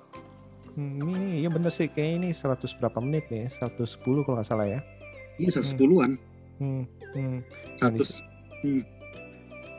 Hmm, 0.73 1.01
ini 1.01 1.41
iya 1.41 1.49
bener 1.49 1.69
sih 1.69 1.85
kayak 1.85 2.11
ini 2.15 2.29
100 2.31 2.45
berapa 2.75 2.97
menit 2.99 3.25
nih 3.27 3.49
110 3.51 3.83
kalau 4.21 4.37
nggak 4.37 4.47
salah 4.47 4.65
ya. 4.65 4.79
Iya 5.35 5.49
110-an 5.55 6.11
hmm, 6.57 6.83
hmm. 7.15 7.37
100 7.75 8.23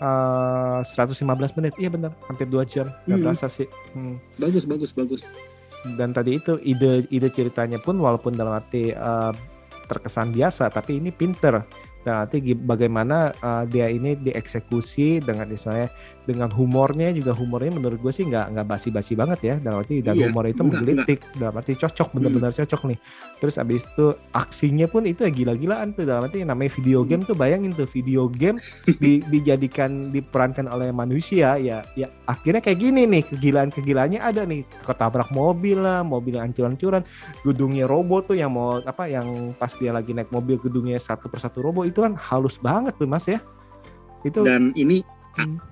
Eh, 0.00 0.80
115 0.82 1.20
menit 1.54 1.76
iya 1.76 1.92
bener 1.92 2.16
hampir 2.24 2.48
dua 2.48 2.64
jam 2.64 2.88
nggak 3.04 3.12
Hmm. 3.12 3.24
berasa 3.26 3.46
sih. 3.46 3.68
Hmm. 3.92 4.16
bagus 4.34 4.64
bagus 4.64 4.90
bagus 4.90 5.20
dan 5.96 6.12
tadi 6.12 6.36
itu 6.36 6.60
ide 6.60 7.08
ide 7.08 7.28
ceritanya 7.32 7.80
pun 7.80 7.96
walaupun 7.96 8.36
dalam 8.36 8.56
arti 8.56 8.92
eh, 8.92 9.32
terkesan 9.88 10.30
biasa 10.30 10.70
tapi 10.70 11.00
ini 11.00 11.10
pinter. 11.10 11.64
Dan 12.00 12.24
gi- 12.40 12.56
bagaimana 12.56 13.32
eh, 13.32 13.64
dia 13.68 13.86
ini 13.92 14.16
dieksekusi 14.16 15.20
dengan 15.20 15.48
misalnya 15.52 15.92
dengan 16.30 16.46
humornya 16.54 17.10
juga 17.10 17.34
humornya 17.34 17.74
menurut 17.74 17.98
gue 17.98 18.12
sih 18.14 18.22
nggak 18.22 18.54
nggak 18.54 18.66
basi-basi 18.70 19.18
banget 19.18 19.40
ya. 19.42 19.54
Dalam 19.58 19.82
arti 19.82 19.98
dan 19.98 20.14
Iya, 20.14 20.30
humor 20.30 20.46
itu 20.46 20.62
enggak, 20.62 20.78
menggelitik 20.78 21.18
dalam 21.34 21.54
arti 21.58 21.72
cocok 21.74 22.08
bener-bener 22.14 22.54
cocok 22.54 22.80
nih. 22.86 22.98
Terus 23.42 23.54
abis 23.58 23.82
itu 23.82 24.06
aksinya 24.30 24.86
pun 24.86 25.02
itu 25.04 25.26
ya 25.26 25.30
gila-gilaan 25.34 25.90
tuh. 25.92 26.06
Dalam 26.06 26.30
arti 26.30 26.46
namanya 26.46 26.70
video 26.78 27.02
game 27.02 27.26
tuh 27.26 27.34
bayangin 27.34 27.74
tuh 27.74 27.90
video 27.90 28.30
game 28.30 28.62
di- 29.02 29.26
dijadikan 29.26 30.14
diperankan 30.14 30.70
oleh 30.70 30.94
manusia 30.94 31.58
ya 31.58 31.82
ya 31.98 32.06
akhirnya 32.24 32.62
kayak 32.62 32.78
gini 32.78 33.10
nih 33.10 33.26
kegilaan-kegilaannya 33.26 34.20
ada 34.22 34.46
nih. 34.46 34.62
Ketabrak 34.86 35.34
mobil 35.34 35.82
lah 35.82 36.06
mobil 36.06 36.38
yang 36.38 36.46
hancur-hancuran 36.48 37.02
gedungnya 37.42 37.90
robot 37.90 38.30
tuh 38.30 38.38
yang 38.38 38.54
mau 38.54 38.78
apa 38.78 39.10
yang 39.10 39.50
pas 39.58 39.74
dia 39.74 39.90
lagi 39.90 40.14
naik 40.14 40.30
mobil 40.30 40.54
gedungnya 40.56 41.02
satu 41.02 41.26
persatu 41.26 41.58
robot 41.58 41.90
itu 41.90 42.06
kan 42.06 42.14
halus 42.14 42.60
banget 42.60 42.94
tuh 42.94 43.10
mas 43.10 43.26
ya. 43.26 43.42
Itu 44.22 44.44
dan 44.44 44.70
ini 44.76 45.00
Hmm. 45.38 45.62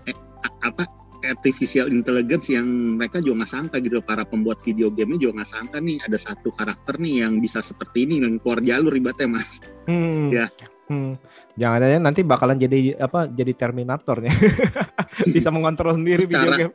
Apa 0.62 0.84
artificial 1.18 1.90
intelligence 1.90 2.46
yang 2.46 2.64
mereka 2.94 3.18
juga 3.18 3.42
nggak 3.42 3.50
sangka 3.50 3.76
gitu 3.82 3.98
para 3.98 4.22
pembuat 4.22 4.62
video 4.62 4.86
game 4.88 5.18
juga 5.18 5.42
nggak 5.42 5.50
sangka 5.50 5.82
nih 5.82 5.98
ada 6.00 6.14
satu 6.14 6.54
karakter 6.54 6.94
nih 6.96 7.26
yang 7.26 7.42
bisa 7.42 7.58
seperti 7.58 8.06
ini 8.06 8.22
yang 8.22 8.38
keluar 8.38 8.62
jalur 8.62 8.94
ibaratnya 8.94 9.26
mas 9.38 9.58
hmm, 9.90 10.30
ya. 10.30 10.46
Hmm. 10.88 11.20
Jangan-jangan 11.60 12.00
nanti 12.00 12.24
bakalan 12.24 12.56
jadi 12.56 12.96
apa? 12.96 13.28
Jadi 13.28 13.52
Terminator 13.52 14.24
nih. 14.24 14.32
Bisa 15.36 15.52
mengontrol 15.52 16.00
sendiri 16.00 16.24
video 16.24 16.48
Cara- 16.48 16.56
game. 16.56 16.74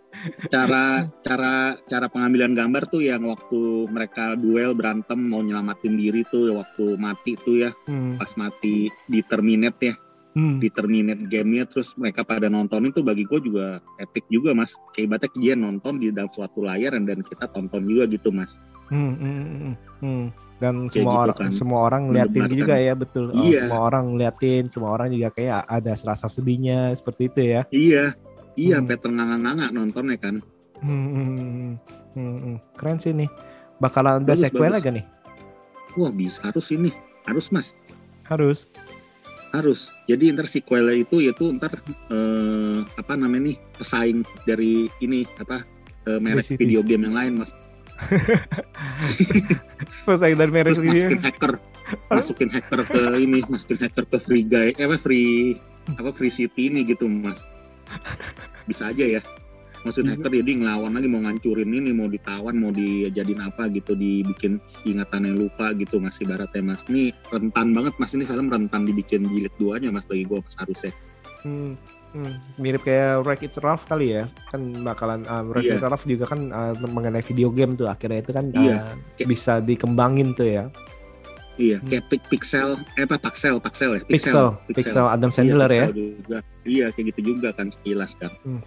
cara 0.54 0.84
cara 1.20 1.54
cara 1.84 2.06
pengambilan 2.08 2.54
gambar 2.54 2.88
tuh 2.88 3.02
yang 3.02 3.26
waktu 3.26 3.90
mereka 3.90 4.38
duel 4.38 4.78
berantem 4.78 5.18
mau 5.18 5.42
nyelamatin 5.42 5.98
diri 5.98 6.22
tuh 6.30 6.54
waktu 6.54 6.94
mati 6.96 7.34
tuh 7.42 7.66
ya 7.66 7.72
Hmm. 7.90 8.22
pas 8.22 8.30
mati 8.38 8.88
di 9.10 9.20
terminate 9.26 9.82
ya 9.82 9.96
Hmm. 10.34 10.58
di 10.58 10.66
terminate 10.68 11.30
gamenya 11.30 11.70
terus 11.70 11.94
mereka 11.94 12.26
pada 12.26 12.50
nontonin 12.50 12.90
tuh 12.90 13.02
bagi 13.02 13.22
gue 13.22 13.38
juga 13.40 13.78
epic 13.98 14.26
juga 14.28 14.52
mas 14.52 14.74
kayak 14.90 15.06
ibaratnya 15.08 15.30
dia 15.38 15.54
nonton 15.54 15.94
di 15.96 16.10
dalam 16.10 16.26
suatu 16.28 16.66
layar 16.66 16.98
dan 16.98 17.22
kita 17.22 17.46
tonton 17.48 17.86
juga 17.86 18.10
gitu 18.10 18.30
mas 18.30 18.58
Hmm, 18.84 19.14
hmm, 19.14 19.44
hmm, 19.46 19.76
hmm. 20.02 20.26
Dan 20.60 20.74
Kayak 20.86 20.94
semua 20.94 21.14
gitu 21.14 21.24
orang 21.24 21.38
kan. 21.40 21.52
semua 21.52 21.80
orang 21.82 22.02
ngeliatin 22.06 22.44
juga 22.48 22.76
ya 22.76 22.94
betul. 22.94 23.26
Oh, 23.28 23.42
Iya. 23.42 23.60
Semua 23.64 23.80
orang 23.82 24.04
ngeliatin, 24.08 24.64
semua 24.70 24.90
orang 24.92 25.08
juga 25.10 25.30
kayak 25.32 25.60
ada 25.66 25.92
rasa 25.96 26.28
sedihnya 26.28 26.80
seperti 26.94 27.22
itu 27.26 27.42
ya. 27.44 27.62
iya 27.70 28.06
iya 28.54 28.78
Hmm. 28.78 28.86
sampai 28.86 28.98
ternganga-nganga 29.00 29.66
nontonnya 29.72 30.18
kan 30.18 30.36
Hmm, 30.78 30.92
hmm, 31.08 31.30
hmm, 31.32 31.74
hmm, 32.14 32.36
hmm. 32.36 32.56
Keren 32.74 32.98
sih 32.98 33.14
nih. 33.14 33.30
Bakalan 33.78 34.22
ada 34.22 34.34
sequel 34.36 34.62
bagus. 34.64 34.76
lagi 34.76 34.90
nih. 34.94 35.06
wah 35.94 36.12
bisa 36.12 36.42
harus 36.44 36.68
ini 36.70 36.90
harus 37.24 37.48
mas 37.50 37.74
Harus. 38.24 38.66
Harus. 39.54 39.94
Jadi 40.10 40.34
ntar 40.34 40.50
sequelnya 40.50 41.06
itu 41.06 41.22
yaitu 41.22 41.54
ntar 41.56 41.78
eh, 42.10 42.80
apa 42.98 43.14
namanya 43.14 43.54
nih 43.54 43.58
pesaing 43.78 44.26
dari 44.50 44.90
ini 45.00 45.24
apa 45.38 45.62
eh, 46.10 46.20
merek 46.20 46.44
City. 46.44 46.66
video 46.66 46.82
game 46.82 47.06
yang 47.06 47.16
lain 47.16 47.34
mas. 47.46 47.52
Pesaing 50.10 50.36
dari 50.36 50.52
merek 50.52 50.74
terus 50.74 50.82
ini. 50.82 50.90
masukin 50.90 51.22
hacker. 51.22 51.54
Masukin 52.10 52.50
hacker 52.50 52.80
ke 52.90 53.02
ini 53.22 53.40
masukin 53.46 53.80
hacker 53.80 54.06
ke 54.10 54.18
free 54.18 54.44
guy 54.44 54.74
eh 54.76 54.90
free 54.98 55.62
apa 55.94 56.10
free 56.10 56.34
city 56.34 56.74
ini 56.74 56.82
gitu 56.84 57.06
mas. 57.06 57.40
Bisa 58.66 58.90
aja 58.90 59.06
ya 59.06 59.22
maksudnya 59.84 60.16
Bisa. 60.16 60.24
hacker 60.24 60.34
jadi 60.40 60.52
ngelawan 60.58 60.92
lagi 60.92 61.08
mau 61.08 61.22
ngancurin 61.22 61.70
ini 61.70 61.92
mau 61.92 62.08
ditawan 62.08 62.56
mau 62.56 62.72
dijadiin 62.72 63.42
apa 63.42 63.68
gitu 63.68 63.94
dibikin 63.94 64.58
ingatannya 64.84 65.32
lupa 65.32 65.72
gitu 65.74 66.00
mas 66.00 66.18
ibaratnya 66.18 66.64
mas 66.66 66.82
ini 66.88 67.12
rentan 67.28 67.72
banget 67.72 67.94
mas 67.96 68.12
ini 68.12 68.24
film 68.24 68.48
rentan 68.48 68.84
dibikin 68.84 69.24
jilid 69.26 69.52
duanya 69.56 69.90
mas 69.90 70.04
bagi 70.04 70.24
gue 70.24 70.40
harusnya 70.58 70.92
Hmm, 71.44 71.76
hmm. 72.16 72.56
Mirip 72.56 72.88
kayak 72.88 73.20
Wreck 73.20 73.44
It 73.44 73.60
Ralph 73.60 73.84
kali 73.84 74.16
ya. 74.16 74.32
Kan 74.48 74.80
bakalan 74.80 75.28
uh, 75.28 75.44
Wreck 75.44 75.68
Iya. 75.68 75.76
It 75.76 75.84
Ralph 75.84 76.08
juga 76.08 76.32
kan 76.32 76.48
uh, 76.48 76.72
mengenai 76.82 77.20
video 77.20 77.52
game 77.52 77.76
tuh 77.76 77.92
akhirnya 77.92 78.24
itu 78.24 78.32
kan 78.32 78.48
Iya. 78.48 78.96
uh, 78.96 79.28
bisa 79.28 79.60
dikembangin 79.60 80.32
tuh 80.32 80.48
ya. 80.48 80.66
iya 81.54 81.78
Hmm. 81.78 81.86
kayak 81.86 82.04
pixel 82.26 82.80
eh 82.96 83.04
apa 83.04 83.20
pixel 83.20 83.60
pixel 83.60 83.92
ya 83.94 84.02
Pixel, 84.08 84.48
Pixel, 84.72 85.06
Adam 85.06 85.30
Iya, 85.30 85.36
Sandler 85.36 85.70
ya. 85.70 85.86
Pixel 85.86 85.94
juga. 85.94 86.38
iya 86.64 86.86
kayak 86.90 87.06
gitu 87.12 87.20
juga 87.30 87.50
kan 87.52 87.68
sekilas 87.70 88.12
kan 88.16 88.32
Hmm. 88.42 88.62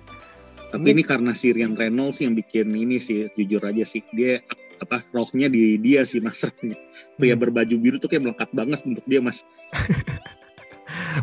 Tapi 0.67 0.83
Ini- 0.85 0.93
ini 0.93 1.03
karena 1.03 1.31
si 1.31 1.51
Ryan 1.51 1.75
Reynolds 1.75 2.19
yang 2.19 2.33
bikin 2.33 2.71
ini 2.71 2.99
sih 2.99 3.31
jujur 3.33 3.63
aja 3.63 3.83
sih 3.83 4.03
dia 4.11 4.43
apa 4.77 5.07
rohnya 5.09 5.47
di 5.47 5.77
dia 5.77 6.03
sih 6.03 6.19
masternya 6.19 6.77
pria 7.15 7.33
Hmm. 7.33 7.41
berbaju 7.41 7.75
biru 7.77 7.97
tuh 7.97 8.07
kayak 8.07 8.23
melekat 8.25 8.51
banget 8.51 8.81
untuk 8.83 9.05
dia 9.05 9.21
mas 9.21 9.41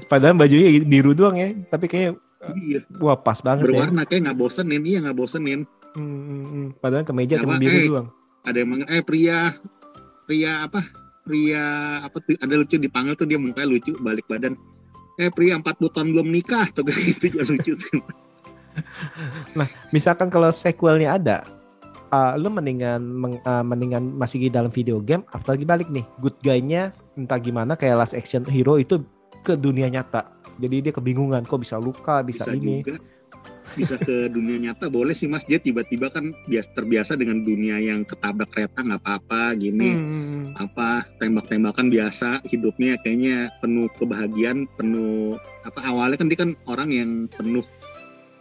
Padahal 0.04 0.36
bajunya 0.36 0.82
biru 0.82 1.14
doang 1.14 1.38
ya, 1.38 1.54
tapi 1.66 1.86
kayak 1.86 2.18
iya 2.60 2.82
wah 2.98 3.16
pas 3.16 3.40
banget 3.40 3.64
ya. 3.64 3.66
berwarna 3.72 4.04
kayak 4.04 4.22
nggak 4.26 4.38
bosenin 4.38 4.84
iya 4.84 5.00
nggak 5.02 5.16
bosenin 5.16 5.62
Hmm, 5.94 6.02
hmm, 6.02 6.44
hmm. 6.44 6.68
Padahal 6.82 7.06
kemeja 7.06 7.38
cuma 7.38 7.56
Apa, 7.56 7.62
biru 7.62 7.78
eh, 7.78 7.86
doang. 7.86 8.08
ada 8.42 8.58
yang 8.58 8.68
manggil 8.68 8.88
eh 8.90 9.04
pria 9.04 9.40
pria 10.26 10.52
apa 10.66 10.82
pria 11.22 11.64
apa 12.02 12.18
tuh 12.18 12.34
ada 12.36 12.54
lucu 12.58 12.76
dipanggil 12.76 13.14
tuh 13.14 13.24
dia 13.24 13.38
mukanya 13.38 13.70
lucu 13.70 13.94
balik 14.02 14.26
badan 14.26 14.58
eh 15.16 15.30
pria 15.30 15.54
empat 15.54 15.78
tahun 15.80 16.10
belum 16.12 16.28
nikah 16.28 16.74
tuh 16.74 16.82
gitu 16.90 17.30
juga 17.30 17.46
lucu 17.46 17.78
tuh 17.78 18.02
Misalkan 19.96 20.30
kalau 20.34 20.50
sequelnya 20.50 21.18
ada, 21.18 21.38
uh, 22.14 22.34
lu 22.38 22.50
mendingan 22.54 23.02
meng- 23.02 23.42
uh, 23.44 23.66
mendingan 23.66 24.14
masih 24.14 24.48
di 24.48 24.50
dalam 24.54 24.70
video 24.70 25.02
game 25.02 25.26
atau 25.34 25.54
lagi 25.58 25.66
balik 25.66 25.90
nih, 25.90 26.06
good 26.22 26.38
guy-nya 26.46 26.94
entah 27.18 27.40
gimana 27.42 27.74
kayak 27.74 28.06
Last 28.06 28.16
Action 28.18 28.46
Hero 28.46 28.78
itu 28.78 29.02
ke 29.42 29.58
dunia 29.58 29.90
nyata. 29.90 30.30
Jadi 30.62 30.90
dia 30.90 30.94
kebingungan 30.94 31.44
kok 31.44 31.66
bisa 31.66 31.82
luka, 31.82 32.22
bisa, 32.22 32.46
bisa 32.46 32.54
ini. 32.54 32.86
juga 32.86 33.02
bisa 33.74 33.98
ke 33.98 34.30
dunia 34.30 34.70
nyata 34.70 34.86
boleh 34.86 35.18
sih 35.18 35.26
mas 35.26 35.46
dia 35.50 35.58
tiba-tiba 35.58 36.12
kan 36.14 36.30
biasa 36.46 36.70
terbiasa 36.78 37.12
dengan 37.18 37.42
dunia 37.42 37.82
yang 37.82 38.06
ketabrak 38.06 38.54
kereta 38.54 38.86
nggak 38.86 39.02
apa-apa 39.02 39.58
gini 39.58 39.98
Hmm, 39.98 40.54
apa 40.60 41.08
tembak-tembakan 41.18 41.90
biasa 41.90 42.46
hidupnya 42.46 43.00
kayaknya 43.02 43.50
penuh 43.64 43.90
kebahagiaan 43.98 44.70
penuh 44.78 45.42
apa 45.66 45.80
awalnya 45.90 46.22
kan 46.22 46.28
dia 46.30 46.40
kan 46.40 46.52
orang 46.70 46.90
yang 46.94 47.12
penuh 47.34 47.66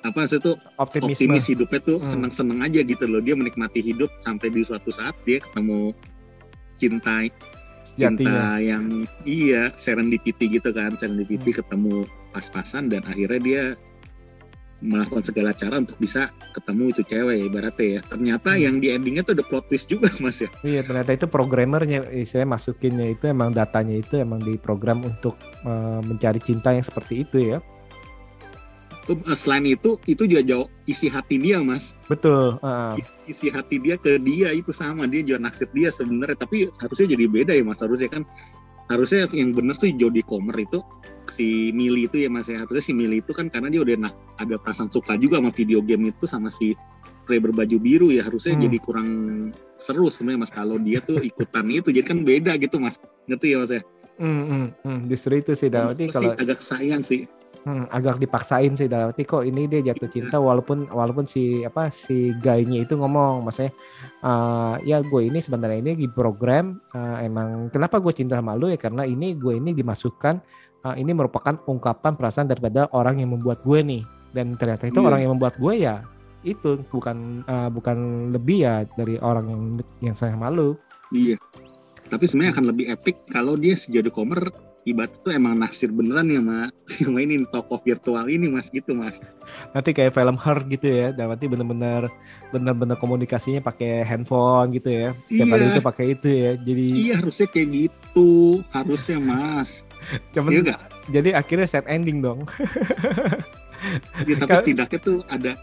apa 0.03 0.27
sih 0.27 0.37
tuh 0.37 0.59
optimisme. 0.77 1.15
optimis 1.31 1.47
hidupnya 1.47 1.81
tuh 1.81 1.99
Hmm. 1.99 2.11
seneng-seneng 2.11 2.59
aja 2.61 2.81
gitu 2.81 3.05
loh 3.07 3.19
dia 3.19 3.33
menikmati 3.33 3.79
hidup 3.79 4.11
sampai 4.19 4.49
di 4.49 4.63
suatu 4.63 4.91
saat 4.91 5.15
dia 5.23 5.39
ketemu 5.39 5.95
cinta 6.75 7.23
sejatinya. 7.85 8.11
cinta 8.19 8.39
yang 8.59 8.85
iya 9.23 9.71
serendipity 9.75 10.51
gitu 10.51 10.71
kan 10.71 10.91
serendipity 10.93 11.51
ketemu 11.53 12.03
pas-pasan 12.31 12.89
dan 12.89 13.03
akhirnya 13.05 13.39
dia 13.39 13.65
melakukan 14.83 15.23
segala 15.23 15.55
cara 15.55 15.79
untuk 15.79 15.95
bisa 15.95 16.35
ketemu 16.51 16.91
itu 16.91 17.03
cewek 17.07 17.39
ibaratnya 17.47 17.87
ya 17.87 18.01
ternyata 18.03 18.51
Hmm. 18.51 18.61
yang 18.61 18.77
di 18.83 18.91
endingnya 18.91 19.23
tuh 19.23 19.39
ada 19.39 19.47
plot 19.47 19.71
twist 19.71 19.87
juga 19.87 20.11
mas 20.19 20.43
ya 20.43 20.51
Iya 20.67 20.83
ternyata 20.83 21.15
itu 21.15 21.27
programmernya, 21.27 22.11
istilahnya 22.11 22.51
masukinnya 22.51 23.07
itu 23.09 23.31
emang 23.31 23.55
datanya 23.55 23.95
itu 23.95 24.19
emang 24.19 24.43
diprogram 24.43 25.07
untuk 25.07 25.39
uh, 25.63 26.03
mencari 26.03 26.43
cinta 26.43 26.75
yang 26.75 26.83
seperti 26.83 27.23
itu 27.23 27.55
ya. 27.55 27.59
Tuh, 29.03 29.19
eh, 29.19 29.35
selain 29.35 29.67
itu 29.67 29.99
itu 30.07 30.23
juga 30.31 30.43
jauh 30.47 30.67
isi 30.87 31.11
hati 31.11 31.35
dia 31.35 31.59
mas. 31.59 31.99
Betul. 32.07 32.59
uh, 32.63 32.95
isi 33.27 33.51
hati 33.51 33.83
dia 33.83 33.99
ke 33.99 34.15
dia 34.23 34.55
itu 34.55 34.71
sama. 34.71 35.11
Dia 35.11 35.27
juga 35.27 35.43
naksir 35.43 35.67
dia 35.75 35.91
sebenarnya. 35.91 36.39
Tapi 36.39 36.71
harusnya 36.79 37.07
jadi 37.11 37.25
beda 37.27 37.53
ya 37.59 37.65
mas. 37.67 37.83
Harusnya 37.83 38.07
kan 38.07 38.23
harusnya 38.87 39.27
yang 39.35 39.57
bener 39.57 39.75
tuh 39.75 39.91
Jodie 39.91 40.23
Comer 40.23 40.55
itu 40.63 40.79
si 41.35 41.75
Millie 41.75 42.07
itu 42.07 42.23
ya 42.23 42.31
mas 42.31 42.47
ya. 42.47 42.63
Harusnya 42.63 42.85
si 42.85 42.93
Millie 42.95 43.19
itu 43.19 43.35
kan 43.35 43.51
karena 43.51 43.75
dia 43.75 43.83
udah 43.83 44.07
nak, 44.07 44.15
ada 44.39 44.55
perasaan 44.63 44.87
suka 44.87 45.19
juga 45.19 45.43
sama 45.43 45.51
video 45.51 45.83
game 45.83 46.15
itu 46.15 46.25
sama 46.31 46.47
si 46.47 46.79
pria 47.27 47.43
berbaju 47.43 47.77
biru 47.83 48.15
ya. 48.15 48.23
Harusnya 48.23 48.55
Hmm. 48.55 48.71
jadi 48.71 48.79
kurang 48.79 49.09
seru 49.83 50.07
sebenarnya 50.15 50.47
mas 50.47 50.53
kalau 50.55 50.79
dia 50.79 51.03
tuh 51.03 51.19
ikutan 51.19 51.67
itu. 51.75 51.91
Jadi 51.91 52.07
kan 52.07 52.23
beda 52.23 52.55
gitu 52.55 52.79
mas. 52.79 53.03
Ngerti 53.27 53.47
ya 53.51 53.57
mas 53.59 53.73
ya? 53.75 53.83
Hmm, 54.23 54.43
hmm, 54.47 54.67
hmm. 54.87 54.99
Justru 55.11 55.43
itu 55.43 55.53
sih 55.59 55.67
Aku 55.75 56.07
kalau 56.15 56.39
agak 56.39 56.63
sayang 56.63 57.03
sih 57.03 57.27
Hmm, 57.63 57.87
agak 57.89 58.19
dipaksain 58.19 58.75
sih 58.75 58.91
dalam 58.91 59.15
arti 59.15 59.23
kok 59.23 59.47
ini 59.47 59.71
dia 59.71 59.87
jatuh 59.87 60.11
Iya. 60.11 60.15
cinta 60.19 60.43
walaupun 60.43 60.91
walaupun 60.91 61.31
si 61.31 61.63
apa 61.63 61.95
si 61.95 62.35
guynya 62.37 62.83
itu 62.83 62.99
ngomong 62.99 63.47
maksudnya 63.47 63.71
"Ah, 64.19 64.75
ya 64.83 64.99
gue 64.99 65.31
ini 65.31 65.39
sebenarnya 65.39 65.79
ini 65.79 65.95
di 65.95 66.07
program 66.07 66.83
ah, 66.91 67.23
emang 67.23 67.71
kenapa 67.71 68.03
gue 68.03 68.11
cinta 68.11 68.35
sama 68.35 68.59
lu 68.59 68.67
ya 68.67 68.75
karena 68.75 69.07
ini 69.07 69.39
gue 69.39 69.63
ini 69.63 69.71
dimasukkan 69.73 70.35
ah, 70.83 70.99
ini 70.99 71.15
merupakan 71.15 71.55
ungkapan 71.63 72.19
perasaan 72.19 72.51
daripada 72.51 72.91
orang 72.91 73.23
yang 73.23 73.31
membuat 73.31 73.63
gue 73.63 73.79
nih 73.79 74.03
dan 74.35 74.59
ternyata 74.59 74.91
itu 74.91 74.99
Iya. 74.99 75.07
orang 75.07 75.21
yang 75.23 75.33
membuat 75.33 75.55
gue 75.55 75.75
ya 75.79 76.03
itu 76.43 76.83
bukan 76.91 77.47
ah, 77.47 77.71
bukan 77.71 77.99
lebih 78.35 78.67
ya 78.67 78.83
dari 78.99 79.23
orang 79.23 79.47
yang 79.47 79.63
yang 80.03 80.15
sayang 80.19 80.35
sama 80.35 80.51
lu 80.51 80.75
iya 81.15 81.39
tapi 82.11 82.27
sebenarnya 82.27 82.59
akan 82.59 82.67
lebih 82.75 82.91
epic 82.91 83.23
kalau 83.31 83.55
dia 83.55 83.79
si 83.79 83.95
Jodie 83.95 84.11
Ibarat 84.83 85.15
tuh 85.23 85.31
emang 85.31 85.55
naksir 85.55 85.95
beneran 85.95 86.27
ya 86.27 86.43
sama 86.43 86.59
sama 86.91 87.19
ini 87.25 87.47
tokoh 87.47 87.79
virtual 87.87 88.27
ini 88.27 88.51
mas 88.51 88.67
gitu 88.67 88.99
mas. 88.99 89.23
Nanti 89.71 89.95
kayak 89.95 90.11
film 90.11 90.35
Her 90.35 90.59
gitu 90.67 90.89
ya 90.91 91.09
dan 91.15 91.31
nanti 91.31 91.47
bener-bener 91.47 92.11
bener-bener 92.51 92.99
komunikasinya 92.99 93.63
pakai 93.63 94.03
handphone 94.03 94.75
gitu 94.75 94.91
ya. 94.91 95.09
Setiap 95.31 95.55
Iya. 95.55 95.71
itu 95.71 95.81
pakai 95.87 96.07
itu 96.19 96.29
ya 96.29 96.51
jadi 96.59 96.87
iya 96.99 97.15
harusnya 97.23 97.47
kayak 97.47 97.69
gitu. 97.71 98.31
Harusnya 98.75 99.19
mas. 99.23 99.87
Cuman 100.35 100.51
iya 100.51 100.61
gak? 100.75 100.81
jadi 101.15 101.29
akhirnya 101.39 101.67
set 101.71 101.87
ending 101.87 102.19
dong. 102.19 102.43
Ya, 104.31 104.39
tapi 104.39 104.55
setidaknya 104.63 104.99
tuh 105.03 105.27
ada 105.27 105.59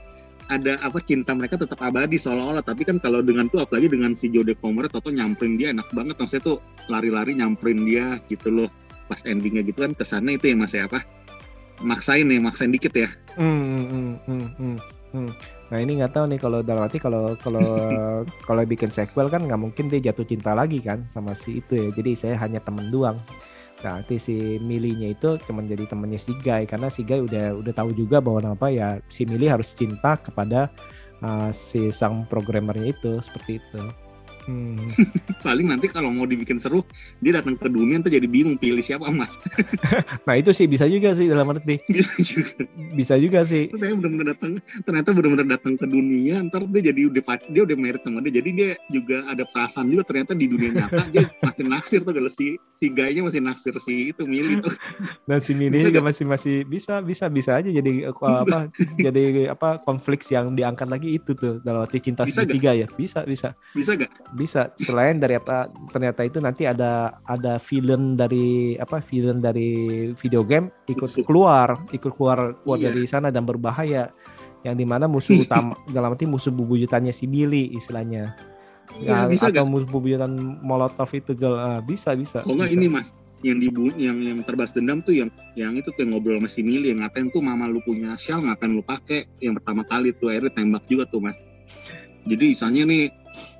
ada 0.52 0.76
apa 0.84 1.00
cinta 1.00 1.32
mereka 1.32 1.56
tetap 1.56 1.80
abadi 1.80 2.20
seolah-olah. 2.20 2.60
Tapi 2.60 2.84
kan 2.84 3.00
kalau 3.00 3.24
dengan 3.24 3.48
tuh 3.48 3.64
apalagi 3.64 3.88
dengan 3.88 4.12
si 4.12 4.28
Jodie 4.28 4.60
Comer 4.60 4.92
Toto 4.92 5.08
nyamperin 5.08 5.56
dia 5.56 5.72
enak 5.72 5.88
banget. 5.96 6.20
Maksudnya 6.20 6.44
tuh 6.44 6.58
lari-lari 6.92 7.40
nyamperin 7.40 7.88
dia 7.88 8.20
gitu 8.28 8.52
loh 8.52 8.70
pas 9.10 9.20
endingnya 9.26 9.66
gitu 9.66 9.82
kan 9.82 9.98
kesannya 9.98 10.38
itu 10.38 10.54
ya 10.54 10.56
mas 10.56 10.72
ya 10.78 10.86
apa 10.86 11.02
maksain 11.82 12.30
ya 12.30 12.40
maksain 12.40 12.70
dikit 12.70 12.94
ya 12.94 13.10
Hmm, 13.40 13.88
hmm, 13.88 14.14
hmm, 14.28 14.48
hmm, 14.60 14.78
hmm. 15.16 15.30
Nah 15.72 15.78
ini 15.80 16.02
nggak 16.02 16.12
tahu 16.12 16.26
nih 16.28 16.40
kalau 16.44 16.60
dalam 16.60 16.84
arti 16.84 17.00
kalau 17.00 17.40
kalau 17.40 17.64
kalau 18.48 18.62
bikin 18.68 18.92
sequel 18.92 19.32
kan 19.32 19.48
nggak 19.48 19.62
mungkin 19.62 19.88
dia 19.88 20.12
jatuh 20.12 20.28
cinta 20.28 20.52
lagi 20.52 20.84
kan 20.84 21.08
sama 21.16 21.32
si 21.38 21.64
itu 21.64 21.78
ya. 21.78 21.88
Jadi 21.96 22.12
saya 22.20 22.36
hanya 22.42 22.60
temen 22.60 22.92
doang. 22.92 23.22
Nah, 23.80 24.04
nanti 24.04 24.20
si 24.20 24.60
Milinya 24.60 25.08
itu 25.08 25.40
cuman 25.48 25.64
jadi 25.72 25.88
temennya 25.88 26.20
si 26.20 26.36
Guy 26.36 26.68
karena 26.68 26.92
si 26.92 27.08
Guy 27.08 27.24
udah 27.24 27.56
udah 27.64 27.72
tahu 27.72 27.96
juga 27.96 28.20
bahwa 28.20 28.52
apa 28.52 28.68
ya 28.68 29.00
si 29.08 29.24
Mili 29.24 29.48
harus 29.48 29.72
cinta 29.72 30.20
kepada 30.20 30.68
uh, 31.24 31.48
si 31.56 31.88
sang 31.96 32.28
programmernya 32.28 32.92
itu 32.92 33.24
seperti 33.24 33.64
itu. 33.64 33.82
Hmm. 34.46 34.78
Paling 35.46 35.68
nanti 35.68 35.88
kalau 35.88 36.10
mau 36.10 36.24
dibikin 36.24 36.56
seru, 36.56 36.84
dia 37.20 37.36
datang 37.36 37.56
ke 37.56 37.68
dunia 37.68 38.00
ntar 38.00 38.12
jadi 38.12 38.26
bingung 38.26 38.56
pilih 38.56 38.80
siapa 38.80 39.08
mas. 39.10 39.32
Nah 40.28 40.36
itu 40.38 40.54
sih 40.54 40.66
bisa 40.66 40.86
juga 40.86 41.12
sih 41.14 41.26
dalam 41.26 41.50
arti 41.50 41.82
Bisa 41.90 42.14
juga. 42.20 42.64
bisa 42.94 43.14
juga 43.18 43.40
sih. 43.44 43.72
Ternyata 43.72 43.96
benar-benar 43.98 44.28
datang, 44.38 44.52
ternyata 44.84 45.10
benar-benar 45.16 45.48
datang 45.58 45.74
ke 45.76 45.86
dunia, 45.86 46.42
ntar 46.46 46.64
dia 46.70 46.92
jadi 46.94 47.02
udah 47.10 47.24
dia 47.50 47.62
udah 47.66 47.78
married 47.78 48.02
sama 48.06 48.20
dia, 48.22 48.34
jadi 48.40 48.50
dia 48.54 48.70
juga 48.88 49.18
ada 49.26 49.44
perasaan 49.44 49.88
juga 49.90 50.04
ternyata 50.06 50.32
di 50.34 50.46
dunia 50.46 50.70
nyata 50.76 51.10
dia 51.10 51.26
masih 51.42 51.64
naksir 51.66 52.00
tuh 52.06 52.14
kalau 52.14 52.30
si 52.30 52.56
si 52.72 52.86
gayanya 52.90 53.26
masih 53.26 53.42
naksir 53.42 53.74
si 53.82 54.14
itu 54.14 54.24
milih 54.24 54.62
tuh. 54.62 54.74
Dan 55.26 55.40
si 55.42 55.52
Bisa 55.56 55.90
juga 55.90 56.00
nggak? 56.00 56.06
masih 56.06 56.26
masih 56.26 56.56
bisa 56.66 56.94
bisa 57.02 57.26
bisa 57.28 57.52
aja 57.58 57.70
jadi 57.70 58.10
eh, 58.10 58.14
apa 58.14 58.70
jadi 58.96 59.22
apa 59.52 59.82
konflik 59.82 60.22
yang 60.30 60.54
diangkat 60.54 60.88
lagi 60.88 61.18
itu 61.18 61.32
tuh 61.34 61.60
dalam 61.62 61.84
arti 61.84 62.00
cinta 62.00 62.24
segitiga 62.24 62.72
ya 62.74 62.88
bisa 62.90 63.26
bisa 63.26 63.52
Bisa 63.74 63.94
gak? 63.96 64.12
Bisa 64.30 64.70
selain 64.78 65.18
dari 65.18 65.36
apa 65.36 65.66
ternyata 65.90 66.22
itu 66.22 66.38
nanti 66.38 66.64
ada 66.64 67.18
ada 67.26 67.58
villain 67.58 68.14
dari 68.14 68.78
apa 68.78 69.02
villain 69.02 69.42
dari 69.42 69.70
video 70.14 70.46
game 70.46 70.70
ikut 70.86 71.10
keluar 71.26 71.74
ikut 71.90 72.14
keluar 72.14 72.54
keluar 72.62 72.78
Iya. 72.78 72.94
dari 72.94 73.06
sana 73.06 73.30
dan 73.30 73.44
berbahaya 73.44 74.14
yang 74.62 74.76
di 74.76 74.86
mana 74.86 75.10
musuh 75.10 75.34
utama 75.44 75.74
dalam 75.88 76.14
arti 76.14 76.30
musuh 76.30 76.52
bubuyutannya 76.52 77.10
si 77.10 77.26
Billy 77.26 77.74
istilahnya 77.74 78.38
Iya, 78.90 79.24
Ya, 79.24 79.30
bisa 79.30 79.54
atau 79.54 79.62
gak? 79.62 79.70
musuh 79.70 79.88
bubuyutan 79.88 80.34
Molotov 80.62 81.10
itu 81.14 81.32
ah, 81.46 81.78
bisa 81.80 82.18
bisa 82.18 82.42
Kalau 82.42 82.58
nggak 82.58 82.74
ini 82.74 82.90
mas, 82.90 83.14
yang 83.42 83.58
dibu 83.58 83.94
yang 83.96 84.18
yang 84.20 84.42
terbas 84.42 84.74
dendam 84.74 85.00
tuh 85.00 85.14
yang 85.14 85.30
yang 85.54 85.74
itu 85.74 85.90
tuh 85.90 86.02
yang 86.04 86.18
ngobrol 86.18 86.42
sama 86.42 86.50
si 86.50 86.60
Mili 86.60 86.90
yang 86.90 87.06
ngatain 87.06 87.30
tuh 87.30 87.40
mama 87.40 87.66
lu 87.66 87.80
punya 87.82 88.18
shell 88.18 88.42
ngapain 88.42 88.74
lu 88.74 88.82
pakai 88.82 89.30
yang 89.40 89.56
pertama 89.56 89.86
kali 89.86 90.10
tuh 90.12 90.30
akhirnya 90.30 90.52
tembak 90.52 90.84
juga 90.86 91.06
tuh 91.06 91.22
mas. 91.22 91.38
Jadi 92.26 92.46
misalnya 92.52 92.84
nih 92.86 93.04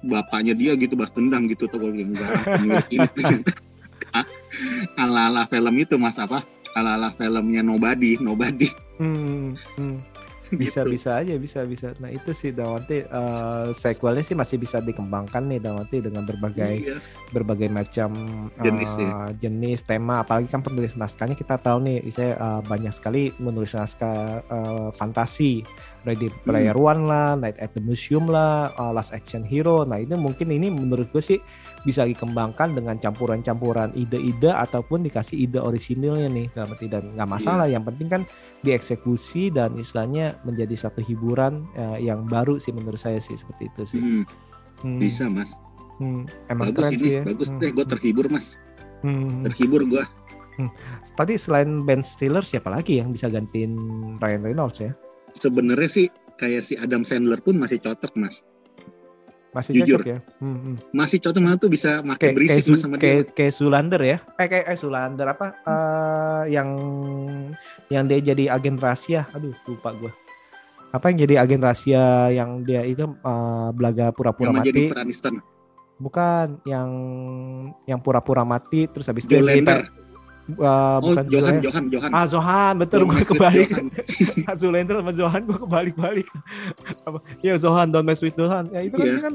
bapaknya 0.02 0.54
dia 0.54 0.72
gitu 0.74 0.96
bas 0.96 1.12
dendam 1.12 1.46
gitu 1.46 1.64
tuh 1.66 1.78
kalau 1.78 1.94
yang 1.94 2.12
ini 2.92 3.08
ternyata 3.14 3.52
ala 4.98 5.30
ala 5.30 5.44
film 5.46 5.76
itu 5.78 5.96
mas 5.96 6.18
apa 6.18 6.42
ala 6.74 6.98
ala 6.98 7.10
filmnya 7.14 7.62
Nobody 7.62 8.18
Nobody 8.20 8.68
Hmm, 9.00 9.56
hmm. 9.80 9.96
bisa 10.52 10.84
gitu. 10.84 10.92
bisa 10.92 11.16
aja 11.16 11.38
bisa 11.38 11.64
bisa 11.64 11.96
nah 11.98 12.10
itu 12.10 12.34
sih 12.34 12.52
Dawati 12.52 13.06
eh 13.06 13.68
sequelnya 13.72 14.20
sih 14.20 14.34
masih 14.34 14.58
bisa 14.58 14.82
dikembangkan 14.82 15.46
nih 15.46 15.62
Dawati 15.62 16.02
dengan 16.02 16.26
berbagai 16.26 16.74
Iya. 16.82 16.98
berbagai 17.30 17.70
macam 17.70 18.12
Jenis, 18.58 18.92
eh, 18.92 19.06
ya. 19.06 19.32
jenis 19.40 19.86
tema 19.86 20.20
apalagi 20.20 20.50
kan 20.50 20.60
penulis 20.60 20.98
naskahnya 20.98 21.38
kita 21.38 21.56
tahu 21.56 21.80
nih 21.80 22.02
saya 22.10 22.34
eh, 22.34 22.62
banyak 22.66 22.92
sekali 22.92 23.32
menulis 23.38 23.72
naskah 23.72 24.44
eh, 24.44 24.90
fantasi 24.92 25.64
Ready 26.08 26.32
Hmm. 26.32 26.40
Player 26.48 26.78
One 26.78 27.08
lah 27.08 27.36
Night 27.36 27.60
at 27.60 27.76
the 27.76 27.84
Museum 27.84 28.28
lah 28.28 28.72
eh, 28.72 28.92
Last 28.96 29.12
Action 29.12 29.44
Hero. 29.44 29.84
Nah 29.84 30.00
ini 30.00 30.16
mungkin 30.16 30.52
ini 30.52 30.72
menurut 30.72 31.12
gue 31.12 31.20
sih 31.20 31.40
bisa 31.84 32.04
dikembangkan 32.04 32.76
dengan 32.76 33.00
campuran-campuran 33.00 33.96
ide-ide 33.96 34.52
ataupun 34.52 35.04
dikasih 35.04 35.36
ide 35.48 35.60
orisinilnya 35.60 36.28
nih. 36.32 36.48
Dalam 36.56 36.72
arti 36.76 36.88
dan 36.88 37.16
nggak 37.16 37.30
masalah. 37.30 37.66
Iya. 37.68 37.80
yang 37.80 37.84
penting 37.88 38.08
kan 38.08 38.22
dieksekusi 38.64 39.52
dan 39.52 39.76
istilahnya 39.76 40.40
menjadi 40.44 40.76
satu 40.76 41.04
hiburan 41.04 41.68
eh, 41.76 42.08
yang 42.08 42.24
baru 42.28 42.60
sih 42.60 42.72
menurut 42.72 43.00
saya 43.00 43.20
sih 43.20 43.36
seperti 43.36 43.68
itu 43.72 43.84
sih. 43.98 44.02
Hmm, 44.02 44.24
Hmm, 44.80 44.96
bisa 44.96 45.28
mas. 45.28 45.52
Hmm, 46.00 46.24
emang 46.48 46.72
bagus 46.72 46.88
keren 46.88 46.94
ini 46.96 47.04
sih 47.04 47.12
ya. 47.20 47.22
bagus. 47.28 47.48
Hmm, 47.52 47.60
deh 47.60 47.70
gue 47.76 47.84
hmm. 47.84 47.92
terhibur 47.92 48.26
mas. 48.32 48.48
Hmm. 49.00 49.44
terhibur 49.48 49.84
gue 49.88 50.04
Tadi 51.16 51.40
selain 51.40 51.88
Ben 51.88 52.04
Stiller 52.04 52.44
siapa 52.44 52.68
lagi 52.68 53.00
yang 53.00 53.16
bisa 53.16 53.32
gantiin 53.32 53.76
Ryan 54.20 54.44
Reynolds 54.44 54.84
ya? 54.84 54.92
Sebenarnya 55.36 55.90
sih 55.90 56.08
kayak 56.40 56.62
si 56.64 56.74
Adam 56.80 57.04
Sandler 57.04 57.44
pun 57.44 57.60
masih 57.60 57.84
cocok 57.84 58.16
mas 58.16 58.42
Masih 59.50 59.82
Jujur. 59.82 60.06
cocok 60.06 60.14
ya? 60.14 60.20
Hmm, 60.38 60.58
hmm. 60.62 60.76
masih 60.94 61.18
cocok 61.26 61.42
malah 61.42 61.58
tuh 61.58 61.74
bisa 61.74 62.06
makin 62.06 62.22
Kayak 62.22 62.22
kayak, 62.22 62.36
berisik 62.38 62.64
mas 62.70 62.80
sama 62.86 62.96
dia 62.96 63.02
kayak 63.02 63.24
kayak 63.34 63.54
Zulander 63.58 64.02
ya? 64.06 64.18
Eh 64.38 64.48
kayak 64.48 64.66
eh, 64.70 64.78
Zulander 64.78 65.28
apa? 65.28 65.48
Eh, 65.66 66.44
yang 66.54 66.70
yang 67.90 68.06
dia 68.06 68.20
jadi 68.22 68.54
agen 68.54 68.78
rahasia. 68.78 69.26
Aduh 69.34 69.58
lupa 69.66 69.90
gua. 69.98 70.14
Apa 70.94 71.10
yang 71.10 71.18
jadi 71.26 71.42
agen 71.42 71.66
rahasia 71.66 72.30
yang 72.30 72.62
dia 72.62 72.86
itu 72.86 73.10
eh, 73.10 73.70
belaga 73.74 74.14
pura-pura 74.14 74.54
mati? 74.54 74.94
Bukan 75.98 76.48
yang 76.70 76.90
yang 77.90 78.00
pura-pura 78.06 78.46
mati 78.46 78.86
terus 78.86 79.10
habis 79.10 79.26
itu 79.26 79.34
dia 79.34 79.82
Eh, 80.52 80.66
oh 80.98 80.98
bukan 81.04 81.26
Johan 81.26 81.30
Zoolander. 81.30 81.64
Johan 81.64 81.84
Johan. 81.90 82.10
Ah 82.10 82.26
Zohan 82.26 82.74
betul 82.76 83.02
gue 83.06 83.22
kebalik. 83.24 83.70
Johan. 83.70 84.56
Zoolander 84.60 84.96
sama 84.98 85.14
Zohan 85.14 85.42
gue 85.44 85.58
kebalik-balik. 85.60 86.28
Ya 87.40 87.54
Zohan 87.56 87.88
don't 87.90 88.04
mess 88.04 88.20
with 88.20 88.34
Zohan. 88.34 88.66
Ya 88.70 88.82
itu 88.82 88.96
kan, 88.96 89.06
Iya. 89.06 89.20
kan 89.22 89.34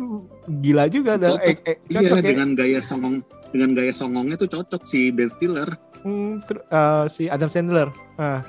gila 0.59 0.85
juga 0.87 1.11
ada. 1.17 1.29
Eh, 1.41 1.55
eh, 1.65 1.77
iya 1.89 2.01
cocok 2.05 2.17
ya. 2.17 2.25
dengan 2.27 2.49
gaya 2.53 2.81
songong 2.81 3.15
dengan 3.49 3.71
gaya 3.73 3.93
songongnya 3.93 4.37
tuh 4.37 4.51
cocok 4.51 4.83
si 4.85 5.09
Ben 5.09 5.29
Stiller. 5.29 5.71
Hmm, 6.01 6.43
ter- 6.43 6.65
eh, 6.65 7.05
si 7.09 7.23
Adam 7.27 7.47
Sandler. 7.47 7.89
Ah, 8.15 8.43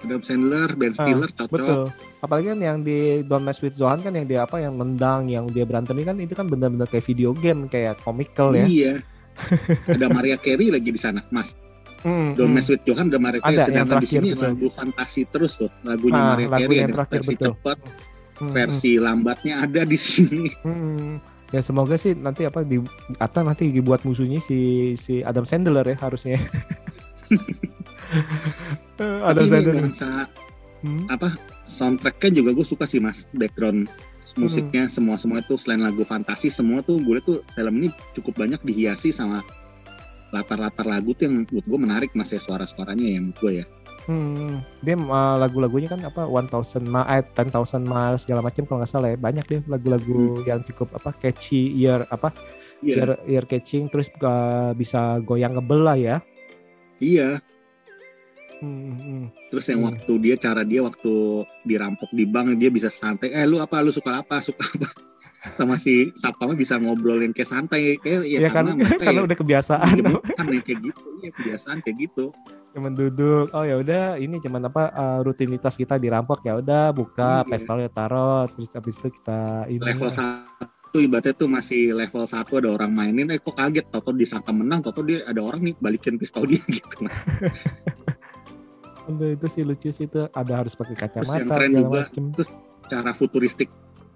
Adam 0.00 0.20
Sandler 0.20 0.68
Ben 0.74 0.92
Stiller 0.92 1.28
cocok. 1.30 1.50
betul. 1.50 1.82
Apalagi 2.20 2.46
kan 2.48 2.60
yang 2.60 2.78
di 2.80 2.98
Don't 3.22 3.42
Mess 3.42 3.58
with 3.58 3.74
Zohan 3.74 3.98
kan 3.98 4.12
yang 4.12 4.24
dia 4.24 4.40
apa 4.42 4.56
yang 4.56 4.74
nendang 4.74 5.26
yang 5.26 5.44
dia 5.46 5.64
berantem 5.64 5.94
ini 5.94 6.04
kan 6.04 6.16
itu 6.16 6.32
kan 6.32 6.44
benar-benar 6.44 6.84
kayak 6.86 7.02
video 7.02 7.32
game 7.32 7.64
kayak 7.66 7.96
comical 7.98 8.52
ya. 8.52 8.64
Iya. 8.64 8.94
Ada 9.86 10.06
Maria 10.06 10.36
Carey 10.36 10.68
lagi 10.68 10.90
di 10.90 11.00
sana 11.00 11.24
Mas 11.30 11.56
Hmm, 12.00 12.32
Don't 12.32 12.48
hmm. 12.48 12.54
Mess 12.54 12.66
with 12.66 12.82
Johan 12.82 13.06
ada 13.06 13.18
Maria 13.18 13.40
Carey 13.40 13.60
sedangkan 13.62 13.96
di 13.98 14.08
sini 14.08 14.28
betul. 14.30 14.44
lagu 14.46 14.66
fantasi 14.68 15.20
terus 15.28 15.52
tuh 15.54 15.68
lagunya 15.82 16.16
Ah, 16.16 16.26
Maria 16.32 16.48
lagu 16.48 16.62
Carey 16.64 16.78
ada 16.78 16.92
terakhir, 16.94 17.12
versi 17.14 17.34
betul. 17.34 17.46
cepat 17.52 17.78
Hmm, 18.34 18.52
versi 18.52 18.90
lambatnya 18.96 19.54
ada 19.60 19.82
di 19.84 19.94
sini 19.94 20.48
hmm, 20.64 20.72
hmm. 20.72 21.14
ya 21.50 21.60
semoga 21.60 21.94
sih 21.94 22.12
nanti 22.14 22.42
apa 22.42 22.62
di 22.62 22.80
atau 23.14 23.42
nanti 23.42 23.68
dibuat 23.68 24.00
musuhnya 24.02 24.40
si 24.40 24.58
si 24.96 25.20
Adam 25.20 25.44
Sandler 25.44 25.84
ya 25.84 25.96
harusnya 25.98 26.40
Eh, 28.96 29.20
Adam 29.22 29.44
tapi 29.44 29.50
Sandler 29.50 29.74
nuansa 29.78 30.26
Hmm. 30.80 31.04
apa 31.06 31.36
soundtracknya 31.62 32.40
juga 32.40 32.50
gue 32.50 32.64
suka 32.64 32.88
sih 32.88 32.96
mas 32.96 33.28
background 33.30 33.84
musiknya 34.34 34.88
Hmm. 34.88 34.92
semua 34.96 35.14
semua 35.14 35.38
itu 35.38 35.52
selain 35.54 35.84
lagu 35.84 36.00
fantasi 36.02 36.48
semua 36.48 36.80
tuh 36.80 36.96
gue 36.96 37.20
tuh 37.20 37.44
film 37.52 37.76
ini 37.76 37.88
cukup 38.12 38.40
banyak 38.40 38.56
dihiasi 38.62 39.12
sama 39.12 39.44
latar-latar 40.30 40.86
lagu 40.86 41.10
tuh 41.14 41.26
yang 41.26 41.42
menurut 41.42 41.66
gue 41.66 41.78
menarik 41.78 42.10
mas 42.14 42.30
ya 42.30 42.40
suara-suaranya 42.40 43.06
ya 43.06 43.18
menurut 43.18 43.38
gue 43.42 43.52
ya. 43.62 43.66
Hmm, 44.08 44.64
dia 44.82 44.96
uh, 44.96 45.36
lagu-lagunya 45.38 45.86
kan 45.86 46.00
apa 46.02 46.26
1000 46.26 46.82
miles, 46.82 47.06
eh, 47.14 47.22
10,000 47.22 47.84
miles 47.84 48.20
segala 48.24 48.40
macam 48.40 48.64
kalau 48.66 48.78
nggak 48.82 48.90
salah 48.90 49.08
ya 49.12 49.18
banyak 49.20 49.44
deh 49.46 49.60
lagu-lagu 49.68 50.40
yang 50.48 50.64
cukup 50.66 50.96
apa 50.96 51.14
catchy 51.20 51.70
ear 51.84 52.08
apa 52.08 52.32
iya. 52.82 53.04
ear, 53.04 53.10
ear 53.28 53.44
catching 53.44 53.86
terus 53.92 54.08
uh, 54.24 54.72
bisa 54.74 55.20
goyang 55.22 55.54
ngebel 55.54 55.80
lah 55.84 55.98
ya. 56.00 56.16
iya. 56.98 57.38
Hmm, 58.60 58.92
hmm. 58.92 59.24
terus 59.48 59.64
yang 59.72 59.80
Hmm. 59.80 59.88
waktu 59.88 60.12
dia 60.20 60.36
cara 60.36 60.62
dia 60.68 60.84
waktu 60.84 61.12
dirampok 61.64 62.12
di 62.12 62.28
bank 62.28 62.60
dia 62.60 62.68
bisa 62.68 62.92
santai 62.92 63.32
eh 63.32 63.44
lu 63.48 63.56
apa? 63.56 63.80
Lu 63.80 63.88
suka 63.88 64.20
apa? 64.20 64.36
Suka 64.44 64.64
apa 64.68 65.10
sama 65.56 65.74
si 65.74 66.12
sapamnya 66.12 66.52
bisa 66.54 66.76
ngobrolin 66.76 67.32
kayak 67.32 67.48
santai 67.48 67.96
kayak 67.96 68.22
ya, 68.22 68.38
Ya, 68.38 68.50
kan? 68.50 68.76
mereka 68.76 69.00
karena 69.02 69.16
ya 69.16 69.24
udah 69.24 69.38
kebiasaan. 69.38 69.94
kan 70.30 70.46
ya 70.46 70.60
kayak 70.60 70.80
gitu 70.82 71.00
ya 71.18 71.30
kebiasaan 71.32 71.76
kayak 71.80 71.96
gitu. 71.98 72.24
Cuman 72.70 72.92
duduk 72.92 73.50
oh 73.50 73.64
ya 73.64 73.76
udah 73.76 74.14
ini 74.16 74.36
cuman 74.38 74.62
apa 74.64 74.82
uh, 74.90 75.18
rutinitas 75.20 75.74
kita 75.74 75.96
dirampok 75.96 76.38
ya 76.40 76.54
udah 76.56 76.92
buka 76.92 77.42
Iya. 77.42 77.48
pistolnya 77.48 77.88
taruh 77.88 78.44
terus 78.46 78.68
habis 78.70 78.94
itu 78.94 79.08
kita 79.10 79.40
ini. 79.66 79.80
Level 79.80 80.08
satu 80.08 80.68
ibaratnya 80.94 81.32
tuh 81.32 81.48
masih 81.48 81.90
level 81.90 82.24
satu 82.24 82.58
ada 82.58 82.68
orang 82.70 82.90
mainin 82.90 83.26
eh 83.28 83.38
kok 83.38 83.54
kaget? 83.54 83.88
Tau 83.88 84.12
disangka 84.12 84.50
menang 84.50 84.82
tau 84.82 84.92
dia 85.00 85.24
ada 85.24 85.40
orang 85.40 85.62
nih 85.62 85.74
balikin 85.76 86.14
pistol 86.14 86.44
dia 86.44 86.60
gitu. 86.70 87.08
Aduh, 89.08 89.34
itu 89.34 89.46
sih 89.48 89.62
lucu 89.64 89.90
sih 89.90 90.04
itu 90.04 90.20
ada 90.28 90.52
harus 90.54 90.76
pakai 90.76 90.94
Terus 90.94 91.02
kacamata 91.26 91.34
yang 91.34 91.48
keren 91.48 91.72
juga, 91.74 92.00
macem. 92.06 92.24
terus 92.30 92.48
cara 92.86 93.10
futuristik 93.10 93.66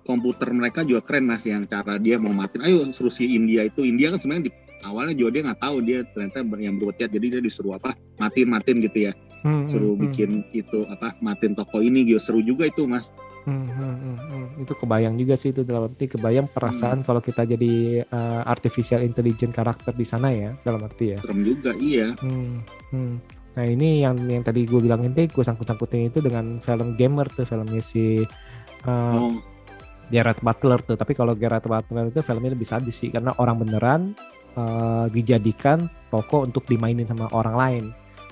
komputer 0.05 0.49
mereka 0.53 0.85
juga 0.85 1.03
keren 1.03 1.25
mas 1.27 1.43
yang 1.49 1.65
cara 1.65 1.97
dia 1.97 2.21
mau 2.21 2.31
matiin 2.31 2.63
ayo 2.63 2.79
suruh 2.93 3.11
si 3.11 3.35
India 3.35 3.67
itu. 3.67 3.83
India 3.83 4.13
kan 4.13 4.21
sebenarnya 4.21 4.45
di 4.49 4.53
awalnya 4.85 5.15
juga 5.17 5.31
dia 5.35 5.43
nggak 5.51 5.61
tahu 5.65 5.77
dia 5.83 5.99
ternyata 6.13 6.37
yang 6.61 6.75
berbuat 6.77 6.97
jadi 7.01 7.27
dia 7.27 7.41
disuruh 7.41 7.81
apa 7.81 7.97
matiin 8.21 8.49
matiin 8.53 8.79
gitu 8.85 8.99
ya. 9.11 9.13
Hmm, 9.45 9.69
suruh 9.69 9.93
hmm, 9.93 10.01
hmm. 10.01 10.05
bikin 10.09 10.31
itu 10.57 10.79
apa 10.89 11.17
matiin 11.21 11.53
toko 11.53 11.85
ini 11.85 12.05
gitu 12.09 12.21
seru 12.21 12.41
juga 12.45 12.69
itu 12.69 12.85
mas. 12.89 13.13
Hmm, 13.45 13.69
hmm, 13.69 13.97
hmm, 14.01 14.17
hmm. 14.17 14.63
Itu 14.65 14.73
kebayang 14.73 15.21
juga 15.21 15.37
sih 15.37 15.53
itu 15.53 15.69
dalam 15.69 15.93
arti 15.93 16.09
kebayang 16.09 16.49
perasaan 16.49 17.05
kalau 17.05 17.21
kita 17.21 17.45
jadi 17.45 18.05
uh, 18.09 18.41
artificial 18.49 19.05
intelligence 19.05 19.53
karakter 19.53 19.93
di 19.93 20.07
sana 20.09 20.33
ya 20.33 20.57
dalam 20.65 20.81
arti 20.81 21.13
ya. 21.13 21.19
serem 21.21 21.45
juga 21.45 21.77
iya. 21.77 22.17
Hmm, 22.25 22.65
hmm. 22.93 23.15
Nah 23.55 23.65
ini 23.69 24.01
yang 24.01 24.17
yang 24.27 24.43
tadi 24.43 24.65
gue 24.65 24.81
bilang 24.81 25.05
ini 25.05 25.29
gue 25.29 25.45
sangkut-sangkutin 25.45 26.09
itu 26.09 26.25
dengan 26.25 26.57
film 26.59 26.97
gamer 26.97 27.29
tuh 27.31 27.45
filmnya 27.45 27.85
si 27.85 28.25
uh, 28.89 29.17
oh 29.21 29.54
Gerard 30.09 30.41
Butler 30.41 30.81
tuh. 30.81 30.97
Tapi 30.97 31.13
kalau 31.13 31.33
Gerard 31.33 31.63
Butler 31.63 32.09
itu 32.09 32.21
filmnya 32.21 32.53
lebih 32.53 32.67
sadis 32.67 32.97
sih 32.97 33.09
karena 33.09 33.33
orang 33.37 33.61
beneran 33.61 34.01
uh, 34.55 35.07
dijadikan 35.09 35.87
toko 36.09 36.45
untuk 36.45 36.65
dimainin 36.65 37.07
sama 37.07 37.29
orang 37.31 37.57
lain. 37.57 37.85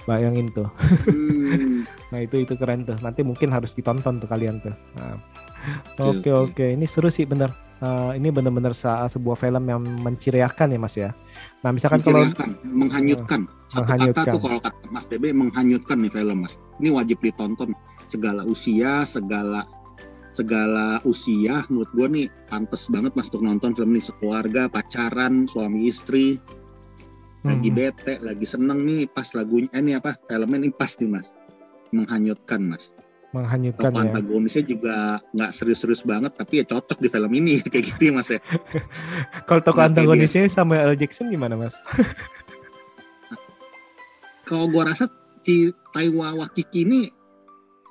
Bayangin 0.03 0.51
tuh. 0.51 0.67
hmm, 1.07 1.87
Nah 2.11 2.19
itu 2.19 2.43
itu 2.43 2.59
keren 2.59 2.83
tuh. 2.83 2.99
Nanti 2.99 3.23
mungkin 3.23 3.55
harus 3.55 3.71
ditonton 3.73 4.19
tuh 4.19 4.27
kalian 4.27 4.59
tuh. 4.59 4.75
Nah, 4.99 5.15
Oke, 5.95 6.27
Oke 6.27 6.31
oke. 6.31 6.51
oke, 6.59 6.67
ini 6.75 6.85
seru 6.85 7.07
sih 7.07 7.23
bener. 7.23 7.55
eh, 7.79 8.15
ini 8.15 8.31
benar-benar 8.31 8.75
sebuah 8.75 9.35
film 9.35 9.63
yang 9.67 9.79
menciriakan 9.83 10.71
ya 10.71 10.79
Mas 10.79 10.95
ya. 10.95 11.11
Nah 11.63 11.71
misalkan 11.71 11.99
kalau 11.99 12.27
menghanyutkan. 12.63 13.47
Satu 13.67 13.83
Menghanyutkan. 13.83 14.23
kata 14.27 14.35
tuh 14.35 14.43
kalau 14.43 14.59
kata 14.59 14.79
Mas 14.87 15.05
BB 15.07 15.25
menghanyutkan 15.31 15.99
nih 15.99 16.11
film 16.11 16.47
Mas. 16.47 16.55
Ini 16.79 16.91
wajib 16.91 17.19
ditonton. 17.19 17.75
Segala 18.07 18.43
usia, 18.43 19.03
segala 19.03 19.67
segala 20.33 20.99
usia 21.05 21.63
menurut 21.69 21.91
gua 21.93 22.09
nih 22.09 22.27
pantas 22.49 22.89
banget 22.89 23.13
Mas 23.13 23.29
untuk 23.29 23.45
nonton 23.45 23.77
film 23.77 23.93
ini 23.93 24.03
sekeluarga, 24.03 24.67
pacaran, 24.67 25.45
suami 25.45 25.87
istri, 25.87 26.41
lagi 27.43 27.69
Hmm. 27.69 27.77
bete, 27.77 28.15
lagi 28.23 28.47
seneng 28.47 28.81
nih 28.87 29.11
pas 29.11 29.27
lagunya 29.35 29.69
eh, 29.75 29.81
ini 29.83 29.93
apa 29.99 30.15
filmnya 30.25 30.59
ini 30.63 30.71
pas 30.73 30.95
nih 30.95 31.11
Mas. 31.11 31.29
Menghanyutkan 31.93 32.63
Mas. 32.65 32.91
menghanyutkan 33.33 33.89
Tokoh 33.89 33.97
ya. 33.97 34.05
antagonisnya 34.13 34.61
juga 34.69 34.97
nggak 35.33 35.51
serius-serius 35.57 36.05
banget 36.05 36.37
tapi 36.37 36.61
ya 36.61 36.65
cocok 36.69 37.01
di 37.01 37.09
film 37.09 37.33
ini 37.33 37.55
kayak 37.73 37.85
gitu 37.97 38.03
ya 38.09 38.13
Mas 38.13 38.29
ya. 38.29 38.41
Kalau 39.49 39.65
tokoh 39.65 39.81
antagonisnya 39.89 40.53
Samuel 40.53 40.93
L. 40.93 41.01
Jackson 41.01 41.33
gimana 41.33 41.57
Mas? 41.57 41.81
kalau 44.45 44.69
gua 44.69 44.93
rasa 44.93 45.09
si 45.41 45.73
Taiwa 45.97 46.45
Wakiki 46.45 46.85
ini 46.85 47.09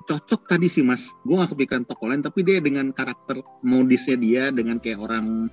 cocok 0.02 0.46
tadi 0.50 0.66
sih 0.68 0.84
mas 0.84 1.10
gue 1.22 1.34
gak 1.38 1.54
kepikiran 1.54 1.84
tokoh 1.86 2.06
lain 2.10 2.22
tapi 2.22 2.42
dia 2.42 2.58
dengan 2.58 2.90
karakter 2.90 3.40
modisnya 3.62 4.16
dia 4.18 4.42
dengan 4.50 4.78
kayak 4.82 5.00
orang 5.00 5.48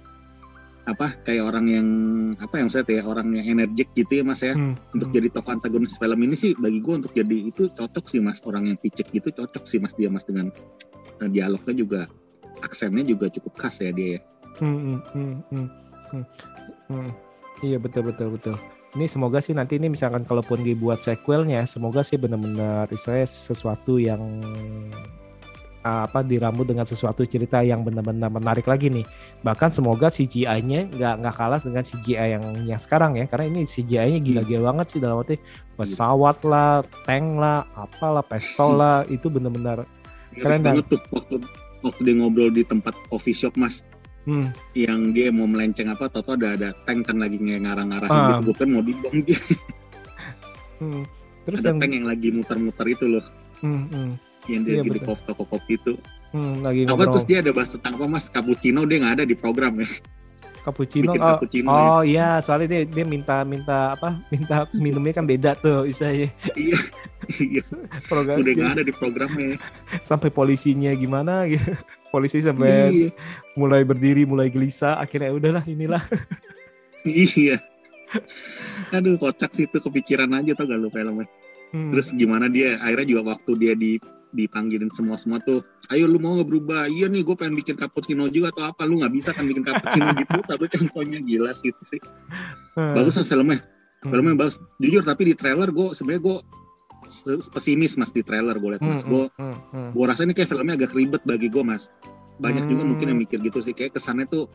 apa 0.90 1.22
kayak 1.22 1.46
orang 1.46 1.66
yang 1.70 1.88
apa 2.42 2.66
yang 2.66 2.70
saya 2.74 2.82
kayak 2.82 3.06
orang 3.06 3.38
yang 3.38 3.60
energik 3.60 3.94
gitu 3.94 4.22
ya 4.22 4.24
mas 4.26 4.42
ya 4.42 4.58
Hmm, 4.58 4.74
untuk 4.96 5.14
hmm. 5.14 5.18
jadi 5.22 5.28
tokoh 5.30 5.52
antagonis 5.54 5.94
film 6.02 6.20
ini 6.26 6.36
sih 6.36 6.52
bagi 6.58 6.82
gue 6.82 6.94
untuk 7.06 7.14
jadi 7.14 7.38
itu 7.54 7.70
cocok 7.70 8.06
sih 8.10 8.20
mas 8.20 8.42
orang 8.42 8.74
yang 8.74 8.78
picik 8.82 9.08
gitu 9.14 9.30
cocok 9.30 9.64
sih 9.70 9.78
mas 9.78 9.94
dia 9.94 10.10
mas 10.10 10.26
dengan 10.26 10.50
eh, 11.22 11.30
dialognya 11.30 11.76
juga 11.78 12.02
aksennya 12.66 13.06
juga 13.06 13.30
cukup 13.32 13.54
khas 13.56 13.80
ya 13.80 13.92
dia 13.94 14.18
ya. 14.18 14.22
Hmm, 14.60 14.76
hmm, 14.76 15.00
hmm, 15.14 15.36
hmm, 15.54 15.68
hmm, 16.12 16.26
hmm. 16.92 17.10
Iya 17.64 17.78
betul 17.80 18.12
betul 18.12 18.28
betul. 18.36 18.56
Ini 18.98 19.06
semoga 19.06 19.38
sih 19.38 19.54
nanti 19.54 19.78
ini 19.78 19.86
misalkan 19.86 20.26
kalaupun 20.26 20.66
dibuat 20.66 21.06
sequelnya, 21.06 21.70
semoga 21.70 22.02
sih 22.02 22.18
benar-benar 22.18 22.90
saya 22.98 23.22
sesuatu 23.30 24.02
yang 24.02 24.42
uh, 25.86 26.10
apa 26.10 26.26
diramu 26.26 26.66
dengan 26.66 26.90
sesuatu 26.90 27.22
cerita 27.22 27.62
yang 27.62 27.86
benar-benar 27.86 28.34
menarik 28.34 28.66
lagi 28.66 28.90
nih. 28.90 29.06
Bahkan 29.46 29.70
semoga 29.70 30.10
CGI-nya 30.10 30.90
nggak 30.90 31.14
nggak 31.22 31.36
kalah 31.38 31.62
dengan 31.62 31.86
CGI 31.86 32.28
yang 32.34 32.44
yang 32.66 32.82
sekarang 32.82 33.22
ya, 33.22 33.30
karena 33.30 33.46
ini 33.54 33.70
CGI-nya 33.70 34.20
gila-gila 34.26 34.74
banget 34.74 34.98
sih 34.98 35.00
dalam 35.00 35.22
arti 35.22 35.38
pesawat 35.78 36.42
lah, 36.50 36.82
tank 37.06 37.38
lah, 37.38 37.70
apalah, 37.78 38.26
pistol 38.26 38.74
lah, 38.82 39.06
itu 39.06 39.30
benar-benar 39.30 39.86
Keren 40.38 40.62
banget 40.62 40.86
tuh 40.86 41.02
waktu 41.10 41.36
waktu 41.82 42.02
dia 42.06 42.16
ngobrol 42.22 42.54
di 42.54 42.62
tempat 42.62 42.94
coffee 43.10 43.34
shop 43.34 43.58
mas 43.58 43.82
hmm, 44.30 44.48
yang 44.78 45.10
dia 45.10 45.34
mau 45.34 45.50
melenceng 45.50 45.90
apa 45.90 46.06
Toto 46.08 46.38
ada 46.38 46.54
ada 46.54 46.70
tank 46.86 47.10
kan 47.10 47.18
lagi 47.18 47.42
nge- 47.42 47.66
ngarang-ngarang. 47.66 48.10
Ah. 48.10 48.38
gitu 48.38 48.42
gue 48.46 48.56
kan 48.56 48.70
mau 48.70 48.84
dibom 48.86 49.16
dia 49.26 49.40
hmm. 50.80 51.04
Terus 51.44 51.60
ada 51.60 51.74
yang 51.74 51.78
tank 51.82 51.92
yang 51.98 52.06
lagi 52.06 52.28
muter-muter 52.30 52.86
itu 52.86 53.06
loh. 53.10 53.26
Hmm, 53.60 53.90
hmm, 53.90 54.10
yang 54.48 54.62
dia 54.62 54.74
Iya, 54.78 54.82
lagi 54.86 54.92
di 54.94 55.02
kopi 55.02 55.22
toko 55.26 55.44
kopi 55.44 55.74
itu. 55.76 55.94
Hmm, 56.30 56.62
lagi 56.62 56.86
apa 56.86 56.94
ngobrol. 56.94 57.12
terus 57.18 57.26
dia 57.26 57.38
ada 57.42 57.50
bahas 57.50 57.70
tentang 57.74 57.98
apa 57.98 58.06
mas? 58.06 58.26
Cappuccino 58.30 58.86
dia 58.86 58.98
nggak 59.02 59.14
ada 59.18 59.26
di 59.26 59.34
program 59.34 59.82
ya? 59.82 59.90
Cappuccino. 60.60 61.10
bikin 61.10 61.22
Oh, 61.24 61.30
cappuccino 61.34 61.68
oh 61.72 62.02
iya, 62.04 62.38
soalnya 62.44 62.68
dia 62.70 62.82
dia 62.86 63.06
minta 63.08 63.42
minta 63.42 63.98
apa? 63.98 64.20
Minta 64.32 64.68
minumnya 64.72 65.14
kan 65.16 65.26
beda 65.26 65.58
tuh 65.58 65.90
istilahnya 65.90 66.30
iya. 66.54 66.78
Iya. 67.42 67.62
Program 68.06 68.42
udah 68.42 68.54
nggak 68.54 68.74
ada 68.78 68.84
di 68.84 68.94
programnya. 68.94 69.58
Sampai 70.02 70.30
polisinya 70.30 70.94
gimana 70.94 71.50
gitu. 71.50 71.74
Polisi 72.10 72.42
sampai 72.42 72.74
iya. 72.90 73.10
mulai 73.54 73.86
berdiri, 73.86 74.26
mulai 74.26 74.50
gelisah, 74.50 74.98
akhirnya 74.98 75.30
"Ya 75.30 75.36
udahlah 75.38 75.64
inilah. 75.70 76.04
iya. 77.06 77.62
Aduh 78.90 79.22
kocak 79.22 79.54
sih 79.54 79.70
itu 79.70 79.78
kepikiran 79.78 80.34
aja 80.34 80.58
tau 80.58 80.66
gak 80.66 80.80
lu 80.82 80.90
filmnya? 80.90 81.30
Hmm. 81.70 81.94
terus 81.94 82.10
gimana 82.18 82.50
dia? 82.50 82.82
Akhirnya 82.82 83.06
juga 83.14 83.38
waktu 83.38 83.52
dia 83.62 83.74
di 83.78 84.02
dipanggilin 84.30 84.94
semua 84.94 85.18
semua 85.18 85.42
tuh 85.42 85.66
ayo 85.90 86.06
lu 86.06 86.22
mau 86.22 86.38
nggak 86.38 86.46
berubah 86.46 86.86
iya 86.86 87.10
nih 87.10 87.26
gue 87.26 87.34
pengen 87.34 87.58
bikin 87.58 87.74
cappuccino 87.78 88.26
juga 88.30 88.50
atau 88.54 88.74
apa. 88.74 88.90
Lu 88.90 88.98
nggak 89.02 89.14
bisa 89.14 89.30
kan 89.34 89.46
bikin 89.46 89.62
cappuccino 89.62 90.10
gitu? 90.18 90.38
Tapi 90.50 90.66
contohnya 90.66 91.20
gila 91.22 91.52
sih 91.54 91.70
itu 91.70 91.84
sih. 91.86 92.02
Hmm. 92.74 92.98
bagus 92.98 93.22
lah 93.22 93.26
filmnya. 93.26 93.60
Hmm. 94.02 94.10
filmnya 94.10 94.34
bagus. 94.38 94.58
Jujur 94.82 95.04
tapi 95.06 95.22
di 95.30 95.34
trailer 95.38 95.70
gue 95.70 95.94
sebenarnya 95.94 96.22
gue 96.26 96.38
pesimis 97.50 97.96
mas 97.96 98.10
di 98.10 98.22
trailer 98.22 98.56
gue 98.56 98.70
liat 98.72 98.82
mas. 98.82 99.02
Hmm, 99.02 99.10
gue 99.10 99.24
hmm, 99.32 99.56
hmm. 99.72 99.90
gue 99.92 100.06
rasa 100.06 100.22
ini 100.24 100.34
kayak 100.34 100.50
filmnya 100.50 100.76
agak 100.76 100.94
ribet 100.94 101.22
bagi 101.24 101.48
gue 101.48 101.62
mas. 101.62 101.90
Banyak 102.38 102.66
juga 102.66 102.82
Hmm. 102.82 102.90
mungkin 102.90 103.08
yang 103.08 103.20
mikir 103.20 103.40
gitu 103.40 103.60
sih. 103.60 103.72
Kayak 103.72 103.96
kesannya 103.96 104.26
tuh 104.26 104.48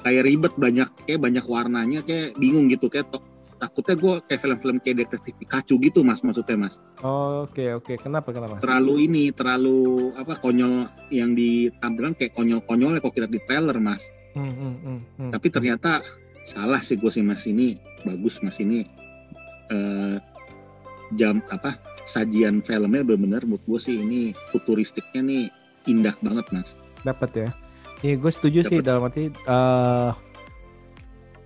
kayak 0.00 0.22
ribet 0.22 0.52
banyak 0.54 0.88
kayak 1.02 1.18
banyak 1.18 1.42
warnanya 1.42 2.00
kayak 2.00 2.36
bingung 2.36 2.68
gitu. 2.68 2.86
Kayak 2.86 3.10
to- 3.10 3.24
takutnya 3.54 3.96
gue 3.96 4.14
kayak 4.24 4.40
film-film 4.40 4.76
kayak 4.78 4.96
detektif 5.00 5.32
Pikachu 5.36 5.78
gitu 5.78 6.00
mas 6.00 6.20
maksudnya 6.20 6.56
mas. 6.58 6.76
Oh, 7.00 7.44
Oke 7.44 7.72
oke, 7.72 7.96
kenapa 7.96 8.28
kenapa? 8.28 8.60
terlalu 8.60 9.08
ini 9.08 9.24
terlalu 9.30 9.78
apa 10.14 10.36
konyol 10.36 10.84
yang 11.08 11.32
ditampilkan 11.32 12.12
kayak 12.14 12.32
konyol-konyol 12.32 12.98
kalau 12.98 13.12
kita 13.12 13.26
di 13.26 13.40
trailer 13.42 13.78
mas. 13.78 14.04
Hmm, 14.34 14.50
hmm, 14.50 14.74
hmm, 14.76 14.98
hmm. 15.16 15.30
tapi 15.30 15.46
ternyata 15.48 16.02
salah 16.44 16.82
sih 16.82 16.94
gue 16.94 17.08
sih 17.08 17.22
mas. 17.22 17.42
Ini 17.42 17.78
bagus 18.04 18.42
mas. 18.42 18.58
Ini 18.58 18.84
eh, 19.70 20.16
jam 21.12 21.44
apa 21.48 21.76
sajian 22.04 22.60
filmnya 22.60 23.00
benar-benar 23.00 23.44
menurut 23.44 23.64
gue 23.64 23.78
sih 23.78 23.96
ini 23.96 24.20
futuristiknya 24.48 25.20
nih 25.20 25.44
indah 25.84 26.16
banget 26.18 26.46
mas 26.50 26.70
dapat 27.00 27.30
ya. 27.34 27.48
Iya, 28.00 28.16
gue 28.16 28.28
setuju 28.28 28.60
sih 28.62 28.78
Dapet. 28.78 28.86
dalam 28.86 29.02
arti 29.02 29.22
eh 29.28 30.10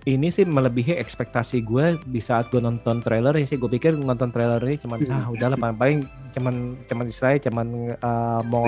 ini 0.05 0.27
sih 0.27 0.43
melebihi 0.43 0.95
ekspektasi 0.95 1.61
gue 1.61 1.85
di 2.05 2.19
saat 2.19 2.47
gue 2.47 2.57
nonton 2.57 2.99
trailer 2.99 3.31
ini 3.33 3.45
sih 3.45 3.55
gue 3.55 3.67
pikir 3.69 3.95
nonton 3.95 4.27
trailer 4.29 4.59
ini 4.59 4.75
cuman 4.77 4.99
Hmm. 4.99 5.11
ah 5.13 5.25
udahlah 5.27 5.55
paling 5.55 5.77
paling 5.77 5.99
cuman 6.29 6.55
cuman 6.85 7.05
istilahnya 7.05 7.39
cuman 7.45 7.67
eh, 7.93 8.41
mau 8.45 8.63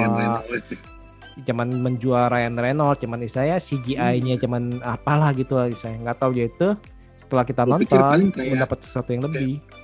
cuman 1.41 1.67
menjual 1.73 2.27
Ryan 2.27 2.55
Reynolds 2.55 2.99
cuman 2.99 3.19
istilahnya 3.21 3.57
CGI-nya 3.57 4.35
Hmm. 4.35 4.43
cuman 4.43 4.63
apalah 4.83 5.31
gitu 5.31 5.55
lah 5.55 5.71
saya 5.73 5.95
nggak 5.97 6.17
tahu 6.17 6.31
ya 6.33 6.45
itu 6.45 6.67
setelah 7.15 7.43
kita 7.43 7.63
Gua 7.63 7.71
nonton 7.73 8.19
mendapat 8.35 8.77
sesuatu 8.81 9.09
yang 9.09 9.23
lebih 9.23 9.57
kayak 9.57 9.80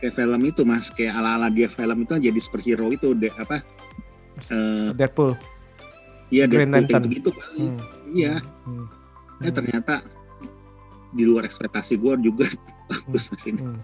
film 0.00 0.40
itu 0.42 0.62
mas 0.62 0.88
kayak 0.88 1.12
ala-ala 1.12 1.48
dia 1.48 1.66
film 1.66 1.98
itu 1.98 2.14
jadi 2.20 2.38
superhero 2.38 2.88
itu 2.88 3.10
deh 3.12 3.32
apa 3.32 3.60
eh 4.40 4.88
Deadpool 4.92 5.34
iya 6.28 6.44
Deadpool 6.44 6.70
kayak 6.70 6.88
Lantern. 6.88 7.04
gitu 7.10 7.30
paling 7.30 7.74
Hmm. 7.74 7.80
iya 8.08 8.34
Hmm. 8.62 8.86
eh 9.40 9.50
ternyata 9.50 10.06
di 11.10 11.22
luar 11.22 11.42
ekspektasi 11.42 11.96
gue 11.96 12.14
juga 12.22 12.46
bagus 12.86 13.28
mas 13.28 13.44
ini 13.44 13.60
Hmm. 13.60 13.80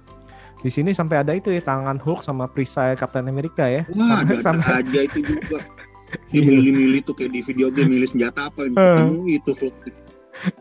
Di 0.56 0.72
sini 0.72 0.90
sampai 0.90 1.20
ada 1.20 1.32
itu 1.32 1.48
ya 1.48 1.60
tangan 1.60 1.98
Hulk 1.98 2.22
sama 2.22 2.46
perisai 2.46 2.94
Captain 2.94 3.26
America 3.26 3.68
ya. 3.68 3.84
wah 3.90 4.24
ada, 4.24 4.40
Sampai- 4.40 4.80
aja 4.80 5.00
itu 5.02 5.20
juga 5.20 5.60
dia 6.30 6.40
Iya. 6.40 6.46
milih-milih 6.46 7.00
tuh 7.02 7.12
kayak 7.12 7.32
di 7.32 7.40
video 7.42 7.68
game 7.68 7.90
milih 7.90 8.06
senjata 8.06 8.48
apa 8.48 8.64
ketemu 8.64 9.18
itu 9.28 9.50
Hulk. 9.52 9.76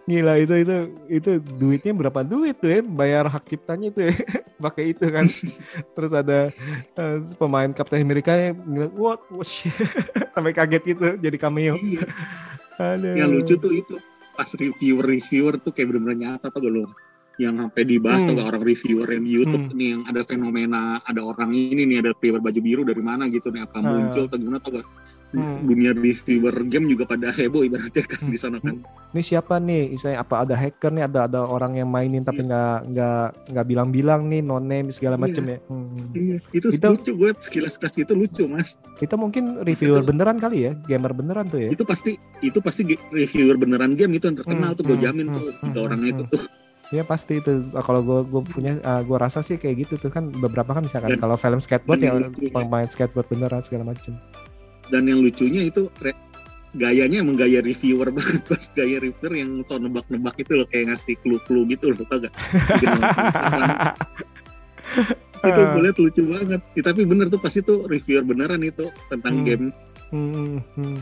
Gila 0.04 0.34
itu 0.38 0.54
itu 0.56 0.76
itu 1.10 1.32
duitnya 1.40 1.92
berapa 1.92 2.22
duit 2.22 2.56
tuh 2.56 2.70
ya 2.70 2.80
bayar 2.80 3.26
hak 3.26 3.44
ciptanya 3.46 3.90
itu 3.90 4.02
ya 4.08 4.14
pakai 4.66 4.92
itu 4.92 5.06
kan. 5.06 5.26
Terus 5.96 6.12
ada 6.12 6.40
eh, 6.94 7.18
pemain 7.36 7.70
Captain 7.70 8.00
America 8.00 8.32
yang 8.32 8.56
bilang, 8.60 8.94
what, 8.94 9.20
what 9.30 9.44
shit?" 9.44 9.74
sampai 10.34 10.52
kaget 10.52 10.84
gitu 10.88 11.06
jadi 11.18 11.38
cameo. 11.38 11.76
iya 11.78 12.06
Aduh. 12.76 13.14
yang 13.14 13.30
lucu 13.30 13.54
tuh 13.56 13.70
itu 13.72 13.96
pas 14.34 14.50
reviewer 14.50 15.06
reviewer 15.06 15.56
tuh 15.56 15.70
kayak 15.70 15.90
bener-bener 15.90 16.18
nyata 16.18 16.50
tuh 16.50 16.66
lo 16.66 16.86
yang 17.38 17.58
sampai 17.58 17.82
dibahas 17.84 18.22
Hmm. 18.22 18.30
tuh 18.30 18.34
gak 18.36 18.48
orang 18.48 18.64
reviewer 18.64 19.06
yang 19.08 19.24
di 19.24 19.32
YouTube 19.32 19.66
Hmm. 19.68 19.78
nih 19.78 19.88
yang 19.94 20.02
ada 20.06 20.22
fenomena 20.22 20.82
ada 21.02 21.22
orang 21.22 21.50
ini 21.50 21.86
nih 21.86 21.98
ada 22.02 22.12
pria 22.14 22.34
berbaju 22.34 22.60
biru 22.60 22.82
dari 22.82 23.02
mana 23.02 23.26
gitu 23.26 23.50
nih 23.50 23.62
apa 23.62 23.78
Ah. 23.78 23.86
muncul 23.86 24.26
atau 24.26 24.38
gimana 24.38 24.58
gak 24.58 24.86
Hmm. 25.34 25.66
dunia 25.66 25.92
reviewer 25.92 26.54
game 26.64 26.86
juga 26.88 27.04
pada 27.06 27.30
heboh 27.30 27.62
ibaratnya 27.62 28.06
kan 28.06 28.22
Hmm. 28.22 28.30
di 28.30 28.38
sana 28.38 28.58
kan 28.58 28.86
Ini 29.14 29.22
siapa 29.22 29.58
nih? 29.58 29.94
Misalnya 29.94 30.20
apa 30.20 30.42
ada 30.42 30.54
hacker 30.54 30.90
nih? 30.90 31.04
Ada 31.04 31.20
ada 31.28 31.40
orang 31.44 31.74
yang 31.76 31.86
mainin 31.86 32.22
tapi 32.22 32.42
nggak 32.42 32.78
nggak 32.88 33.22
nggak 33.50 33.66
bilang-bilang 33.68 34.26
nih 34.26 34.42
no 34.42 34.58
name 34.58 34.90
segala 34.90 35.16
Iya. 35.16 35.24
macem 35.24 35.44
ya. 35.44 35.58
Hmm. 35.64 35.86
Iya, 36.12 36.38
itu, 36.52 36.68
Itu- 36.72 36.90
lucu 36.92 37.12
gue 37.16 37.30
sekilas 37.40 37.72
sekilas 37.74 37.94
itu 37.96 38.14
lucu 38.14 38.44
mas 38.46 38.74
Itu 38.98 39.14
mungkin 39.14 39.58
reviewer 39.60 40.02
Itu- 40.02 40.10
beneran 40.10 40.38
kali 40.38 40.58
ya, 40.64 40.72
gamer 40.84 41.14
beneran 41.14 41.46
tuh 41.46 41.60
ya. 41.60 41.70
itu 41.70 41.82
pasti 41.84 42.14
itu 42.40 42.58
pasti 42.58 42.82
reviewer 43.10 43.54
beneran 43.56 43.94
game 43.94 44.14
itu 44.14 44.26
yang 44.26 44.38
terkenal 44.38 44.70
Hmm, 44.70 44.78
tuh 44.78 44.84
gue 44.84 44.98
hmm, 44.98 45.04
jamin 45.04 45.26
hmm, 45.26 45.34
tuh 45.34 45.42
hmm, 45.44 45.58
tiga 45.64 45.74
hmm, 45.76 45.86
orangnya 45.86 46.10
itu 46.12 46.26
tuh 46.30 46.42
Iya 46.92 47.02
pasti 47.04 47.34
itu. 47.36 47.52
Kalau 47.74 48.02
gue 48.02 48.20
gue 48.24 48.42
punya, 48.46 48.78
ah, 48.84 49.02
gue 49.02 49.18
rasa 49.18 49.42
sih 49.42 49.58
kayak 49.58 49.82
gitu 49.82 49.94
tuh 49.98 50.10
kan 50.10 50.30
beberapa 50.30 50.74
kan 50.74 50.86
misalkan 50.86 51.18
kalau 51.18 51.34
film 51.36 51.58
skateboard 51.58 51.98
ya 51.98 52.14
pemain 52.52 52.86
skateboard 52.86 53.26
beneran 53.26 53.62
segala 53.62 53.82
macem. 53.88 54.14
Dan 54.94 55.10
yang 55.10 55.26
lucunya 55.26 55.66
itu 55.66 55.90
gayanya 56.74 57.26
emang 57.26 57.34
gaya 57.34 57.66
reviewer 57.66 58.14
banget. 58.18 58.46
Pas 58.46 58.66
gaya 58.72 59.02
reviewer 59.02 59.34
yang 59.34 59.66
so 59.66 59.82
nebak-nebak 59.82 60.38
itu 60.38 60.54
loh 60.54 60.68
kayak 60.70 60.94
ngasih 60.94 61.18
clue-clue 61.26 61.66
gitu 61.74 61.90
loh 61.90 62.06
tau 62.06 62.22
gak? 62.22 62.34
Itu 65.44 65.60
gue 65.60 65.82
liat 65.84 65.98
lucu 66.00 66.22
banget. 66.24 66.62
Ya, 66.72 66.82
tapi 66.86 67.04
bener 67.04 67.28
tuh 67.28 67.42
pasti 67.42 67.60
tuh 67.60 67.84
reviewer 67.90 68.24
beneran 68.24 68.64
itu 68.64 68.88
tentang 69.12 69.42
Hmm. 69.42 69.46
game. 69.46 69.66
Hmm, 70.14 70.62
hmm. 70.78 70.98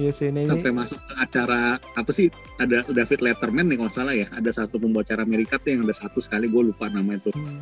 Iya 0.00 0.08
sih 0.08 0.32
ini, 0.32 0.46
ini. 0.46 0.48
Sampai 0.48 0.72
masuk 0.72 0.96
ke 1.04 1.12
acara 1.20 1.76
apa 1.76 2.10
sih 2.16 2.32
ada 2.56 2.80
David 2.88 3.20
Letterman 3.20 3.68
nih 3.68 3.76
kalau 3.76 3.92
salah 3.92 4.16
ya. 4.16 4.24
Ada 4.32 4.64
satu 4.64 4.80
pembawa 4.80 5.04
acara 5.04 5.28
Amerika 5.28 5.60
tuh 5.60 5.76
yang 5.76 5.84
ada 5.84 5.92
satu 5.92 6.24
sekali 6.24 6.48
gue 6.48 6.72
lupa 6.72 6.88
nama 6.88 7.12
itu 7.12 7.28
Hmm, 7.36 7.60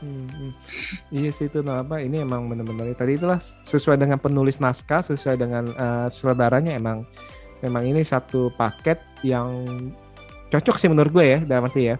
hmm, 0.00 0.26
hmm. 0.26 0.50
Iya 1.12 1.30
sih 1.32 1.46
itu 1.46 1.60
nah 1.60 1.80
apa 1.80 2.00
ini 2.00 2.20
emang 2.20 2.48
benar-benar 2.48 2.92
tadi 2.94 3.16
itulah 3.16 3.38
sesuai 3.64 3.96
dengan 3.96 4.18
penulis 4.18 4.58
naskah 4.58 5.04
sesuai 5.04 5.36
dengan 5.36 5.64
eh, 5.70 6.06
sutradaranya 6.10 6.76
emang 6.76 7.06
memang 7.64 7.82
ini 7.88 8.04
satu 8.04 8.52
paket 8.54 9.00
yang 9.24 9.64
cocok 10.52 10.76
sih 10.78 10.88
menurut 10.92 11.10
gue 11.10 11.26
ya 11.26 11.38
dalam 11.42 11.66
arti 11.66 11.90
ya. 11.90 11.96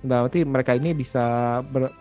Dalam 0.00 0.30
arti 0.30 0.46
mereka 0.46 0.72
ini 0.72 0.96
bisa 0.96 1.58
ber- 1.60 1.92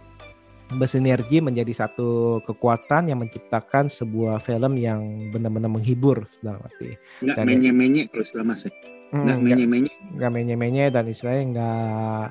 bersinergi 0.69 1.41
menjadi 1.41 1.73
satu 1.73 2.39
kekuatan 2.45 3.09
yang 3.09 3.19
menciptakan 3.19 3.89
sebuah 3.89 4.37
film 4.39 4.77
yang 4.77 5.33
benar-benar 5.33 5.67
menghibur 5.67 6.29
dalam 6.45 6.61
arti. 6.61 6.93
Nggak 7.25 7.41
menye-menye 7.41 8.01
kalau 8.13 8.23
istilah 8.23 8.45
mas 8.45 8.63
ya. 8.63 8.71
Hmm, 9.09 9.25
nggak- 9.25 9.41
menye-menye. 9.41 9.91
Nggak 10.13 10.31
menye-menye 10.31 10.85
dan 10.93 11.03
istilahnya 11.09 11.43
nggak 11.57 12.25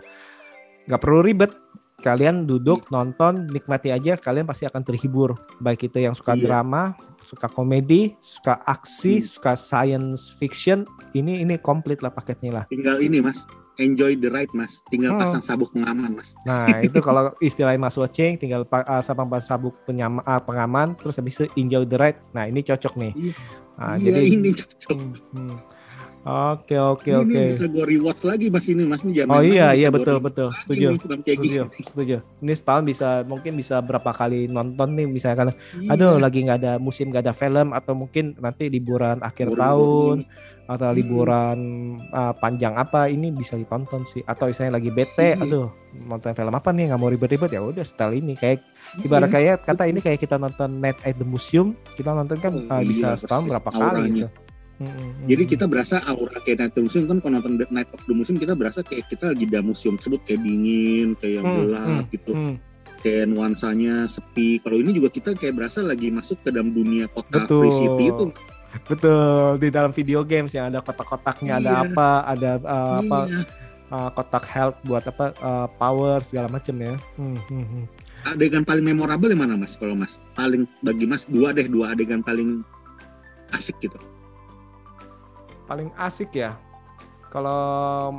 nggak 0.88 1.00
perlu 1.02 1.20
ribet 1.20 1.52
kalian 1.98 2.46
duduk 2.46 2.86
nonton 2.94 3.50
nikmati 3.50 3.90
aja 3.90 4.14
kalian 4.14 4.46
pasti 4.46 4.62
akan 4.62 4.86
terhibur 4.86 5.34
baik 5.58 5.90
itu 5.90 5.98
yang 5.98 6.14
suka 6.14 6.38
Iya. 6.38 6.46
drama 6.46 6.94
suka 7.26 7.50
komedi 7.50 8.14
suka 8.22 8.62
aksi 8.62 9.20
Hmm. 9.20 9.26
suka 9.26 9.52
science 9.58 10.30
fiction 10.38 10.86
ini 11.10 11.42
ini 11.42 11.58
komplit 11.58 11.98
lah 11.98 12.14
paketnya 12.14 12.62
lah 12.62 12.64
tinggal 12.70 13.02
ini 13.02 13.18
mas 13.18 13.42
enjoy 13.82 14.14
the 14.14 14.30
ride 14.30 14.50
mas 14.54 14.78
tinggal 14.86 15.18
Hmm. 15.18 15.26
pasang 15.26 15.42
sabuk 15.42 15.74
pengaman 15.74 16.14
mas 16.14 16.38
nah 16.46 16.70
itu 16.86 17.02
kalau 17.02 17.34
istilahnya 17.42 17.82
mas 17.82 17.98
watching 17.98 18.38
tinggal 18.38 18.62
uh, 18.62 19.02
sama 19.02 19.26
sabuk 19.42 19.74
penyama, 19.82 20.22
ah, 20.22 20.38
pengaman 20.38 20.94
terus 20.94 21.18
habis 21.18 21.34
itu 21.34 21.50
enjoy 21.58 21.82
the 21.82 21.98
ride 21.98 22.22
nah 22.30 22.46
ini 22.46 22.62
cocok 22.62 22.94
nih 22.94 23.12
Iya. 23.18 23.32
nah, 23.74 23.94
Iya, 23.98 24.06
jadi 24.06 24.20
ini 24.38 24.50
cocok 24.54 24.94
Hmm, 24.94 25.12
hmm. 25.34 25.56
Oke 26.26 26.76
oke 26.76 27.08
ini 27.08 27.18
oke. 27.22 27.42
bisa 27.52 27.64
gue 27.66 27.84
rewatch 27.86 28.22
lagi 28.26 28.46
mas 28.48 28.66
ini 28.66 28.82
mas 28.82 29.00
ini 29.06 29.12
jangan 29.22 29.38
oh 29.38 29.42
iya 29.42 29.70
bisa 29.70 29.78
iya 29.78 29.88
betul 29.88 30.16
betul 30.18 30.48
setuju. 30.56 30.86
setuju 30.98 31.60
setuju. 31.84 32.16
Ini 32.40 32.52
setahun 32.54 32.84
bisa 32.84 33.08
mungkin 33.24 33.52
bisa 33.54 33.78
berapa 33.78 34.10
kali 34.10 34.46
nonton 34.46 34.98
nih 34.98 35.06
misalkan. 35.06 35.54
Iya. 35.78 35.94
aduh 35.94 36.16
lagi 36.18 36.42
nggak 36.42 36.58
ada 36.58 36.72
musim 36.76 37.10
nggak 37.10 37.24
ada 37.28 37.34
film 37.34 37.70
atau 37.72 37.92
mungkin 37.94 38.34
nanti 38.38 38.66
liburan 38.68 39.20
akhir 39.20 39.52
Liburan 39.52 39.62
tahun 39.62 40.16
gua 40.24 40.56
atau 40.68 40.92
Hmm. 40.92 40.98
liburan 41.00 41.58
uh, 42.12 42.36
panjang 42.36 42.76
apa 42.76 43.08
ini 43.08 43.32
bisa 43.32 43.56
ditonton 43.56 44.04
sih. 44.04 44.20
Atau 44.22 44.52
misalnya 44.52 44.76
lagi 44.76 44.92
bete 44.92 45.32
Iya. 45.32 45.40
aduh 45.40 45.72
nonton 46.04 46.36
film 46.36 46.52
apa 46.52 46.68
nih 46.70 46.92
nggak 46.92 47.00
mau 47.00 47.08
ribet-ribet 47.08 47.48
ya 47.48 47.64
udah 47.64 47.80
setel 47.80 48.12
ini 48.12 48.36
kayak 48.36 48.60
ibarat 49.00 49.32
Iya. 49.32 49.56
kayak 49.56 49.56
kata 49.64 49.84
ini 49.88 50.04
kayak 50.04 50.20
kita 50.20 50.36
nonton 50.36 50.76
Night 50.76 51.00
at 51.02 51.16
the 51.16 51.24
Museum 51.24 51.72
kita 51.96 52.12
nonton 52.12 52.36
kan 52.36 52.52
Oh, 52.52 52.68
uh, 52.68 52.82
bisa 52.84 53.16
iya, 53.16 53.16
setahun 53.16 53.48
persis 53.48 53.52
berapa 53.56 53.70
kali 53.72 54.00
gitu 54.12 54.28
Hmm, 54.78 54.86
hmm, 54.86 55.26
Jadi 55.26 55.42
hmm. 55.42 55.50
kita 55.50 55.64
berasa 55.66 55.96
aura 56.02 56.38
kayak 56.38 56.58
Night 56.60 56.70
of 56.70 56.76
the 56.76 56.82
Museum 56.84 57.04
kan 57.04 57.18
kalau 57.18 57.32
nonton 57.34 57.52
Night 57.68 57.90
of 57.90 58.00
the 58.00 58.14
Museum 58.14 58.38
kita 58.38 58.54
berasa 58.54 58.80
kayak 58.80 59.04
kita 59.06 59.24
lagi 59.28 59.44
di 59.44 59.58
museum 59.58 59.94
tersebut 59.94 60.20
kayak 60.22 60.40
dingin, 60.40 61.08
kayak 61.14 61.42
Hmm, 61.42 61.54
gelap 61.58 62.04
gitu, 62.08 62.30
Hmm, 62.30 62.54
kayak 62.98 63.24
nuansanya 63.26 64.06
sepi. 64.06 64.58
Kalau 64.58 64.76
ini 64.76 64.90
juga 64.92 65.08
kita 65.08 65.30
kayak 65.32 65.54
berasa 65.54 65.82
lagi 65.82 66.08
masuk 66.08 66.38
ke 66.40 66.48
dalam 66.48 66.70
dunia 66.70 67.06
kota 67.08 67.42
Betul. 67.42 67.58
Free 67.60 67.74
City 67.76 68.06
itu. 68.08 68.26
betul 68.68 69.56
di 69.56 69.68
dalam 69.68 69.90
video 69.90 70.20
games 70.22 70.52
yang 70.52 70.68
ada 70.68 70.78
kotak-kotaknya 70.78 71.56
ada 71.56 71.72
Iya. 71.72 71.80
apa 71.88 72.08
ada 72.22 72.50
uh, 72.60 72.96
apa 73.00 73.18
Iya. 73.24 73.40
uh, 73.88 74.10
kotak 74.12 74.44
health 74.46 74.76
buat 74.84 75.00
apa 75.02 75.32
uh, 75.40 75.66
power 75.74 76.20
segala 76.20 76.46
macam 76.46 76.76
ya. 76.76 76.94
Hmm, 77.16 77.40
hmm, 77.48 77.64
hmm. 77.66 77.84
Adegan 78.28 78.62
paling 78.62 78.84
memorable 78.84 79.26
yang 79.26 79.40
mana 79.40 79.56
mas? 79.56 79.74
Kalau 79.74 79.96
mas 79.96 80.20
paling 80.32 80.68
bagi 80.78 81.02
mas 81.02 81.24
dua 81.24 81.50
deh 81.50 81.64
dua 81.64 81.96
adegan 81.96 82.20
paling 82.20 82.60
asik 83.50 83.74
gitu. 83.80 83.96
Paling 85.68 85.92
asik 85.94 86.32
ya. 86.34 86.56
Kalau 87.28 87.60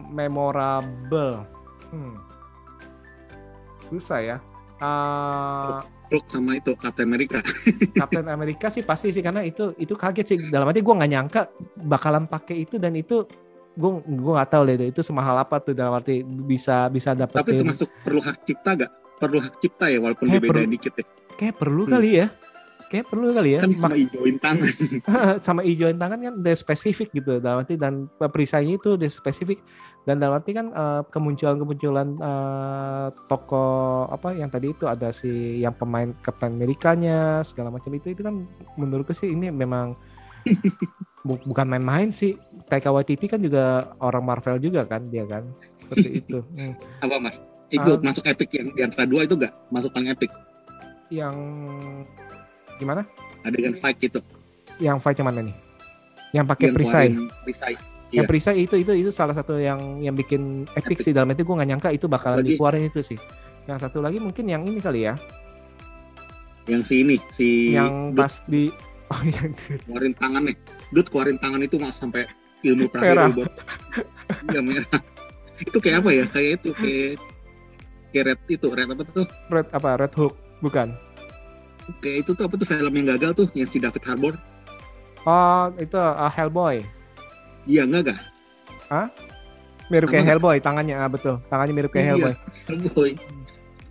memorable, 0.05 1.41
hmm. 1.89 2.15
susah 3.89 4.19
ya. 4.21 4.37
Uh, 4.79 5.81
Hulk 6.07 6.25
sama 6.25 6.55
itu 6.55 6.71
Captain 6.73 7.05
America. 7.05 7.41
Captain 7.99 8.25
America 8.25 8.69
sih 8.69 8.81
pasti 8.81 9.09
sih 9.09 9.19
karena 9.19 9.41
itu 9.41 9.73
itu 9.75 9.93
kaget 9.93 10.25
sih 10.25 10.37
dalam 10.47 10.65
arti 10.65 10.79
gue 10.79 10.93
nggak 10.93 11.11
nyangka 11.11 11.41
bakalan 11.83 12.25
pakai 12.25 12.63
itu 12.63 12.77
dan 12.77 12.93
itu 12.93 13.25
gue 13.71 13.91
gue 13.99 14.33
nggak 14.33 14.49
tahu 14.49 14.63
deh 14.65 14.89
itu 14.89 15.01
semahal 15.01 15.37
apa 15.37 15.57
tuh 15.59 15.73
dalam 15.73 15.93
arti 15.93 16.21
bisa 16.23 16.87
bisa 16.87 17.11
Tapi 17.11 17.19
dapetin 17.19 17.61
termasuk 17.61 17.89
perlu 18.01 18.21
hak 18.21 18.37
cipta 18.41 18.71
gak? 18.75 18.91
Perlu 19.19 19.37
hak 19.39 19.55
cipta 19.59 19.85
ya 19.85 19.99
walaupun 19.99 20.25
Kayak 20.25 20.41
beda 20.41 20.51
perlu. 20.55 20.71
dikit 20.71 20.93
ya. 20.95 21.05
kayak 21.35 21.55
perlu 21.55 21.81
Hmm. 21.83 21.91
kali 21.93 22.09
ya 22.15 22.27
kayak 22.89 23.05
perlu 23.05 23.29
kali 23.29 23.53
ya 23.53 23.59
Kan 23.61 23.71
cuma 23.71 23.89
hijauin 23.91 24.35
tangan. 24.35 24.67
sama 25.45 25.61
hijauin 25.61 25.95
tangan 25.95 26.19
kan 26.19 26.33
udah 26.35 26.55
spesifik 26.55 27.09
gitu 27.11 27.37
dalam 27.37 27.61
arti 27.61 27.73
dan 27.73 27.93
perisainya 28.17 28.75
itu 28.75 28.93
udah 28.95 29.05
spesifik 29.07 29.61
dan 30.01 30.17
dalam 30.17 30.35
arti 30.35 30.51
kan 30.51 30.67
eh, 30.67 31.01
kemunculan-kemunculan 31.07 32.07
eh, 32.15 33.07
tokoh 33.25 33.69
apa 34.07 34.33
yang 34.33 34.47
tadi 34.47 34.71
itu 34.71 34.83
ada 34.83 35.09
si 35.09 35.29
yang 35.57 35.71
pemain 35.71 36.11
Captain 36.17 36.49
Amerikanya 36.51 37.17
segala 37.41 37.69
macam 37.69 37.89
itu 37.91 38.09
itu 38.09 38.19
kan 38.19 38.43
menurutku 38.73 39.13
sih 39.13 39.29
ini 39.29 39.47
memang 39.47 39.93
bu- 41.21 41.43
bukan 41.43 41.67
main-main 41.67 42.09
sih 42.09 42.33
Taika 42.65 42.89
Waititi 42.89 43.27
kan 43.27 43.37
juga 43.37 43.63
orang 43.97 44.23
Marvel 44.23 44.57
juga 44.57 44.81
kan 44.83 45.05
dia 45.05 45.23
kan 45.23 45.45
seperti 45.79 46.09
itu 46.17 46.39
Hmm. 46.57 46.73
Apa 46.99 47.15
mas? 47.17 47.37
Itu 47.69 47.91
Ah. 47.91 48.01
masuk 48.01 48.25
epic 48.25 48.49
yang 48.51 48.73
di 48.73 48.81
antara 48.81 49.05
dua 49.05 49.23
itu 49.23 49.35
gak? 49.35 49.53
Masuk 49.69 49.93
paling 49.93 50.09
epic. 50.09 50.33
yang 51.07 51.33
gimana 52.79 53.03
Adegan 53.43 53.75
fight 53.77 53.99
gitu. 53.99 54.23
yang 54.79 54.97
fight 54.97 55.15
yang 55.15 55.27
mana 55.27 55.43
nih 55.43 55.55
yang 56.31 56.45
pakai 56.45 56.65
Yang 56.65 56.75
perisai 56.75 57.07
perisai. 57.43 57.73
Yang 58.09 58.25
Iya. 58.25 58.25
perisai 58.25 58.57
itu 58.59 58.75
itu 58.75 58.91
itu 58.97 59.11
salah 59.11 59.33
satu 59.33 59.53
yang 59.55 59.77
yang 59.99 60.13
bikin 60.13 60.65
epic, 60.71 60.97
Epic. 60.97 61.05
sih 61.05 61.13
dalam 61.13 61.29
itu 61.29 61.43
gue 61.43 61.53
nggak 61.53 61.69
nyangka 61.69 61.89
itu 61.91 62.05
bakalan 62.05 62.41
Lagi- 62.41 62.57
dikeluarin 62.57 62.83
itu 62.83 63.05
sih. 63.05 63.19
Yang 63.65 63.85
satu 63.85 64.01
lagi 64.01 64.17
mungkin 64.17 64.45
yang 64.45 64.65
ini 64.65 64.79
kali 64.79 65.05
ya, 65.05 65.13
Yang 66.65 66.81
si 66.83 66.95
ini 66.99 67.15
si 67.29 67.47
yang 67.71 68.09
Dut 68.09 68.17
pas 68.19 68.33
di 68.45 68.69
oh 69.07 69.21
yang 69.23 69.53
keluarin 69.85 70.13
tangannya. 70.15 70.53
Dut 70.89 71.05
keluarin 71.07 71.37
tangan 71.37 71.61
itu 71.61 71.77
mas 71.77 71.93
sampai 71.93 72.25
ilmu 72.61 72.89
Merah. 72.89 73.29
terakhir 73.29 73.29
buat 73.35 73.51
Iya 74.47 74.61
merah. 74.63 74.99
itu 75.59 75.77
kayak 75.77 75.97
apa 75.99 76.09
ya? 76.11 76.25
Kayak 76.25 76.49
itu 76.55 76.69
kayak 76.73 77.11
kayak 78.09 78.23
red 78.25 78.39
itu 78.47 78.67
red 78.67 78.87
apa 78.87 79.03
tuh? 79.05 79.25
red 79.49 79.67
apa 79.69 79.89
red 79.99 80.13
hook 80.13 80.33
bukan? 80.59 80.87
Kayak 81.99 82.17
itu 82.25 82.31
tuh 82.37 82.43
apa 82.45 82.53
tuh 82.55 82.67
film 82.67 82.93
yang 82.93 83.07
gagal 83.17 83.31
tuh 83.33 83.47
yang 83.57 83.67
si 83.67 83.81
David 83.81 84.03
Harbour. 84.05 84.33
Oh 85.27 85.73
itu 85.75 85.99
uh, 85.99 86.31
Hellboy, 86.31 86.79
Iya 87.67 87.83
enggak 87.83 88.15
gak? 88.15 88.19
mirip 89.89 90.07
kayak 90.09 90.25
Hellboy 90.25 90.57
tangannya 90.61 90.95
ah, 90.95 91.09
betul, 91.09 91.41
tangannya 91.51 91.73
mirip 91.75 91.91
kayak 91.91 92.05
Iya. 92.05 92.13
Hellboy. 92.15 92.33
Hellboy. 92.69 93.11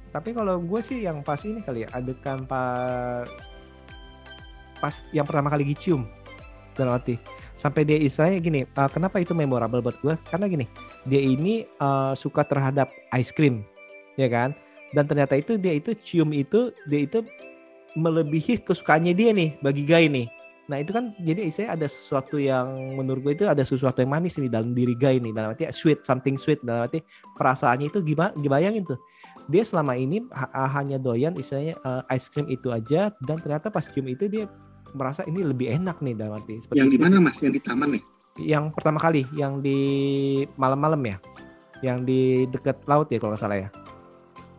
Tapi 0.09 0.29
kalau 0.33 0.57
gue 0.57 0.81
sih 0.81 1.05
yang 1.05 1.21
pas 1.21 1.39
ini 1.45 1.61
kali 1.61 1.85
ya 1.85 1.89
adegan 1.93 2.49
pas 2.49 3.29
pas 4.79 4.95
yang 5.13 5.27
pertama 5.27 5.51
kali 5.53 5.69
gicium 5.75 6.07
dalam 6.79 6.97
arti 6.97 7.19
sampai 7.59 7.83
dia 7.83 7.99
istilahnya 7.99 8.39
gini 8.39 8.61
uh, 8.79 8.87
kenapa 8.87 9.19
itu 9.19 9.35
memorable 9.35 9.83
buat 9.83 9.99
gue 9.99 10.15
karena 10.31 10.47
gini 10.47 10.67
dia 11.05 11.19
ini 11.19 11.67
uh, 11.83 12.15
suka 12.15 12.47
terhadap 12.47 12.87
ice 13.19 13.35
cream 13.35 13.67
ya 14.15 14.31
kan 14.31 14.55
dan 14.95 15.05
ternyata 15.05 15.35
itu 15.35 15.59
dia 15.59 15.75
itu 15.75 15.93
cium 15.99 16.31
itu 16.31 16.71
dia 16.87 17.05
itu 17.05 17.27
melebihi 17.99 18.63
kesukaannya 18.63 19.13
dia 19.13 19.35
nih 19.35 19.59
bagi 19.59 19.83
Guy 19.83 20.07
nih. 20.07 20.27
Nah 20.69 20.85
itu 20.85 20.93
kan 20.93 21.17
jadi 21.17 21.49
istilahnya 21.49 21.81
ada 21.81 21.89
sesuatu 21.89 22.37
yang 22.37 22.69
menurut 22.95 23.25
gue 23.25 23.33
itu 23.41 23.45
ada 23.49 23.65
sesuatu 23.65 24.05
yang 24.05 24.13
manis 24.13 24.37
nih 24.37 24.53
dalam 24.53 24.77
diri 24.77 24.95
Guy 24.95 25.19
nih. 25.19 25.33
Dalam 25.35 25.57
arti 25.57 25.65
sweet 25.75 26.05
something 26.05 26.37
sweet. 26.37 26.61
Dalam 26.63 26.87
arti 26.87 27.03
perasaannya 27.35 27.89
itu 27.89 27.99
gimana 28.05 28.37
bayangin 28.37 28.85
tuh. 28.85 29.01
Dia 29.49 29.65
selama 29.65 29.97
ini 29.97 30.23
ha- 30.29 30.69
hanya 30.77 31.01
doyan 31.01 31.33
istilahnya 31.41 31.81
uh, 31.83 32.05
ice 32.13 32.29
cream 32.29 32.47
itu 32.53 32.69
aja. 32.69 33.11
Dan 33.25 33.41
ternyata 33.41 33.73
pas 33.73 33.89
cium 33.89 34.07
itu 34.13 34.29
dia 34.29 34.45
merasa 34.93 35.25
ini 35.25 35.41
lebih 35.41 35.73
enak 35.73 36.05
nih 36.05 36.15
dalam 36.15 36.37
arti 36.37 36.61
seperti 36.61 36.79
Yang 36.79 36.91
di 36.93 36.99
mana 37.01 37.17
mas? 37.19 37.37
Yang 37.41 37.55
di 37.59 37.63
taman 37.65 37.91
nih? 37.99 38.05
yang 38.39 38.71
pertama 38.71 39.03
kali 39.03 39.27
yang 39.35 39.59
di 39.59 39.79
malam-malam 40.55 41.03
ya? 41.03 41.17
Yang 41.83 41.99
di 42.07 42.21
dekat 42.55 42.87
laut 42.87 43.11
ya 43.11 43.19
kalau 43.19 43.35
nggak 43.35 43.43
salah 43.43 43.59
ya 43.67 43.69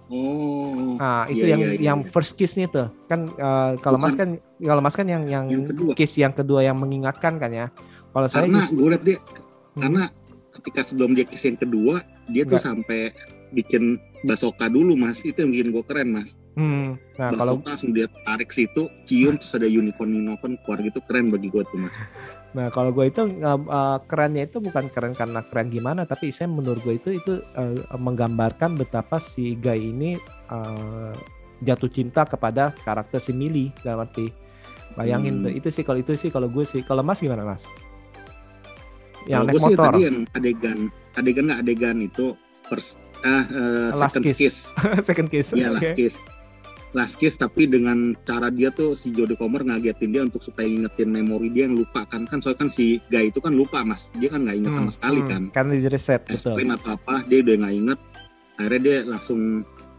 Oh. 0.10 0.98
nah 0.98 1.24
itu 1.26 1.46
Iya, 1.46 1.54
yang 1.54 1.62
iya, 1.62 1.70
iya, 1.72 1.86
yang 1.86 2.00
iya. 2.02 2.10
first 2.10 2.34
kissnya 2.34 2.66
tuh 2.66 2.90
kan 3.06 3.30
uh, 3.32 3.78
kalau 3.78 3.96
mas 3.96 4.14
kan 4.14 4.36
kalau 4.58 4.82
mas 4.82 4.94
kan 4.94 5.06
yang 5.06 5.22
yang, 5.24 5.46
Yang 5.46 5.70
kedua. 5.72 5.92
kiss 5.94 6.18
yang 6.18 6.34
kedua 6.34 6.60
yang 6.62 6.76
mengingatkan 6.76 7.38
kan 7.38 7.50
ya 7.50 7.70
kalau 8.10 8.26
saya 8.26 8.44
Karena 8.44 8.66
gue 8.66 8.90
liat 8.90 9.04
dia 9.04 9.18
Hmm. 9.70 9.86
karena 9.86 10.04
ketika 10.52 10.82
sebelum 10.84 11.14
dia 11.14 11.24
kiss 11.24 11.46
yang 11.46 11.56
kedua 11.56 12.02
dia 12.26 12.42
tuh 12.42 12.58
Enggak. 12.58 12.66
sampai 12.66 13.02
bikin 13.50 13.84
basoka 14.20 14.66
dulu 14.66 14.94
mas 14.94 15.22
itu 15.22 15.38
yang 15.38 15.50
bikin 15.50 15.70
gue 15.70 15.84
keren 15.84 16.10
mas 16.12 16.34
hmm, 16.54 16.98
nah 17.16 17.30
kalau 17.32 17.56
basoka 17.56 17.70
langsung 17.70 17.92
dia 17.92 18.10
tarik 18.26 18.50
situ 18.50 18.90
cium 19.04 19.38
terus 19.38 19.54
ada 19.54 19.66
unicorn 19.66 20.10
unicorn 20.12 20.58
keluar 20.60 20.82
gitu 20.82 21.00
keren 21.06 21.30
bagi 21.30 21.48
gue 21.48 21.62
tuh 21.64 21.78
mas 21.78 21.94
Nah 22.50 22.74
kalau 22.74 22.90
gue 22.90 23.06
itu 23.08 23.22
uh, 23.46 23.62
uh, 23.62 23.98
kerennya 24.10 24.50
itu 24.50 24.58
bukan 24.58 24.90
keren 24.90 25.14
karena 25.14 25.46
keren 25.46 25.70
gimana, 25.70 26.02
tapi 26.04 26.34
saya 26.34 26.50
menurut 26.50 26.82
gue 26.82 26.98
itu 26.98 27.10
itu 27.14 27.34
uh, 27.54 27.78
menggambarkan 27.94 28.74
betapa 28.74 29.22
si 29.22 29.54
Guy 29.54 29.94
ini 29.94 30.18
uh, 30.50 31.14
jatuh 31.62 31.92
cinta 31.92 32.26
kepada 32.26 32.74
karakter 32.82 33.22
si 33.22 33.36
Millie 33.36 33.70
dalam 33.86 34.02
arti 34.02 34.34
bayangin 34.96 35.46
Hmm. 35.46 35.54
itu 35.54 35.70
sih 35.70 35.86
kalau 35.86 36.02
itu 36.02 36.18
sih 36.18 36.34
kalau 36.34 36.50
gue 36.50 36.66
sih 36.66 36.82
kalau 36.82 37.06
Mas 37.06 37.22
gimana 37.22 37.46
Mas? 37.46 37.64
yang 39.28 39.46
naik 39.46 39.54
gua 39.54 39.62
sih 39.62 39.76
motor. 39.76 39.92
tadi 39.94 40.02
yang 40.08 40.18
adegan, 40.34 40.80
adegan 41.14 41.44
nggak 41.46 41.60
adegan 41.62 41.98
itu 42.02 42.26
first 42.66 42.98
ah 43.22 43.46
Last 43.94 44.16
second 44.16 44.24
kiss. 44.26 44.38
kiss. 44.40 44.58
Second 45.08 45.28
kiss. 45.30 45.48
Iya 45.52 45.70
Oke. 45.70 45.78
last 45.78 45.94
kiss. 45.94 46.16
Last 46.90 47.16
kiss 47.16 47.36
tapi 47.36 47.66
dengan 47.66 48.18
cara 48.24 48.50
dia 48.50 48.70
tuh 48.70 48.94
si 48.94 49.10
Jodie 49.10 49.38
Comer 49.38 49.62
ngagetin 49.62 50.10
dia 50.10 50.26
untuk 50.26 50.42
supaya 50.42 50.66
ingetin 50.66 51.10
memori 51.10 51.48
dia 51.48 51.66
yang 51.66 51.78
lupa 51.78 52.02
kan 52.04 52.26
kan 52.26 52.42
soalnya 52.42 52.66
kan 52.66 52.70
si 52.70 52.98
guy 53.08 53.30
itu 53.30 53.38
kan 53.38 53.54
lupa 53.54 53.82
mas 53.82 54.10
dia 54.16 54.28
kan 54.28 54.42
nggak 54.42 54.58
inget 54.58 54.72
sama 54.72 54.84
Hmm, 54.84 54.96
sekali 54.96 55.20
hmm. 55.20 55.30
kan 55.30 55.42
Karena 55.52 55.72
di 55.76 55.86
reset 55.86 56.22
betul. 56.26 56.58
atau 56.58 56.90
apa 56.92 57.16
dia 57.24 57.38
udah 57.40 57.56
nggak 57.58 57.76
inget 57.76 58.00
akhirnya 58.56 58.82
dia 58.82 58.98
langsung 59.06 59.40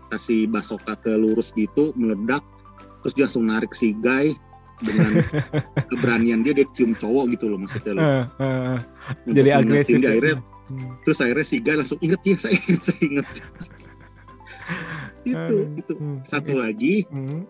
kasih 0.08 0.40
basoka 0.44 0.98
ke 0.98 1.12
lurus 1.12 1.54
gitu 1.54 1.94
meledak 1.94 2.42
terus 3.00 3.14
dia 3.14 3.24
langsung 3.24 3.46
narik 3.46 3.70
si 3.70 3.94
guy 3.94 4.34
dengan 4.76 5.22
keberanian 5.90 6.42
dia 6.42 6.52
dia 6.52 6.66
cium 6.70 6.92
cowok 6.92 7.30
gitu 7.30 7.46
loh 7.46 7.58
maksudnya 7.60 7.92
loh 7.94 8.02
eh, 8.02 8.76
Untuk 9.22 9.34
jadi 9.36 9.50
agresif. 9.54 9.94
dia. 9.94 10.02
ya. 10.02 10.10
akhirnya 10.10 10.36
Hmm. 10.70 10.94
terus 11.02 11.18
akhirnya 11.18 11.42
si 11.44 11.58
guy 11.58 11.74
langsung 11.74 11.98
inget 11.98 12.22
ya 12.22 12.36
saya 12.40 12.54
inget 12.56 12.82
saya 12.84 13.00
inget 13.02 13.26
itu 15.32 15.56
Hmm, 15.60 15.76
itu 15.76 15.92
hmm, 15.94 16.18
satu 16.22 16.50
oke. 16.50 16.60
lagi 16.60 16.94
Hmm. 17.06 17.40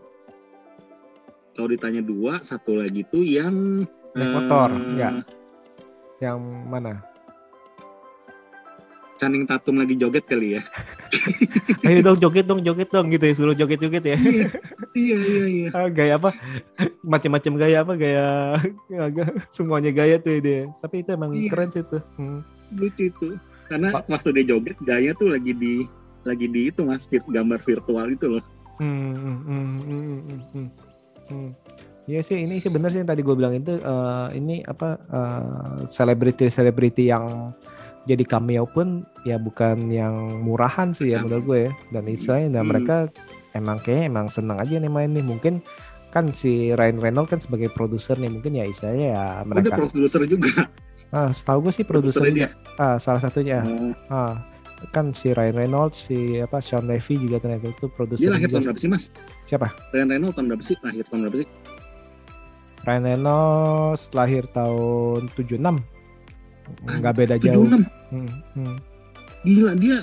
kalau 1.52 1.68
ditanya 1.68 2.00
dua 2.00 2.40
satu 2.40 2.72
lagi 2.74 3.02
tuh 3.04 3.20
yang 3.20 3.84
Naik 4.10 4.30
motor, 4.32 4.68
eh, 4.68 4.82
enggak? 4.88 5.12
Yang 6.18 6.38
mana? 6.66 6.92
Channing 9.16 9.44
Tatum 9.44 9.76
lagi 9.76 9.94
joget 9.94 10.24
kali 10.24 10.56
ya 10.56 10.62
Ayo 11.84 12.00
dong 12.02 12.18
joget 12.18 12.44
dong 12.44 12.60
joget 12.60 12.88
dong 12.88 13.06
gitu 13.08 13.20
ya 13.20 13.34
suruh 13.34 13.52
joget 13.52 13.76
joget 13.78 14.04
ya. 14.06 14.16
iya 14.92 15.16
iya 15.18 15.44
iya 15.46 15.68
Ah, 15.70 15.86
gaya 15.86 16.16
apa? 16.16 16.32
Macam-macam 17.02 17.52
gaya 17.58 17.78
apa? 17.78 17.92
Gaya 17.94 18.56
agak 18.90 19.28
semuanya 19.48 19.90
gaya 19.90 20.16
tuh 20.16 20.38
dia. 20.38 20.72
Tapi 20.78 21.00
itu 21.00 21.10
emang 21.10 21.30
Iya. 21.32 21.48
keren 21.48 21.68
sih 21.68 21.84
tuh. 21.84 22.00
Hmm. 22.14 22.40
lucu 22.70 23.02
itu 23.04 23.28
karena 23.66 23.90
Pak. 23.92 24.06
waktu 24.08 24.28
dia 24.32 24.44
joget 24.48 24.78
gaya 24.80 25.10
tuh 25.12 25.28
lagi 25.28 25.52
di 25.52 25.84
lagi 26.22 26.46
di 26.46 26.68
itu 26.68 26.80
mas 26.82 27.04
gambar 27.06 27.58
virtual 27.58 28.06
itu 28.08 28.26
loh 28.28 28.44
Hmm, 28.76 29.12
hmm, 29.12 29.38
hmm, 29.44 29.66
hmm, 29.76 30.00
hmm, 30.00 30.40
hmm, 30.50 30.68
hmm. 31.28 31.50
Iya 32.08 32.20
sih, 32.24 32.40
ini 32.40 32.58
sih 32.58 32.72
bener 32.72 32.88
sih 32.88 32.98
yang 32.98 33.06
tadi 33.06 33.20
gue 33.20 33.36
bilang 33.36 33.52
itu 33.52 33.76
eh, 33.76 34.28
ini 34.34 34.64
apa 34.64 34.96
eh, 34.96 35.84
selebriti-selebriti 35.84 37.06
yang 37.06 37.52
jadi 38.02 38.24
cameo 38.24 38.64
pun 38.64 39.04
ya 39.22 39.36
bukan 39.36 39.92
yang 39.92 40.40
murahan 40.40 40.90
sih 40.90 41.12
ya 41.12 41.20
Cameo. 41.20 41.28
menurut 41.28 41.44
gue 41.44 41.58
ya. 41.60 41.72
Dan 41.92 42.02
istilahnya 42.08 42.48
dan 42.50 42.62
Hmm. 42.62 42.70
mereka 42.72 42.96
emang 43.52 43.76
kayaknya 43.78 44.04
emang 44.08 44.26
senang 44.26 44.58
aja 44.58 44.74
nih 44.74 44.88
main 44.88 45.12
nih. 45.12 45.22
Mungkin 45.22 45.54
kan 46.08 46.32
si 46.32 46.72
Ryan 46.72 46.98
Reynolds 46.98 47.28
kan 47.28 47.38
sebagai 47.38 47.68
produser 47.68 48.16
nih 48.16 48.32
mungkin 48.32 48.56
ya 48.56 48.64
istilahnya 48.64 49.06
ya 49.12 49.24
udah 49.36 49.46
mereka. 49.46 49.76
produser 49.76 50.24
juga 50.24 50.48
Ah, 51.10 51.30
setahu 51.30 51.68
gue 51.68 51.74
sih 51.74 51.84
produser 51.84 52.22
ah, 52.76 52.96
salah 52.96 53.20
satunya. 53.20 53.60
Oh, 53.60 53.92
Ah, 54.08 54.40
kan 54.88 55.12
si 55.12 55.36
Ryan 55.36 55.56
Reynolds, 55.60 56.08
si 56.08 56.40
apa 56.40 56.58
Sean 56.58 56.88
Levy 56.88 57.20
juga 57.20 57.36
ternyata 57.36 57.68
itu 57.68 57.86
produser. 57.92 58.24
dia 58.24 58.32
lahir 58.32 58.48
juga. 58.48 58.54
tahun 58.56 58.64
berapa 58.72 58.80
sih 58.80 58.88
mas 58.88 59.04
Siapa? 59.44 59.68
Ryan 59.92 60.08
Reynolds 60.08 60.34
tahun 60.34 60.46
berapa 60.48 60.64
sih 60.64 60.76
lahir 60.80 61.04
tahun 61.06 61.20
berapa 61.28 61.36
sih 61.36 61.48
Ryan 62.80 63.02
Reynolds 63.04 64.02
lahir 64.16 64.44
tahun 64.50 65.20
76. 65.36 65.60
Nggak 66.80 67.14
beda 67.14 67.34
jauh. 67.36 67.66
76 67.68 67.84
Hmm, 68.10 68.26
hmm. 68.58 68.76
gila 69.46 69.72
dia 69.78 70.02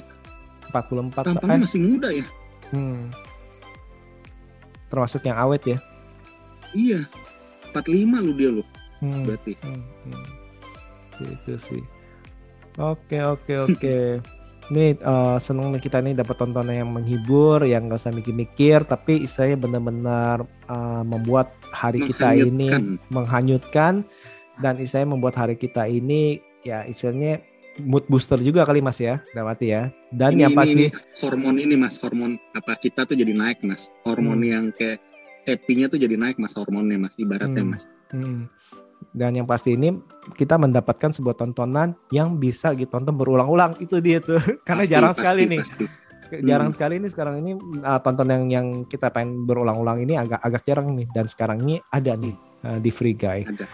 44 0.72 1.12
tampangnya 1.28 1.60
eh, 1.60 1.64
masih 1.68 1.80
muda 1.84 2.08
ya 2.08 2.26
hmm. 2.72 3.12
Termasuk 4.88 5.22
yang 5.28 5.36
awet 5.36 5.64
ya. 5.68 5.78
iya 6.72 7.04
45 7.76 8.24
lu 8.24 8.32
dia 8.34 8.50
lu 8.52 8.64
Hmm, 8.98 9.28
berarti 9.28 9.54
hmm, 9.62 9.84
hmm. 10.10 10.26
Gitu 11.18 11.54
sih. 11.60 11.84
Oke, 12.78 13.18
oke, 13.22 13.54
oke. 13.66 13.96
Nih 14.68 14.94
eh, 14.94 15.38
seneng 15.40 15.72
nih 15.72 15.80
kita 15.80 16.00
nih 16.00 16.12
dapat 16.14 16.36
tontonan 16.36 16.76
yang 16.76 16.92
menghibur, 16.92 17.64
yang 17.64 17.88
nggak 17.88 17.98
usah 17.98 18.12
mikir-mikir, 18.12 18.84
tapi 18.84 19.24
istilahnya 19.24 19.58
benar-benar 19.58 20.38
eh, 20.44 21.04
membuat 21.04 21.56
hari 21.70 22.04
kita 22.04 22.36
ini 22.36 23.00
Menghanyutkan. 23.08 24.04
dan 24.58 24.76
istilahnya 24.76 25.14
membuat 25.14 25.38
hari 25.38 25.54
kita 25.54 25.86
ini 25.86 26.42
ya 26.62 26.82
istilahnya 26.84 27.40
mood 27.78 28.04
booster 28.08 28.42
juga 28.42 28.66
kali 28.66 28.82
mas 28.82 28.98
ya 28.98 29.22
arti 29.32 29.70
ya 29.70 29.94
dan 30.10 30.34
ini, 30.34 30.42
yang 30.42 30.50
ini- 30.50 30.58
pasti 30.58 30.74
ini 30.74 30.88
hormon 31.22 31.56
ini 31.56 31.76
mas 31.78 31.96
hormon 31.96 32.32
apa 32.52 32.74
kita 32.76 33.06
tuh 33.06 33.14
jadi 33.14 33.32
naik 33.32 33.62
mas 33.62 33.86
hormon 34.02 34.42
Hmm. 34.42 34.50
yang 34.50 34.66
kayak 34.72 34.98
happy-nya 35.46 35.86
tuh 35.88 35.96
jadi 35.96 36.18
naik 36.18 36.36
mas 36.36 36.58
hormonnya 36.58 36.98
mas 36.98 37.14
ibaratnya 37.16 37.62
Hmm. 37.62 37.72
mas 37.72 37.84
Hmm. 38.10 38.50
Dan 39.14 39.34
yang 39.34 39.48
pasti 39.50 39.74
ini 39.74 39.98
kita 40.36 40.58
mendapatkan 40.58 41.14
sebuah 41.14 41.38
tontonan 41.38 41.98
yang 42.10 42.38
bisa 42.38 42.74
ditonton 42.74 43.16
berulang-ulang 43.16 43.78
itu 43.82 43.98
dia 43.98 44.22
tuh 44.22 44.38
karena 44.68 44.84
Pasti, 44.86 44.94
jarang 44.94 45.12
pasti, 45.14 45.22
sekali 45.24 45.42
nih 45.48 45.62
pasti. 45.64 45.86
jarang 46.44 46.70
Hmm. 46.70 46.76
sekali 46.76 46.96
nih 47.00 47.12
sekarang 47.14 47.36
ini 47.40 47.52
uh, 47.82 48.00
tonton 48.04 48.28
yang 48.28 48.44
yang 48.52 48.68
kita 48.86 49.08
pengen 49.10 49.48
berulang-ulang 49.48 50.04
ini 50.04 50.20
agak 50.20 50.44
agak 50.44 50.64
jarang 50.68 50.92
nih 50.94 51.08
dan 51.16 51.26
sekarang 51.26 51.64
ini 51.64 51.80
ada 51.88 52.14
nih 52.20 52.36
uh, 52.68 52.78
di 52.84 52.92
Free 52.92 53.16
Guy. 53.16 53.48
Ada. 53.48 53.66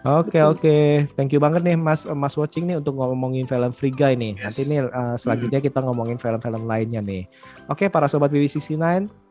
Oke 0.00 0.40
Betul. 0.40 0.48
oke, 0.56 0.78
thank 1.12 1.28
you 1.28 1.36
banget 1.36 1.60
nih 1.60 1.76
Mas 1.76 2.08
Mas 2.08 2.32
Watching 2.32 2.64
nih 2.64 2.80
untuk 2.80 2.96
ngomongin 2.96 3.44
film 3.44 3.68
Free 3.68 3.92
Guy 3.92 4.16
nih. 4.16 4.32
Yes. 4.32 4.44
Nanti 4.48 4.60
nih 4.64 4.80
uh, 4.88 5.12
selanjutnya 5.20 5.60
kita 5.60 5.84
ngomongin 5.84 6.16
film-film 6.16 6.64
lainnya 6.64 7.04
nih. 7.04 7.28
Oke 7.68 7.92
para 7.92 8.08
sobat 8.08 8.32
BB69 8.32 8.80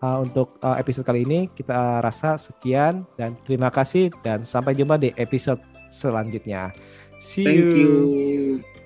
uh, 0.06 0.22
untuk 0.22 0.62
uh, 0.62 0.78
episode 0.78 1.10
kali 1.10 1.26
ini 1.26 1.50
kita 1.58 2.06
rasa 2.06 2.38
sekian 2.38 3.02
dan 3.18 3.34
terima 3.50 3.74
kasih 3.74 4.14
dan 4.22 4.46
sampai 4.46 4.78
jumpa 4.78 5.02
di 5.02 5.10
episode 5.18 5.58
selanjutnya. 5.90 6.70
See 7.18 7.50
thank 7.50 7.74
you. 7.74 7.90
you 8.62 8.79